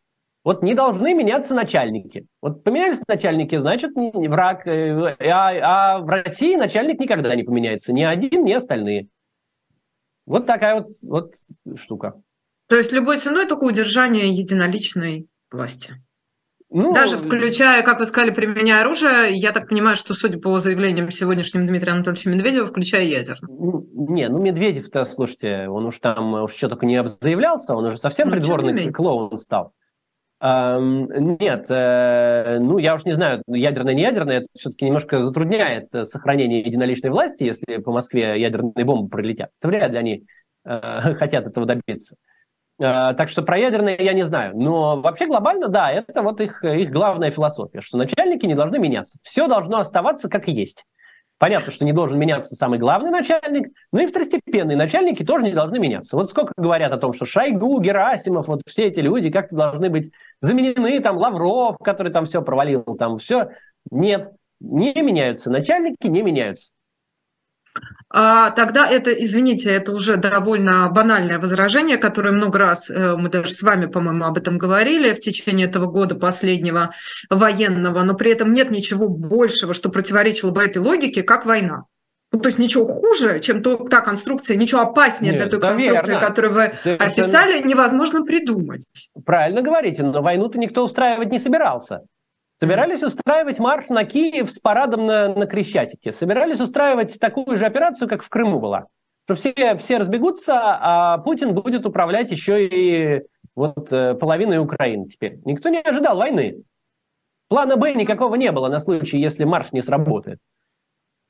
Вот 0.43 0.61
не 0.63 0.73
должны 0.73 1.13
меняться 1.13 1.53
начальники. 1.53 2.27
Вот 2.41 2.63
поменялись 2.63 3.01
начальники, 3.07 3.57
значит, 3.57 3.91
враг. 3.95 4.67
Э, 4.67 5.15
а, 5.19 5.95
а 5.95 5.99
в 5.99 6.07
России 6.07 6.55
начальник 6.55 6.99
никогда 6.99 7.35
не 7.35 7.43
поменяется. 7.43 7.91
Ни 7.91 8.03
один, 8.03 8.45
ни 8.45 8.53
остальные. 8.53 9.07
Вот 10.25 10.45
такая 10.45 10.75
вот, 10.75 10.85
вот 11.03 11.33
штука. 11.75 12.21
То 12.67 12.77
есть 12.77 12.93
любой 12.93 13.17
ценой 13.17 13.47
только 13.47 13.63
удержание 13.63 14.31
единоличной 14.31 15.27
власти. 15.51 15.95
Ну, 16.71 16.93
Даже 16.93 17.17
включая, 17.17 17.81
как 17.81 17.99
вы 17.99 18.05
сказали, 18.05 18.29
применяя 18.29 18.81
оружие, 18.81 19.33
я 19.33 19.51
так 19.51 19.67
понимаю, 19.67 19.95
что, 19.95 20.13
судя 20.13 20.37
по 20.37 20.59
заявлениям 20.59 21.09
сегодняшним 21.11 21.65
Дмитрия 21.65 21.93
Анатольевича 21.93 22.29
Медведева, 22.29 22.67
включая 22.67 23.05
ядерное. 23.05 23.49
Не, 23.49 24.29
ну 24.29 24.37
Медведев-то, 24.37 25.03
слушайте, 25.03 25.67
он 25.67 25.87
уж 25.87 25.97
там 25.97 26.35
уж 26.43 26.53
что 26.53 26.69
только 26.69 26.85
не 26.85 27.03
заявлялся, 27.07 27.73
он 27.73 27.85
уже 27.85 27.97
совсем 27.97 28.27
ну, 28.27 28.35
придворный 28.35 28.91
клоун 28.91 29.35
стал. 29.37 29.73
Нет, 30.41 31.65
э, 31.69 32.59
ну 32.59 32.77
я 32.77 32.95
уж 32.95 33.03
не 33.03 33.11
знаю, 33.11 33.43
ядерное, 33.47 33.93
не 33.93 34.03
ядерное, 34.03 34.37
это 34.37 34.47
все-таки 34.55 34.85
немножко 34.85 35.19
затрудняет 35.19 35.93
э, 35.93 36.05
сохранение 36.05 36.61
единоличной 36.61 37.09
власти, 37.09 37.43
если 37.43 37.77
по 37.77 37.91
Москве 37.91 38.39
ядерные 38.39 38.85
бомбы 38.85 39.09
пролетят. 39.09 39.49
Это 39.59 39.67
вряд 39.67 39.91
ли 39.91 39.97
они 39.97 40.23
э, 40.63 41.13
хотят 41.15 41.45
этого 41.45 41.65
добиться. 41.65 42.15
Э, 42.15 42.28
так 42.79 43.29
что 43.29 43.43
про 43.43 43.57
ядерные 43.57 43.97
я 43.99 44.13
не 44.13 44.23
знаю. 44.23 44.57
Но 44.57 45.01
вообще 45.01 45.27
глобально, 45.27 45.67
да, 45.67 45.91
это 45.91 46.21
вот 46.21 46.39
их, 46.41 46.63
их 46.63 46.91
главная 46.91 47.29
философия, 47.29 47.81
что 47.81 47.97
начальники 47.97 48.45
не 48.45 48.55
должны 48.55 48.79
меняться. 48.79 49.19
Все 49.21 49.47
должно 49.47 49.79
оставаться 49.79 50.29
как 50.29 50.47
и 50.47 50.51
есть. 50.51 50.85
Понятно, 51.37 51.71
что 51.71 51.85
не 51.85 51.93
должен 51.93 52.19
меняться 52.19 52.55
самый 52.55 52.79
главный 52.79 53.11
начальник, 53.11 53.69
но 53.93 54.01
и 54.01 54.07
второстепенные 54.07 54.75
начальники 54.75 55.23
тоже 55.23 55.45
не 55.45 55.53
должны 55.53 55.79
меняться. 55.79 56.17
Вот 56.17 56.29
сколько 56.29 56.53
говорят 56.57 56.91
о 56.91 56.97
том, 56.97 57.13
что 57.13 57.25
Шойгу, 57.25 57.79
Герасимов, 57.79 58.47
вот 58.47 58.61
все 58.65 58.87
эти 58.87 58.99
люди 58.99 59.29
как-то 59.29 59.55
должны 59.55 59.89
быть 59.89 60.11
заменены, 60.41 60.99
там 60.99 61.17
Лавров, 61.17 61.77
который 61.77 62.11
там 62.11 62.25
все 62.25 62.41
провалил, 62.41 62.83
там 62.83 63.19
все. 63.19 63.51
Нет, 63.89 64.29
не 64.59 64.93
меняются. 65.01 65.49
Начальники 65.49 66.07
не 66.07 66.23
меняются 66.23 66.71
а 68.11 68.49
тогда 68.51 68.89
это, 68.89 69.11
извините, 69.11 69.69
это 69.69 69.93
уже 69.93 70.17
довольно 70.17 70.89
банальное 70.89 71.37
возражение, 71.37 71.97
которое 71.97 72.31
много 72.31 72.57
раз, 72.57 72.89
э, 72.89 73.15
мы 73.15 73.29
даже 73.29 73.51
с 73.51 73.61
вами, 73.61 73.85
по-моему, 73.85 74.25
об 74.25 74.37
этом 74.37 74.57
говорили 74.57 75.13
в 75.13 75.19
течение 75.19 75.67
этого 75.67 75.85
года 75.85 76.15
последнего 76.15 76.91
военного, 77.29 78.01
но 78.01 78.15
при 78.15 78.31
этом 78.31 78.51
нет 78.51 78.71
ничего 78.71 79.09
большего, 79.09 79.75
что 79.75 79.89
противоречило 79.89 80.49
бы 80.49 80.63
этой 80.63 80.79
логике, 80.79 81.21
как 81.21 81.45
война. 81.45 81.83
Ну, 82.31 82.39
то 82.39 82.49
есть 82.49 82.59
ничего 82.59 82.85
хуже, 82.85 83.39
чем 83.39 83.63
то, 83.63 83.75
та 83.87 84.01
конструкция, 84.01 84.55
ничего 84.55 84.81
опаснее 84.81 85.33
Нет, 85.33 85.41
для 85.41 85.49
той 85.49 85.59
да 85.59 85.69
конструкции, 85.69 86.11
верно. 86.11 86.27
которую 86.27 86.53
вы 86.53 86.73
Совершенно... 86.83 87.11
описали, 87.11 87.61
невозможно 87.61 88.23
придумать. 88.23 88.85
Правильно 89.25 89.61
говорите, 89.61 90.03
но 90.03 90.21
войну-то 90.21 90.59
никто 90.59 90.83
устраивать 90.83 91.31
не 91.31 91.39
собирался. 91.39 92.01
Собирались 92.59 93.03
устраивать 93.03 93.59
марш 93.59 93.87
на 93.87 94.03
Киев 94.03 94.51
с 94.51 94.59
парадом 94.59 95.05
на, 95.05 95.33
на 95.33 95.45
Крещатике. 95.45 96.11
Собирались 96.11 96.59
устраивать 96.59 97.17
такую 97.17 97.55
же 97.57 97.65
операцию, 97.65 98.09
как 98.09 98.21
в 98.21 98.29
Крыму 98.29 98.59
была. 98.59 98.87
Что 99.25 99.35
все, 99.35 99.77
все 99.77 99.97
разбегутся, 99.97 100.55
а 100.57 101.19
Путин 101.19 101.53
будет 101.53 101.85
управлять 101.85 102.31
еще 102.31 102.67
и 102.67 103.21
вот 103.55 103.93
э, 103.93 104.13
половиной 104.15 104.57
Украины 104.57 105.07
теперь. 105.07 105.39
Никто 105.45 105.69
не 105.69 105.79
ожидал 105.79 106.17
войны. 106.17 106.63
Плана 107.47 107.77
Б 107.77 107.93
никакого 107.93 108.35
не 108.35 108.51
было 108.51 108.67
на 108.67 108.79
случай, 108.79 109.19
если 109.19 109.45
марш 109.45 109.71
не 109.71 109.81
сработает. 109.81 110.39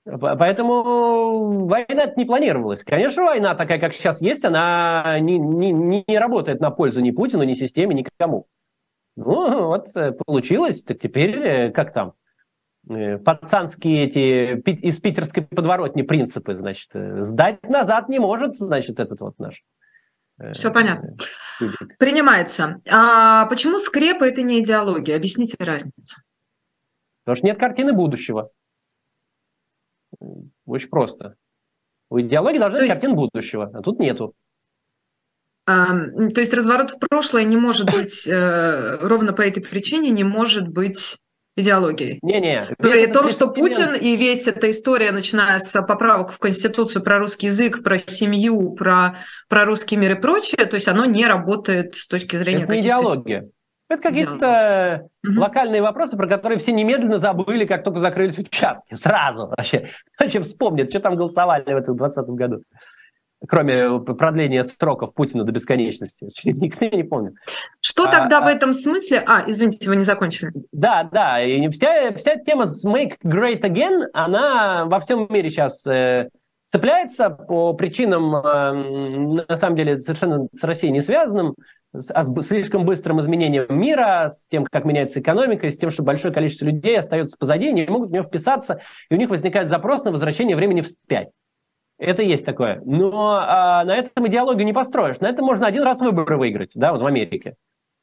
Поэтому 0.06 1.68
война 1.68 2.06
не 2.16 2.26
планировалась. 2.26 2.84
Конечно, 2.84 3.24
война 3.24 3.54
такая, 3.54 3.80
как 3.80 3.94
сейчас 3.94 4.22
есть, 4.22 4.46
она 4.46 5.20
не, 5.20 5.38
не, 5.38 5.72
не 6.08 6.18
работает 6.18 6.60
на 6.60 6.72
пользу 6.72 7.02
ни 7.02 7.12
Путину, 7.12 7.44
ни 7.44 7.54
системе, 7.54 7.94
никому. 7.94 8.48
Ну, 9.20 9.68
вот 9.68 9.88
э, 9.98 10.14
получилось, 10.14 10.82
так 10.84 11.00
теперь 11.00 11.38
э, 11.38 11.72
как 11.72 11.92
там? 11.92 12.14
Э, 12.90 13.18
пацанские 13.18 14.06
эти 14.06 14.58
из 14.62 15.02
питерской 15.02 15.44
подворотни 15.46 16.04
принципы, 16.04 16.56
значит, 16.56 16.90
сдать 16.94 17.62
назад 17.64 18.08
не 18.08 18.18
может, 18.18 18.56
значит, 18.56 18.98
этот 18.98 19.20
вот 19.20 19.38
наш. 19.38 19.62
Все 20.54 20.72
понятно. 20.72 21.16
Принимается. 22.00 22.82
А 22.90 23.46
почему 23.48 23.78
скрепа 23.80 24.24
это 24.24 24.42
не 24.42 24.62
идеология? 24.62 25.18
Объясните 25.18 25.58
разницу. 25.60 26.22
Потому 27.26 27.36
что 27.36 27.46
нет 27.46 27.60
картины 27.60 27.92
будущего. 27.92 28.50
Очень 30.66 30.90
просто. 30.90 31.36
У 32.10 32.22
идеологии 32.22 32.58
должна 32.58 32.78
быть 32.78 32.88
есть... 32.88 32.94
картина 32.94 33.16
будущего, 33.16 33.70
а 33.74 33.82
тут 33.82 34.00
нету. 34.00 34.34
То 35.70 36.40
есть 36.40 36.54
разворот 36.54 36.92
в 36.92 37.00
прошлое 37.00 37.44
не 37.44 37.58
может 37.58 37.92
быть, 37.94 38.28
э, 38.28 38.98
ровно 39.02 39.34
по 39.34 39.42
этой 39.42 39.62
причине 39.62 40.10
не 40.10 40.24
может 40.24 40.68
быть 40.68 41.18
идеологией. 41.56 42.20
Не-не. 42.22 42.68
При 42.78 43.08
том, 43.08 43.30
что 43.30 43.50
Путин 43.50 43.94
и 43.94 44.16
весь 44.16 44.48
эта 44.48 44.72
история, 44.72 45.12
начиная 45.12 45.60
с 45.60 45.82
поправок 45.82 46.32
в 46.32 46.40
Конституцию 46.40 47.04
про 47.04 47.20
русский 47.20 47.48
язык, 47.48 47.84
про 47.84 47.98
семью, 47.98 48.72
про, 48.72 49.18
про 49.50 49.66
русский 49.66 49.98
мир 49.98 50.14
и 50.14 50.22
прочее, 50.22 50.66
то 50.66 50.76
есть 50.76 50.88
оно 50.88 51.06
не 51.06 51.26
работает 51.26 51.96
с 51.96 52.08
точки 52.08 52.38
зрения... 52.38 52.64
Это 52.64 52.76
не 52.76 52.82
идеология. 52.82 53.50
Это 53.90 54.04
какие-то 54.04 55.10
угу. 55.28 55.40
локальные 55.40 55.82
вопросы, 55.82 56.16
про 56.16 56.28
которые 56.28 56.60
все 56.60 56.72
немедленно 56.72 57.18
забыли, 57.18 57.66
как 57.66 57.84
только 57.84 58.00
закрылись 58.00 58.38
участки. 58.38 58.94
Сразу 58.94 59.48
вообще. 59.48 59.90
Зачем 60.20 60.44
вспомнят, 60.44 60.92
что 60.92 61.00
там 61.00 61.16
голосовали 61.16 61.64
в 61.64 61.78
этом 61.78 61.98
2020 61.98 62.30
году 62.36 62.64
кроме 63.48 64.00
продления 64.00 64.64
сроков 64.64 65.14
Путина 65.14 65.44
до 65.44 65.52
бесконечности. 65.52 66.28
Никто 66.44 66.86
не 66.86 67.04
помнит. 67.04 67.34
Что 67.82 68.06
а, 68.06 68.12
тогда 68.12 68.40
а, 68.40 68.42
в 68.42 68.48
этом 68.48 68.74
смысле? 68.74 69.24
А, 69.26 69.44
извините, 69.48 69.90
вы 69.90 69.96
не 69.96 70.04
закончили. 70.04 70.52
Да, 70.72 71.04
да. 71.12 71.42
И 71.42 71.68
вся, 71.70 72.14
вся 72.14 72.36
тема 72.36 72.66
с 72.66 72.86
Make 72.86 73.18
Great 73.24 73.62
Again, 73.62 74.06
она 74.14 74.86
во 74.86 75.00
всем 75.00 75.28
мире 75.30 75.50
сейчас 75.50 75.86
э, 75.88 76.30
цепляется 76.66 77.30
по 77.30 77.74
причинам, 77.74 78.36
э, 78.36 79.44
на 79.48 79.56
самом 79.56 79.76
деле, 79.76 79.96
совершенно 79.96 80.48
с 80.54 80.64
Россией 80.64 80.94
не 80.94 81.02
связанным, 81.02 81.56
с, 81.96 82.12
а 82.12 82.24
с 82.24 82.46
слишком 82.46 82.86
быстрым 82.86 83.20
изменением 83.20 83.66
мира, 83.70 84.28
с 84.30 84.46
тем, 84.48 84.66
как 84.66 84.86
меняется 84.86 85.20
экономика, 85.20 85.68
с 85.68 85.78
тем, 85.78 85.90
что 85.90 86.04
большое 86.04 86.34
количество 86.34 86.66
людей 86.66 86.98
остается 87.00 87.38
позади, 87.40 87.72
не 87.72 87.86
могут 87.88 88.10
в 88.10 88.12
нее 88.12 88.24
вписаться, 88.24 88.82
и 89.10 89.16
у 89.16 89.18
них 89.18 89.30
возникает 89.30 89.68
запрос 89.68 90.04
на 90.04 90.12
возвращение 90.12 90.56
времени 90.56 90.82
вспять. 90.82 91.30
Это 92.00 92.24
есть 92.24 92.46
такое. 92.46 92.82
Но 92.86 93.40
а, 93.46 93.84
на 93.84 93.96
этом 93.96 94.28
идеологию 94.28 94.66
не 94.66 94.74
построишь. 94.74 95.20
На 95.20 95.28
этом 95.28 95.46
можно 95.46 95.68
один 95.68 95.84
раз 95.84 96.00
выборы 96.00 96.38
выиграть, 96.38 96.72
да, 96.76 96.94
вот 96.94 97.02
в 97.02 97.06
Америке. 97.06 97.56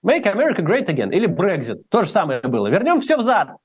Make 0.05 0.25
America 0.25 0.61
Great 0.61 0.87
Again 0.87 1.11
или 1.11 1.27
Brexit. 1.27 1.83
То 1.89 2.03
же 2.03 2.11
самое 2.11 2.41
было. 2.41 2.69
Вернем 2.69 3.01
все 3.01 3.17
взад. 3.17 3.57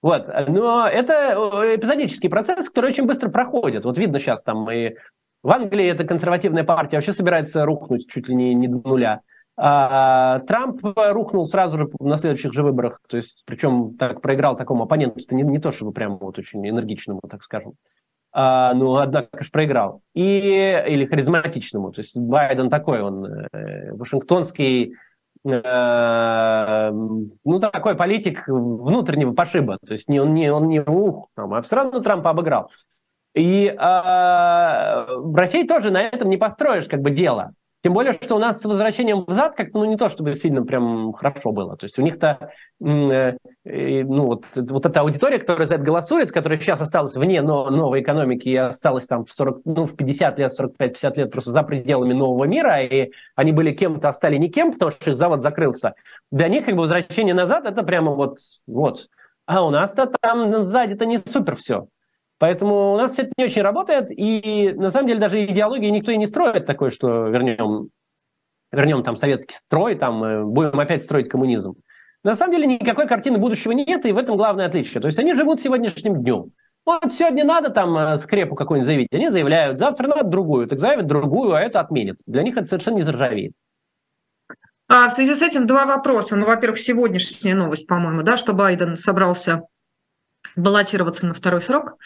Вот. 0.00 0.28
Но 0.48 0.86
это 0.86 1.74
эпизодический 1.74 2.30
процесс, 2.30 2.68
который 2.68 2.90
очень 2.90 3.06
быстро 3.06 3.28
проходит. 3.30 3.84
Вот 3.84 3.98
видно 3.98 4.20
сейчас 4.20 4.42
там 4.42 4.70
и 4.70 4.94
в 5.42 5.50
Англии 5.50 5.86
эта 5.86 6.04
консервативная 6.04 6.64
партия 6.64 6.96
вообще 6.96 7.12
собирается 7.12 7.64
рухнуть 7.64 8.08
чуть 8.08 8.28
ли 8.28 8.34
не, 8.34 8.54
не 8.54 8.68
до 8.68 8.86
нуля. 8.86 9.20
А, 9.56 10.38
Трамп 10.40 10.80
рухнул 10.94 11.44
сразу 11.46 11.78
же 11.78 11.90
на 11.98 12.16
следующих 12.16 12.52
же 12.52 12.62
выборах, 12.62 13.00
то 13.06 13.18
есть, 13.18 13.42
причем 13.44 13.94
так 13.98 14.22
проиграл 14.22 14.56
такому 14.56 14.84
оппоненту, 14.84 15.20
не, 15.34 15.42
не 15.42 15.58
то 15.58 15.70
чтобы 15.70 15.92
прямо 15.92 16.16
вот 16.16 16.38
очень 16.38 16.66
энергичному, 16.66 17.20
так 17.28 17.42
скажем, 17.42 17.74
а, 18.32 18.74
ну, 18.74 18.96
однако 18.96 19.42
же 19.42 19.50
проиграл. 19.50 20.02
И, 20.14 20.22
или 20.86 21.06
харизматичному, 21.06 21.92
то 21.92 22.00
есть 22.00 22.16
Байден 22.16 22.70
такой, 22.70 23.00
он 23.02 23.24
э, 23.26 23.92
вашингтонский, 23.92 24.94
э, 25.44 26.90
ну, 26.92 27.60
такой 27.60 27.96
политик 27.96 28.44
внутреннего 28.46 29.32
пошиба, 29.32 29.78
то 29.84 29.92
есть 29.92 30.08
не, 30.08 30.20
он 30.20 30.34
не, 30.34 30.52
он 30.52 30.68
не 30.68 30.80
ух, 30.80 31.28
там, 31.34 31.54
а 31.54 31.62
все 31.62 31.76
равно 31.76 32.00
Трампа 32.00 32.30
обыграл. 32.30 32.70
И 33.34 33.66
э, 33.66 33.74
в 33.76 35.36
России 35.36 35.66
тоже 35.66 35.90
на 35.90 36.02
этом 36.02 36.28
не 36.28 36.36
построишь 36.36 36.86
как 36.86 37.00
бы 37.00 37.10
дело. 37.10 37.54
Тем 37.82 37.94
более, 37.94 38.12
что 38.12 38.36
у 38.36 38.38
нас 38.38 38.60
с 38.60 38.64
возвращением 38.66 39.24
в 39.26 39.32
ЗАД 39.32 39.56
как-то 39.56 39.78
ну, 39.78 39.86
не 39.86 39.96
то, 39.96 40.10
чтобы 40.10 40.34
сильно 40.34 40.62
прям 40.62 41.14
хорошо 41.14 41.50
было. 41.50 41.78
То 41.78 41.84
есть 41.84 41.98
у 41.98 42.02
них-то 42.02 42.50
э, 42.78 43.32
ну, 43.64 44.26
вот, 44.26 44.44
вот 44.54 44.84
эта 44.84 45.00
аудитория, 45.00 45.38
которая 45.38 45.66
за 45.66 45.76
это 45.76 45.84
голосует, 45.84 46.30
которая 46.30 46.58
сейчас 46.58 46.82
осталась 46.82 47.16
вне 47.16 47.40
но, 47.40 47.70
новой 47.70 48.02
экономики 48.02 48.48
и 48.48 48.56
осталась 48.56 49.06
там 49.06 49.24
в, 49.24 49.32
40, 49.32 49.62
ну, 49.64 49.86
в 49.86 49.96
50 49.96 50.38
лет, 50.38 50.52
45-50 50.60 51.16
лет 51.16 51.30
просто 51.30 51.52
за 51.52 51.62
пределами 51.62 52.12
нового 52.12 52.44
мира, 52.44 52.82
и 52.82 53.12
они 53.34 53.52
были 53.52 53.72
кем-то, 53.72 54.08
а 54.08 54.12
стали 54.12 54.36
никем, 54.36 54.72
потому 54.72 54.90
что 54.90 55.10
их 55.10 55.16
завод 55.16 55.40
закрылся, 55.40 55.94
для 56.30 56.48
них 56.48 56.66
как 56.66 56.74
бы 56.74 56.82
возвращение 56.82 57.34
назад 57.34 57.64
это 57.64 57.82
прямо 57.82 58.12
вот, 58.12 58.38
вот. 58.66 59.08
А 59.46 59.64
у 59.64 59.70
нас-то 59.70 60.06
там 60.20 60.62
сзади-то 60.62 61.06
не 61.06 61.16
супер 61.18 61.56
все. 61.56 61.86
Поэтому 62.40 62.94
у 62.94 62.96
нас 62.96 63.18
это 63.18 63.30
не 63.36 63.44
очень 63.44 63.60
работает, 63.60 64.06
и 64.10 64.72
на 64.74 64.88
самом 64.88 65.08
деле 65.08 65.20
даже 65.20 65.44
идеологии 65.44 65.90
никто 65.90 66.10
и 66.10 66.16
не 66.16 66.24
строит 66.24 66.64
такое, 66.64 66.88
что 66.88 67.28
вернем, 67.28 67.90
вернем 68.72 69.02
там 69.02 69.14
советский 69.14 69.54
строй, 69.54 69.94
там 69.94 70.24
э, 70.24 70.44
будем 70.44 70.80
опять 70.80 71.02
строить 71.02 71.28
коммунизм. 71.28 71.74
На 72.24 72.34
самом 72.34 72.54
деле 72.54 72.66
никакой 72.66 73.06
картины 73.06 73.36
будущего 73.36 73.72
нет, 73.72 74.06
и 74.06 74.12
в 74.12 74.16
этом 74.16 74.38
главное 74.38 74.64
отличие. 74.64 75.02
То 75.02 75.08
есть 75.08 75.18
они 75.18 75.34
живут 75.34 75.60
сегодняшним 75.60 76.22
днем. 76.22 76.52
Вот 76.86 77.12
сегодня 77.12 77.44
надо 77.44 77.68
там 77.68 77.94
э, 77.98 78.16
скрепу 78.16 78.54
какую-нибудь 78.54 78.86
заявить, 78.86 79.08
они 79.12 79.28
заявляют, 79.28 79.78
завтра 79.78 80.08
надо 80.08 80.24
другую, 80.24 80.66
так 80.66 80.78
заявят 80.80 81.06
другую, 81.06 81.52
а 81.52 81.60
это 81.60 81.80
отменят. 81.80 82.16
Для 82.24 82.42
них 82.42 82.56
это 82.56 82.64
совершенно 82.64 82.96
не 82.96 83.02
заржавеет. 83.02 83.52
А 84.88 85.10
в 85.10 85.12
связи 85.12 85.34
с 85.34 85.42
этим 85.42 85.66
два 85.66 85.84
вопроса. 85.84 86.36
Ну, 86.36 86.46
во-первых, 86.46 86.78
сегодняшняя 86.78 87.54
новость, 87.54 87.86
по-моему, 87.86 88.22
да, 88.22 88.38
что 88.38 88.54
Байден 88.54 88.96
собрался 88.96 89.64
баллотироваться 90.56 91.26
на 91.26 91.34
второй 91.34 91.60
срок. 91.60 91.96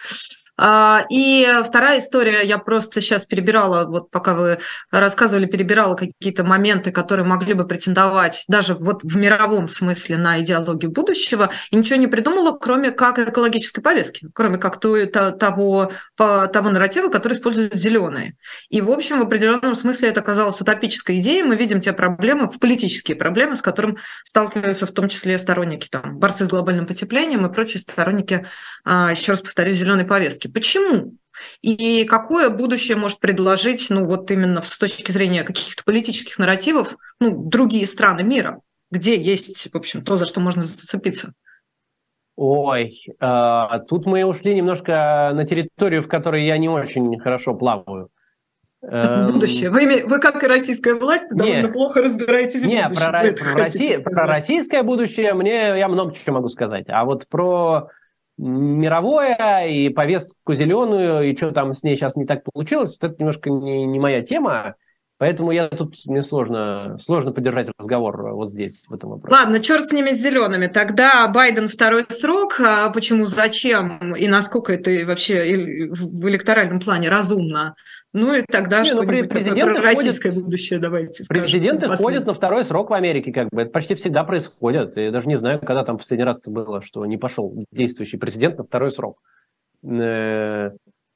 А, 0.57 1.05
и 1.11 1.47
вторая 1.65 1.99
история, 1.99 2.43
я 2.43 2.59
просто 2.59 3.01
сейчас 3.01 3.27
перебирала, 3.27 3.87
вот 3.87 4.11
пока 4.11 4.35
вы 4.35 4.59
рассказывали, 4.91 5.47
перебирала 5.47 5.97
какие-то 5.97 6.45
моменты, 6.45 6.93
которые 6.93 7.27
могли 7.27 7.55
бы 7.55 7.67
претендовать 7.67 8.45
даже 8.49 8.75
вот 8.75 9.03
в 9.03 9.17
мировом 9.17 9.69
смысле 9.69 10.17
на 10.17 10.41
идеологию 10.41 10.93
будущего, 10.93 11.51
и 11.71 11.77
ничего 11.77 11.99
не 11.99 12.07
придумала, 12.07 12.57
кроме 12.57 12.93
как 12.93 13.19
экологической 13.19 13.81
повестки, 13.81 14.29
кроме 14.33 14.59
как 14.59 14.79
того, 14.79 15.93
того 16.17 16.71
нарратива, 16.71 17.09
который 17.09 17.37
используют 17.37 17.75
зеленые. 17.75 18.37
И, 18.69 18.81
в 18.81 18.91
общем, 18.91 19.19
в 19.21 19.23
определенном 19.23 19.75
смысле 19.75 20.11
это 20.11 20.21
оказалось 20.21 20.61
утопической 20.61 21.21
идеей. 21.21 21.43
Мы 21.43 21.57
видим 21.57 21.81
те 21.81 21.93
проблемы, 21.93 22.49
в 22.49 22.59
политические 22.59 23.17
проблемы, 23.17 23.57
с 23.57 23.63
которыми 23.63 23.97
сталкиваются 24.25 24.87
в 24.87 24.93
том 24.93 25.09
числе 25.09 25.39
сторонники, 25.39 25.89
там, 25.89 26.19
борцы 26.19 26.45
с 26.45 26.49
глобальным 26.49 26.87
потеплением 26.87 27.47
и 27.47 27.53
прочие 27.53 27.81
сторонники, 27.81 28.47
а, 28.85 29.11
еще 29.11 29.33
раз 29.33 29.41
повторю, 29.41 29.73
зеленой 29.73 30.05
повестки 30.05 30.44
повестки. 30.45 30.49
Почему? 30.49 31.15
И 31.63 32.05
какое 32.05 32.51
будущее 32.51 32.97
может 32.97 33.21
предложить, 33.21 33.87
ну 33.91 34.07
вот 34.07 34.31
именно 34.31 34.63
с 34.63 34.79
точки 34.79 35.11
зрения 35.11 35.45
каких-то 35.45 35.83
политических 35.85 36.39
нарративов, 36.39 36.97
ну, 37.21 37.49
другие 37.49 37.87
страны 37.87 38.23
мира, 38.23 38.61
где 38.91 39.21
есть, 39.21 39.69
в 39.73 39.77
общем, 39.77 40.05
то, 40.05 40.17
за 40.17 40.27
что 40.27 40.41
можно 40.41 40.63
зацепиться? 40.63 41.33
Ой, 42.37 42.93
э, 43.21 43.65
тут 43.89 44.07
мы 44.07 44.25
ушли 44.25 44.55
немножко 44.55 45.33
на 45.35 45.45
территорию, 45.45 46.03
в 46.03 46.09
которой 46.09 46.45
я 46.45 46.59
не 46.59 46.69
очень 46.69 47.19
хорошо 47.21 47.55
плаваю. 47.55 48.09
Так, 48.81 49.33
будущее. 49.33 49.71
Вы, 49.71 50.05
вы, 50.07 50.21
как 50.21 50.43
и 50.43 50.47
российская 50.47 50.95
власть, 50.95 51.31
довольно 51.31 51.69
плохо 51.69 52.03
разбираетесь 52.03 52.65
не, 52.65 52.83
в 52.83 52.89
будущем. 52.89 53.11
Про, 53.11 53.53
про, 53.53 53.59
Россия, 53.59 54.01
про 54.01 54.27
российское 54.27 54.83
будущее 54.83 55.33
мне 55.33 55.79
я 55.79 55.89
много 55.89 56.15
чего 56.15 56.35
могу 56.35 56.49
сказать. 56.49 56.85
А 56.89 57.05
вот 57.05 57.27
про 57.29 57.89
мировое, 58.37 59.67
и 59.67 59.89
повестку 59.89 60.55
зеленую, 60.55 61.31
и 61.31 61.37
что 61.37 61.53
там 61.53 61.75
с 61.75 61.83
ней 61.83 61.97
сейчас 61.97 62.17
не 62.17 62.27
так 62.27 62.43
получилось, 62.45 62.99
это 63.01 63.15
немножко 63.19 63.51
не, 63.51 63.87
не 63.87 63.99
моя 63.99 64.23
тема. 64.23 64.75
Поэтому 65.17 65.53
я 65.53 65.69
тут 65.69 65.95
мне 66.07 66.23
сложно, 66.23 66.99
сложно 67.01 67.31
поддержать 67.31 67.69
разговор 67.79 68.35
вот 68.35 68.51
здесь, 68.51 68.83
в 68.89 68.95
этом 68.95 69.11
вопросе. 69.11 69.35
Ладно, 69.35 69.61
черт 69.61 69.85
с 69.85 69.93
ними 69.93 70.11
с 70.11 70.21
зелеными. 70.21 70.67
Тогда 70.67 71.29
Байден 71.29 71.69
второй 71.69 72.05
срок. 72.09 72.61
А 72.61 72.91
почему, 72.91 73.25
зачем 73.25 74.15
и 74.17 74.27
насколько 74.27 74.73
это 74.73 74.91
вообще 75.07 75.89
в 75.91 76.29
электоральном 76.29 76.81
плане 76.81 77.11
разумно? 77.11 77.77
Ну 78.15 78.33
и 78.33 78.43
тогда 78.43 78.83
не, 78.83 78.87
что-нибудь 78.87 79.23
ну, 79.23 79.29
президенты 79.29 79.73
про 79.73 79.83
российское 79.83 80.29
ходят, 80.31 80.45
будущее 80.45 80.79
давайте 80.79 81.25
скажем. 81.25 81.43
Президенты 81.43 81.89
ходят 81.97 82.27
на 82.27 82.33
второй 82.33 82.65
срок 82.65 82.91
в 82.91 82.93
Америке, 82.93 83.33
как 83.33 83.49
бы. 83.51 83.63
Это 83.63 83.73
почти 83.73 83.97
всегда 83.97 84.23
происходит. 84.23 84.97
Я 84.97 85.11
даже 85.11 85.27
не 85.27 85.37
знаю, 85.37 85.59
когда 85.59 85.83
там 85.83 85.99
последний 85.99 86.25
раз 86.25 86.41
было, 86.47 86.81
что 86.81 87.05
не 87.07 87.17
пошел 87.17 87.53
действующий 87.73 88.17
президент 88.17 88.57
на 88.57 88.65
второй 88.65 88.93
срок. 88.93 89.21
Э, 89.85 90.71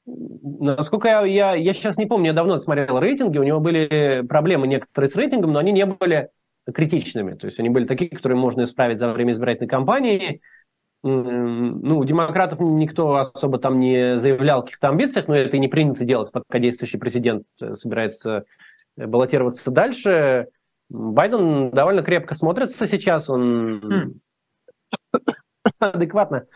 насколько 0.05 1.07
я, 1.07 1.23
я, 1.23 1.55
я 1.55 1.73
сейчас 1.73 1.97
не 1.97 2.05
помню, 2.05 2.27
я 2.27 2.33
давно 2.33 2.57
смотрел 2.57 2.99
рейтинги, 2.99 3.37
у 3.37 3.43
него 3.43 3.61
были 3.61 4.25
проблемы 4.27 4.67
некоторые 4.67 5.07
с 5.07 5.15
рейтингом, 5.15 5.53
но 5.53 5.59
они 5.59 5.71
не 5.71 5.85
были 5.85 6.27
критичными. 6.69 7.35
То 7.35 7.45
есть 7.45 7.61
они 7.61 7.69
были 7.69 7.85
такие, 7.85 8.11
которые 8.11 8.37
можно 8.37 8.63
исправить 8.63 8.99
за 8.99 9.07
время 9.13 9.31
избирательной 9.31 9.69
кампании 9.69 10.41
ну, 11.01 11.97
у 11.97 12.03
демократов 12.03 12.59
никто 12.59 13.15
особо 13.15 13.57
там 13.57 13.79
не 13.79 14.17
заявлял 14.17 14.63
каких-то 14.63 14.89
амбициях, 14.89 15.27
но 15.27 15.35
это 15.35 15.55
и 15.55 15.59
не 15.59 15.67
принято 15.67 16.03
делать, 16.03 16.31
пока 16.31 16.59
действующий 16.59 16.97
президент 16.97 17.45
э, 17.61 17.73
собирается 17.73 18.43
э, 18.97 19.05
баллотироваться 19.05 19.71
дальше. 19.71 20.47
Байден 20.89 21.71
довольно 21.71 22.01
крепко 22.01 22.33
смотрится 22.33 22.85
сейчас, 22.85 23.29
он 23.29 24.13
mm. 25.13 25.21
адекватно 25.79 26.47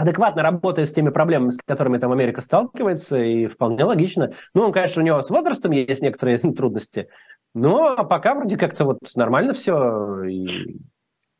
адекватно 0.00 0.42
работает 0.42 0.88
с 0.88 0.92
теми 0.92 1.10
проблемами, 1.10 1.50
с 1.50 1.58
которыми 1.58 1.98
там 1.98 2.12
Америка 2.12 2.40
сталкивается, 2.40 3.18
и 3.18 3.46
вполне 3.46 3.84
логично. 3.84 4.32
Ну, 4.54 4.62
он, 4.62 4.72
конечно, 4.72 5.02
у 5.02 5.04
него 5.04 5.20
с 5.20 5.30
возрастом 5.30 5.72
есть 5.72 6.00
некоторые 6.00 6.38
трудности, 6.56 7.08
но 7.54 7.96
пока 8.04 8.34
вроде 8.34 8.56
как-то 8.56 8.84
вот 8.84 8.98
нормально 9.14 9.52
все, 9.52 10.24
и 10.24 10.78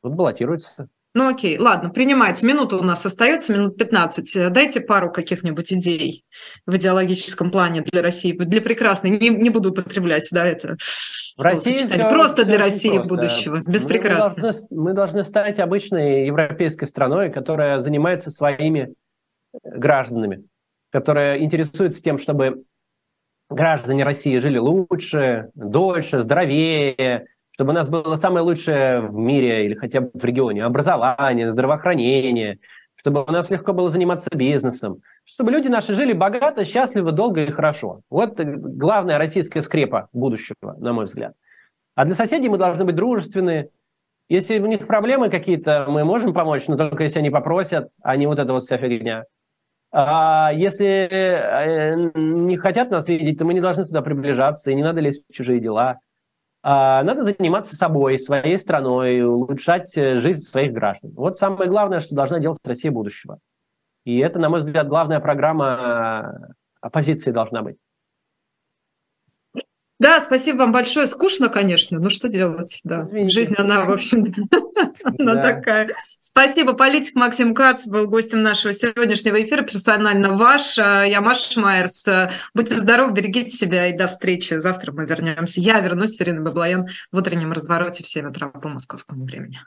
вот 0.03 0.13
баллотируется. 0.13 0.89
Ну 1.13 1.29
окей, 1.29 1.59
ладно, 1.59 1.91
принимается. 1.91 2.47
Минута 2.47 2.77
у 2.77 2.83
нас 2.83 3.05
остается, 3.05 3.53
минут 3.53 3.77
15. 3.77 4.53
Дайте 4.53 4.81
пару 4.81 5.11
каких-нибудь 5.11 5.73
идей 5.73 6.25
в 6.67 6.77
идеологическом 6.77 7.51
плане 7.51 7.83
для 7.83 8.01
России, 8.01 8.33
для 8.33 8.61
прекрасной. 8.63 9.11
Не, 9.11 9.29
не 9.29 9.51
буду 9.51 9.71
употреблять, 9.71 10.29
да, 10.31 10.47
это 10.47 10.77
в 11.37 11.43
России 11.43 11.75
все, 11.75 12.09
просто 12.09 12.43
все 12.43 12.45
для 12.45 12.59
России 12.59 12.95
просто. 12.95 13.15
будущего. 13.15 13.63
Без 13.67 13.85
мы 13.85 13.99
Должны, 13.99 14.53
мы 14.71 14.93
должны 14.93 15.25
стать 15.25 15.59
обычной 15.59 16.27
европейской 16.27 16.85
страной, 16.85 17.31
которая 17.31 17.81
занимается 17.81 18.31
своими 18.31 18.95
гражданами, 19.65 20.45
которая 20.93 21.41
интересуется 21.41 22.03
тем, 22.03 22.19
чтобы 22.19 22.63
граждане 23.49 24.05
России 24.05 24.39
жили 24.39 24.59
лучше, 24.59 25.51
дольше, 25.55 26.23
здоровее, 26.23 27.27
чтобы 27.61 27.73
у 27.73 27.75
нас 27.75 27.91
было 27.91 28.15
самое 28.15 28.43
лучшее 28.43 29.03
в 29.03 29.15
мире 29.15 29.67
или 29.67 29.75
хотя 29.75 30.01
бы 30.01 30.11
в 30.15 30.25
регионе 30.25 30.65
образование, 30.65 31.51
здравоохранение, 31.51 32.59
чтобы 32.95 33.23
у 33.23 33.31
нас 33.31 33.51
легко 33.51 33.75
было 33.75 33.91
заниматься 33.91 34.31
бизнесом, 34.35 35.03
чтобы 35.25 35.51
люди 35.51 35.69
наши 35.69 35.93
жили 35.93 36.15
богато, 36.15 36.65
счастливо, 36.65 37.13
долго 37.13 37.43
и 37.43 37.51
хорошо. 37.51 38.01
Вот 38.09 38.41
главная 38.41 39.19
российская 39.19 39.61
скрепа 39.61 40.09
будущего, 40.15 40.75
на 40.79 40.95
мой 40.95 41.05
взгляд. 41.05 41.35
А 41.95 42.07
для 42.07 42.15
соседей 42.15 42.49
мы 42.49 42.57
должны 42.57 42.87
быть 42.87 42.95
дружественны. 42.95 43.69
Если 44.31 44.59
у 44.59 44.67
них 44.67 44.87
проблемы 44.87 45.29
какие-то, 45.29 45.85
мы 45.87 46.03
можем 46.05 46.33
помочь, 46.33 46.67
но 46.67 46.79
только 46.79 47.03
если 47.03 47.19
они 47.19 47.29
попросят, 47.29 47.91
а 48.03 48.17
не 48.17 48.27
вот 48.27 48.39
эта 48.39 48.55
вот 48.55 48.63
вся 48.63 48.79
фигня. 48.79 49.25
А 49.93 50.51
если 50.55 50.87
э, 50.87 52.11
не 52.15 52.57
хотят 52.57 52.91
нас 52.91 53.07
видеть, 53.07 53.39
то 53.39 53.45
мы 53.45 53.53
не 53.53 53.61
должны 53.61 53.85
туда 53.85 54.01
приближаться, 54.01 54.71
и 54.71 54.75
не 54.75 54.83
надо 54.83 55.03
лезть 55.03 55.27
в 55.29 55.35
чужие 55.35 55.61
дела. 55.61 55.99
А, 56.63 57.03
надо 57.03 57.23
заниматься 57.23 57.75
собой, 57.75 58.19
своей 58.19 58.59
страной, 58.59 59.23
улучшать 59.23 59.97
э, 59.97 60.21
жизнь 60.21 60.43
своих 60.43 60.73
граждан. 60.73 61.13
Вот 61.15 61.39
самое 61.39 61.71
главное, 61.71 62.01
что 62.01 62.15
должна 62.15 62.39
делать 62.39 62.59
Россия 62.65 62.91
будущего. 62.93 63.39
И 64.05 64.19
это, 64.19 64.39
на 64.39 64.51
мой 64.51 64.61
взгляд, 64.61 64.89
главная 64.89 65.21
программа 65.21 66.55
оппозиции 66.81 67.31
должна 67.31 67.63
быть. 67.63 67.77
Да, 70.01 70.19
спасибо 70.23 70.61
вам 70.61 70.73
большое. 70.73 71.07
Скучно, 71.07 71.51
конечно, 71.51 72.01
но 72.01 72.09
что 72.09 72.29
делать? 72.29 72.81
Да. 72.85 73.03
Извините. 73.11 73.35
Жизнь, 73.35 73.55
она, 73.59 73.85
в 73.85 73.93
общем, 73.93 74.25
она 75.19 75.43
такая. 75.43 75.91
Спасибо. 76.19 76.73
Политик 76.73 77.15
Максим 77.17 77.55
Кац 77.55 77.87
был 77.87 78.09
гостем 78.09 78.43
нашего 78.43 78.73
сегодняшнего 78.73 79.43
эфира. 79.43 79.63
Персонально 79.63 80.35
ваш. 80.35 80.79
Я 80.79 81.21
Маша 81.21 81.61
Майерс. 81.61 82.07
Будьте 82.55 82.75
здоровы, 82.77 83.13
берегите 83.13 83.51
себя 83.51 83.89
и 83.89 83.97
до 83.97 84.07
встречи. 84.07 84.57
Завтра 84.57 84.91
мы 84.93 85.05
вернемся. 85.05 85.61
Я 85.61 85.79
вернусь, 85.81 86.21
Ирина 86.21 86.41
Баблоян, 86.41 86.89
в 87.13 87.19
утреннем 87.19 87.53
развороте 87.53 88.03
в 88.03 88.09
7 88.09 88.27
утра 88.27 88.49
по 88.49 88.71
московскому 88.71 89.27
времени. 89.27 89.61